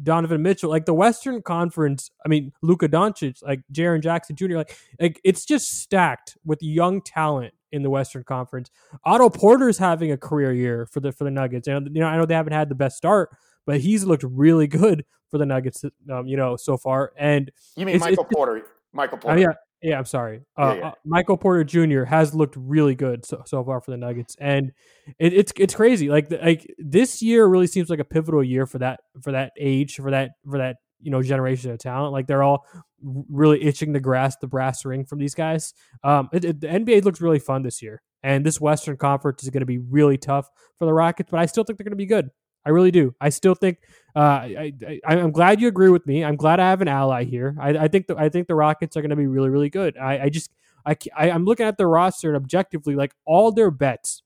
Donovan 0.02 0.42
Mitchell, 0.42 0.70
like 0.70 0.86
the 0.86 0.94
Western 0.94 1.42
Conference. 1.42 2.12
I 2.26 2.30
mean, 2.30 2.52
Luka 2.62 2.88
Doncic, 2.88 3.42
like 3.44 3.62
Jaren 3.72 4.02
Jackson 4.02 4.36
Jr. 4.36 4.58
Like, 4.58 4.78
like 5.00 5.20
it's 5.24 5.46
just 5.46 5.80
stacked 5.80 6.38
with 6.46 6.62
young 6.62 7.02
talent 7.02 7.54
in 7.74 7.82
the 7.84 7.90
Western 7.90 8.24
Conference. 8.24 8.70
Otto 9.04 9.30
Porter's 9.30 9.78
having 9.78 10.12
a 10.12 10.18
career 10.18 10.54
year 10.54 10.86
for 10.86 11.00
the 11.02 11.12
for 11.12 11.26
the 11.26 11.32
Nuggets. 11.32 11.68
And 11.68 11.90
you 11.94 12.00
know, 12.00 12.08
I 12.08 12.16
know 12.16 12.26
they 12.26 12.36
haven't 12.36 12.54
had 12.54 12.70
the 12.70 12.76
best 12.76 12.96
start, 12.96 13.36
but 13.66 13.82
he's 13.82 14.06
looked 14.06 14.24
really 14.24 14.68
good 14.68 15.04
for 15.30 15.38
the 15.38 15.46
Nuggets. 15.46 15.84
Um, 16.10 16.28
you 16.28 16.38
know, 16.38 16.56
so 16.56 16.78
far. 16.78 17.12
And 17.18 17.52
you 17.76 17.86
mean 17.86 18.00
Michael 18.00 18.26
Porter? 18.26 18.66
Michael 18.94 19.18
Porter. 19.18 19.38
Uh, 19.38 19.42
yeah, 19.42 19.54
yeah, 19.82 19.98
I'm 19.98 20.06
sorry. 20.06 20.42
Uh, 20.58 20.74
yeah, 20.76 20.76
yeah. 20.76 20.88
Uh, 20.90 20.92
Michael 21.04 21.38
Porter 21.38 21.64
Jr. 21.64 22.04
has 22.04 22.34
looked 22.34 22.56
really 22.56 22.96
good 22.96 23.26
so, 23.26 23.42
so 23.46 23.64
far 23.64 23.82
for 23.82 23.92
the 23.92 23.98
Nuggets, 23.98 24.36
and 24.40 24.72
it, 25.20 25.34
it's 25.34 25.52
it's 25.58 25.74
crazy. 25.74 26.10
Like 26.10 26.32
like 26.32 26.74
this 26.78 27.22
year 27.22 27.48
really 27.48 27.68
seems 27.68 27.90
like 27.90 28.00
a 28.00 28.06
pivotal 28.06 28.44
year 28.44 28.68
for 28.68 28.78
that 28.80 29.02
for 29.22 29.32
that 29.32 29.52
age 29.60 29.96
for 29.96 30.12
that 30.12 30.32
for 30.50 30.60
that 30.60 30.78
you 31.02 31.12
know 31.12 31.22
generation 31.22 31.72
of 31.72 31.80
talent. 31.80 32.14
Like 32.14 32.28
they're 32.28 32.44
all 32.44 32.66
really 33.04 33.64
itching 33.64 33.94
to 33.94 34.00
grasp 34.00 34.40
the 34.40 34.48
brass 34.48 34.86
ring 34.86 35.06
from 35.06 35.20
these 35.20 35.36
guys. 35.36 35.74
Um, 36.04 36.30
it, 36.34 36.46
it, 36.46 36.62
the 36.62 36.68
NBA 36.68 37.04
looks 37.04 37.22
really 37.22 37.40
fun 37.40 37.64
this 37.64 37.82
year, 37.82 38.02
and 38.24 38.46
this 38.46 38.60
Western 38.60 38.98
Conference 38.98 39.44
is 39.44 39.50
going 39.50 39.62
to 39.62 39.66
be 39.66 39.78
really 39.78 40.18
tough 40.18 40.50
for 40.80 40.86
the 40.86 40.94
Rockets, 40.94 41.30
but 41.30 41.40
I 41.40 41.46
still 41.46 41.64
think 41.64 41.78
they're 41.78 41.86
going 41.86 41.92
to 41.92 41.98
be 41.98 42.06
good. 42.06 42.30
I 42.66 42.70
really 42.70 42.92
do. 42.92 43.14
I 43.20 43.30
still 43.30 43.56
think. 43.56 43.80
Uh, 44.16 44.20
I, 44.20 44.74
I 45.06 45.16
am 45.16 45.32
glad 45.32 45.60
you 45.60 45.68
agree 45.68 45.90
with 45.90 46.06
me. 46.08 46.24
I'm 46.24 46.38
glad 46.38 46.60
I 46.60 46.70
have 46.70 46.82
an 46.82 46.88
ally 46.88 47.26
here. 47.26 47.56
I, 47.60 47.70
I 47.72 47.88
think 47.88 48.08
the 48.08 48.16
I 48.18 48.30
think 48.30 48.48
the 48.48 48.56
Rockets 48.56 48.96
are 48.96 49.02
going 49.02 49.10
to 49.10 49.16
be 49.16 49.28
really 49.28 49.50
really 49.50 49.70
good. 49.70 49.98
I, 49.98 50.24
I 50.24 50.30
just 50.30 50.52
I, 50.86 50.96
I 51.16 51.32
I'm 51.32 51.46
looking 51.46 51.66
at 51.66 51.78
the 51.78 51.88
roster 51.88 52.30
and 52.30 52.38
objectively 52.38 52.96
like 52.96 53.14
all 53.26 53.52
their 53.52 53.72
bets, 53.72 54.24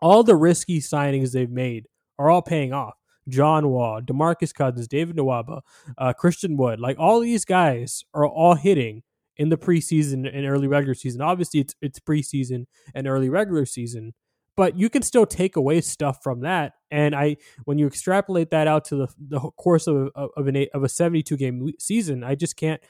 all 0.00 0.22
the 0.22 0.36
risky 0.36 0.80
signings 0.80 1.32
they've 1.32 1.50
made 1.50 1.86
are 2.18 2.30
all 2.30 2.42
paying 2.42 2.72
off. 2.72 2.94
John 3.28 3.68
Wall, 3.68 4.00
DeMarcus 4.02 4.52
Cousins, 4.54 4.88
David 4.88 5.16
Nwaba, 5.16 5.62
uh, 5.98 6.12
Christian 6.12 6.56
Wood, 6.56 6.80
like 6.80 6.98
all 6.98 7.20
these 7.20 7.44
guys 7.44 8.04
are 8.12 8.26
all 8.26 8.54
hitting 8.54 9.02
in 9.36 9.48
the 9.48 9.56
preseason 9.56 10.28
and 10.32 10.46
early 10.46 10.68
regular 10.68 10.94
season. 10.94 11.20
Obviously, 11.20 11.60
it's 11.60 11.74
it's 11.80 11.98
preseason 11.98 12.66
and 12.94 13.06
early 13.06 13.28
regular 13.28 13.66
season, 13.66 14.14
but 14.56 14.76
you 14.76 14.88
can 14.88 15.02
still 15.02 15.26
take 15.26 15.56
away 15.56 15.80
stuff 15.80 16.18
from 16.22 16.40
that. 16.40 16.74
And 16.90 17.14
I, 17.14 17.36
when 17.64 17.78
you 17.78 17.86
extrapolate 17.86 18.50
that 18.50 18.68
out 18.68 18.84
to 18.86 18.96
the, 18.96 19.08
the 19.18 19.40
course 19.40 19.86
of 19.86 20.10
of 20.14 20.46
an 20.46 20.66
of 20.72 20.84
a 20.84 20.88
seventy 20.88 21.22
two 21.22 21.36
game 21.36 21.72
season, 21.78 22.22
I 22.22 22.34
just 22.34 22.56
can't 22.56 22.80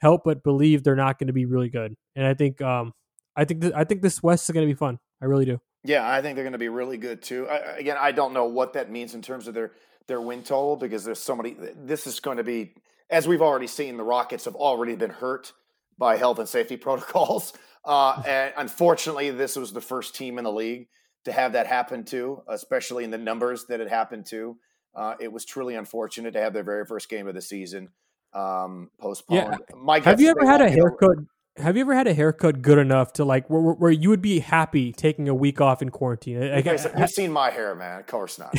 help 0.00 0.22
but 0.24 0.42
believe 0.42 0.82
they're 0.82 0.96
not 0.96 1.18
going 1.18 1.28
to 1.28 1.32
be 1.32 1.46
really 1.46 1.70
good. 1.70 1.94
And 2.14 2.26
I 2.26 2.34
think, 2.34 2.60
um, 2.60 2.92
I 3.36 3.44
think 3.44 3.62
th- 3.62 3.72
I 3.74 3.84
think 3.84 4.02
this 4.02 4.22
West 4.22 4.48
is 4.48 4.52
going 4.52 4.66
to 4.66 4.72
be 4.72 4.76
fun. 4.76 4.98
I 5.22 5.26
really 5.26 5.46
do. 5.46 5.60
Yeah, 5.84 6.10
I 6.10 6.22
think 6.22 6.34
they're 6.34 6.44
going 6.44 6.52
to 6.52 6.58
be 6.58 6.68
really 6.68 6.96
good 6.96 7.22
too. 7.22 7.46
I, 7.48 7.76
again, 7.76 7.96
I 8.00 8.12
don't 8.12 8.32
know 8.32 8.46
what 8.46 8.72
that 8.72 8.90
means 8.90 9.14
in 9.14 9.22
terms 9.22 9.46
of 9.46 9.54
their 9.54 9.72
their 10.06 10.20
win 10.20 10.42
total 10.42 10.76
because 10.76 11.04
there's 11.04 11.18
so 11.18 11.36
many. 11.36 11.56
This 11.76 12.06
is 12.06 12.20
going 12.20 12.38
to 12.38 12.44
be, 12.44 12.74
as 13.10 13.28
we've 13.28 13.42
already 13.42 13.66
seen, 13.66 13.96
the 13.96 14.04
Rockets 14.04 14.46
have 14.46 14.54
already 14.54 14.96
been 14.96 15.10
hurt 15.10 15.52
by 15.98 16.16
health 16.16 16.38
and 16.38 16.48
safety 16.48 16.76
protocols. 16.78 17.52
Uh, 17.84 18.22
and 18.26 18.54
unfortunately, 18.56 19.30
this 19.30 19.56
was 19.56 19.72
the 19.72 19.80
first 19.80 20.14
team 20.14 20.38
in 20.38 20.44
the 20.44 20.52
league 20.52 20.88
to 21.26 21.32
have 21.32 21.52
that 21.52 21.66
happen 21.66 22.04
to, 22.04 22.42
especially 22.48 23.04
in 23.04 23.10
the 23.10 23.18
numbers 23.18 23.66
that 23.66 23.80
it 23.80 23.88
happened 23.88 24.26
to. 24.26 24.56
Uh, 24.94 25.14
it 25.20 25.32
was 25.32 25.44
truly 25.44 25.74
unfortunate 25.74 26.32
to 26.32 26.40
have 26.40 26.52
their 26.52 26.62
very 26.62 26.86
first 26.86 27.08
game 27.08 27.26
of 27.26 27.34
the 27.34 27.42
season 27.42 27.90
um, 28.32 28.90
postponed. 28.98 29.58
Yeah. 29.68 29.76
My 29.76 30.00
have 30.00 30.20
you 30.20 30.30
ever 30.30 30.46
had 30.46 30.60
a 30.60 30.70
haircut? 30.70 31.18
Have 31.56 31.76
you 31.76 31.82
ever 31.82 31.94
had 31.94 32.08
a 32.08 32.14
haircut 32.14 32.62
good 32.62 32.78
enough 32.78 33.12
to 33.14 33.24
like 33.24 33.48
where, 33.48 33.60
where 33.60 33.90
you 33.90 34.08
would 34.08 34.22
be 34.22 34.40
happy 34.40 34.92
taking 34.92 35.28
a 35.28 35.34
week 35.34 35.60
off 35.60 35.82
in 35.82 35.90
quarantine? 35.90 36.42
Okay, 36.42 36.76
so 36.76 36.90
you've 36.98 37.10
seen 37.10 37.30
my 37.30 37.50
hair, 37.50 37.74
man. 37.76 38.00
Of 38.00 38.06
course 38.06 38.38
not. 38.38 38.56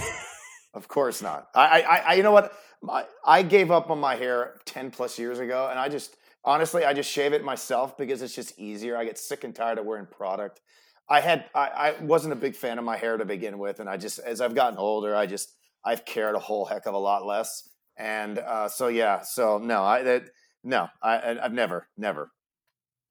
of 0.73 0.87
course 0.87 1.21
not. 1.21 1.49
I, 1.53 1.81
I, 1.81 1.95
I, 1.97 2.13
you 2.13 2.23
know 2.23 2.31
what? 2.31 2.53
I, 2.89 3.05
I 3.25 3.41
gave 3.41 3.69
up 3.69 3.89
on 3.89 3.99
my 3.99 4.15
hair 4.15 4.61
ten 4.65 4.91
plus 4.91 5.19
years 5.19 5.39
ago, 5.39 5.67
and 5.69 5.77
I 5.77 5.89
just 5.89 6.15
honestly, 6.45 6.85
I 6.85 6.93
just 6.93 7.11
shave 7.11 7.33
it 7.33 7.43
myself 7.43 7.97
because 7.97 8.21
it's 8.21 8.33
just 8.33 8.57
easier. 8.57 8.95
I 8.95 9.03
get 9.03 9.17
sick 9.17 9.43
and 9.43 9.53
tired 9.53 9.77
of 9.77 9.85
wearing 9.85 10.05
product. 10.05 10.61
I 11.09 11.19
had 11.19 11.45
I, 11.53 11.67
I 11.99 12.01
wasn't 12.01 12.31
a 12.31 12.37
big 12.37 12.55
fan 12.55 12.79
of 12.79 12.85
my 12.85 12.95
hair 12.95 13.17
to 13.17 13.25
begin 13.25 13.57
with, 13.59 13.81
and 13.81 13.89
I 13.89 13.97
just 13.97 14.19
as 14.19 14.39
I've 14.39 14.55
gotten 14.55 14.77
older, 14.77 15.13
I 15.13 15.25
just 15.25 15.53
I've 15.83 16.05
cared 16.05 16.35
a 16.35 16.39
whole 16.39 16.63
heck 16.63 16.85
of 16.85 16.93
a 16.93 16.99
lot 16.99 17.25
less. 17.25 17.67
And 17.97 18.39
uh, 18.39 18.69
so 18.69 18.87
yeah, 18.87 19.21
so 19.21 19.57
no, 19.57 19.83
I 19.83 20.03
that 20.03 20.29
no, 20.63 20.87
I 21.03 21.37
I've 21.41 21.53
never 21.53 21.87
never. 21.97 22.31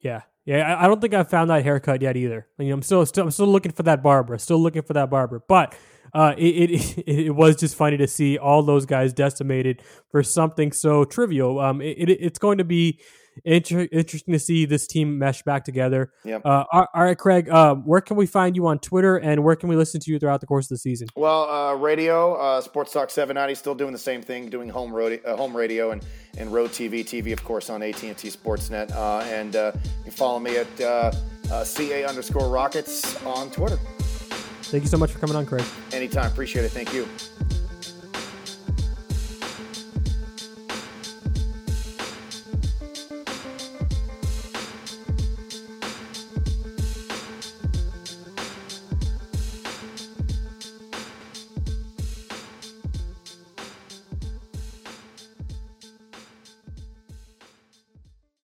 Yeah, 0.05 0.20
yeah, 0.44 0.76
I 0.78 0.86
don't 0.86 1.00
think 1.00 1.14
I've 1.14 1.30
found 1.30 1.48
that 1.48 1.64
haircut 1.64 2.02
yet 2.02 2.16
either. 2.16 2.46
You 2.59 2.68
know, 2.68 2.74
I'm 2.74 2.82
still, 2.82 3.05
still 3.07 3.24
I'm 3.24 3.30
still 3.30 3.46
looking 3.46 3.72
for 3.72 3.82
that 3.84 4.02
barber, 4.02 4.36
still 4.36 4.62
looking 4.62 4.82
for 4.82 4.92
that 4.92 5.09
barber. 5.09 5.42
But 5.48 5.74
uh, 6.12 6.34
it, 6.36 6.70
it, 6.70 6.98
it 7.07 7.30
was 7.34 7.57
just 7.57 7.74
funny 7.74 7.96
to 7.96 8.07
see 8.07 8.36
all 8.36 8.62
those 8.62 8.84
guys 8.84 9.14
decimated 9.14 9.82
for 10.11 10.22
something 10.22 10.72
so 10.72 11.05
trivial. 11.05 11.59
Um, 11.59 11.80
it, 11.80 12.09
it 12.09 12.18
it's 12.20 12.38
going 12.38 12.59
to 12.59 12.64
be 12.64 13.00
Inter- 13.45 13.89
interesting 13.91 14.32
to 14.32 14.39
see 14.39 14.64
this 14.64 14.87
team 14.87 15.18
mesh 15.18 15.43
back 15.43 15.64
together. 15.64 16.12
Yep. 16.24 16.43
Uh, 16.45 16.64
all 16.72 16.89
right, 16.95 17.18
Craig, 17.18 17.49
uh, 17.49 17.74
where 17.74 18.01
can 18.01 18.16
we 18.16 18.26
find 18.26 18.57
you 18.57 18.66
on 18.66 18.78
Twitter 18.78 19.16
and 19.16 19.43
where 19.43 19.57
can 19.57 19.68
we 19.68 19.76
listen 19.76 20.01
to 20.01 20.11
you 20.11 20.18
throughout 20.18 20.41
the 20.41 20.47
course 20.47 20.66
of 20.66 20.70
the 20.70 20.78
season? 20.78 21.09
Well, 21.16 21.49
uh, 21.49 21.74
radio, 21.74 22.35
uh, 22.35 22.61
Sports 22.61 22.93
Talk 22.93 23.11
790, 23.11 23.55
still 23.55 23.74
doing 23.74 23.93
the 23.93 23.99
same 23.99 24.22
thing, 24.22 24.49
doing 24.49 24.68
home, 24.68 24.93
road, 24.93 25.20
uh, 25.24 25.37
home 25.37 25.57
radio 25.57 25.91
and, 25.91 26.05
and 26.39 26.53
road 26.53 26.70
TV. 26.70 27.05
TV, 27.05 27.32
of 27.32 27.43
course, 27.45 27.70
on 27.70 27.82
AT&T 27.82 28.12
Sportsnet. 28.14 28.91
Uh, 28.93 29.20
and 29.24 29.55
you 29.55 30.05
can 30.05 30.12
follow 30.12 30.39
me 30.39 30.57
at 30.57 31.66
CA 31.66 32.05
underscore 32.05 32.49
Rockets 32.49 33.22
on 33.24 33.51
Twitter. 33.51 33.78
Thank 34.62 34.85
you 34.85 34.91
so 34.91 34.97
much 34.97 35.12
for 35.12 35.18
coming 35.18 35.37
on, 35.37 35.47
Craig. 35.47 35.64
Anytime. 35.93 36.32
Appreciate 36.32 36.64
it. 36.64 36.70
Thank 36.70 36.93
you. 36.95 37.07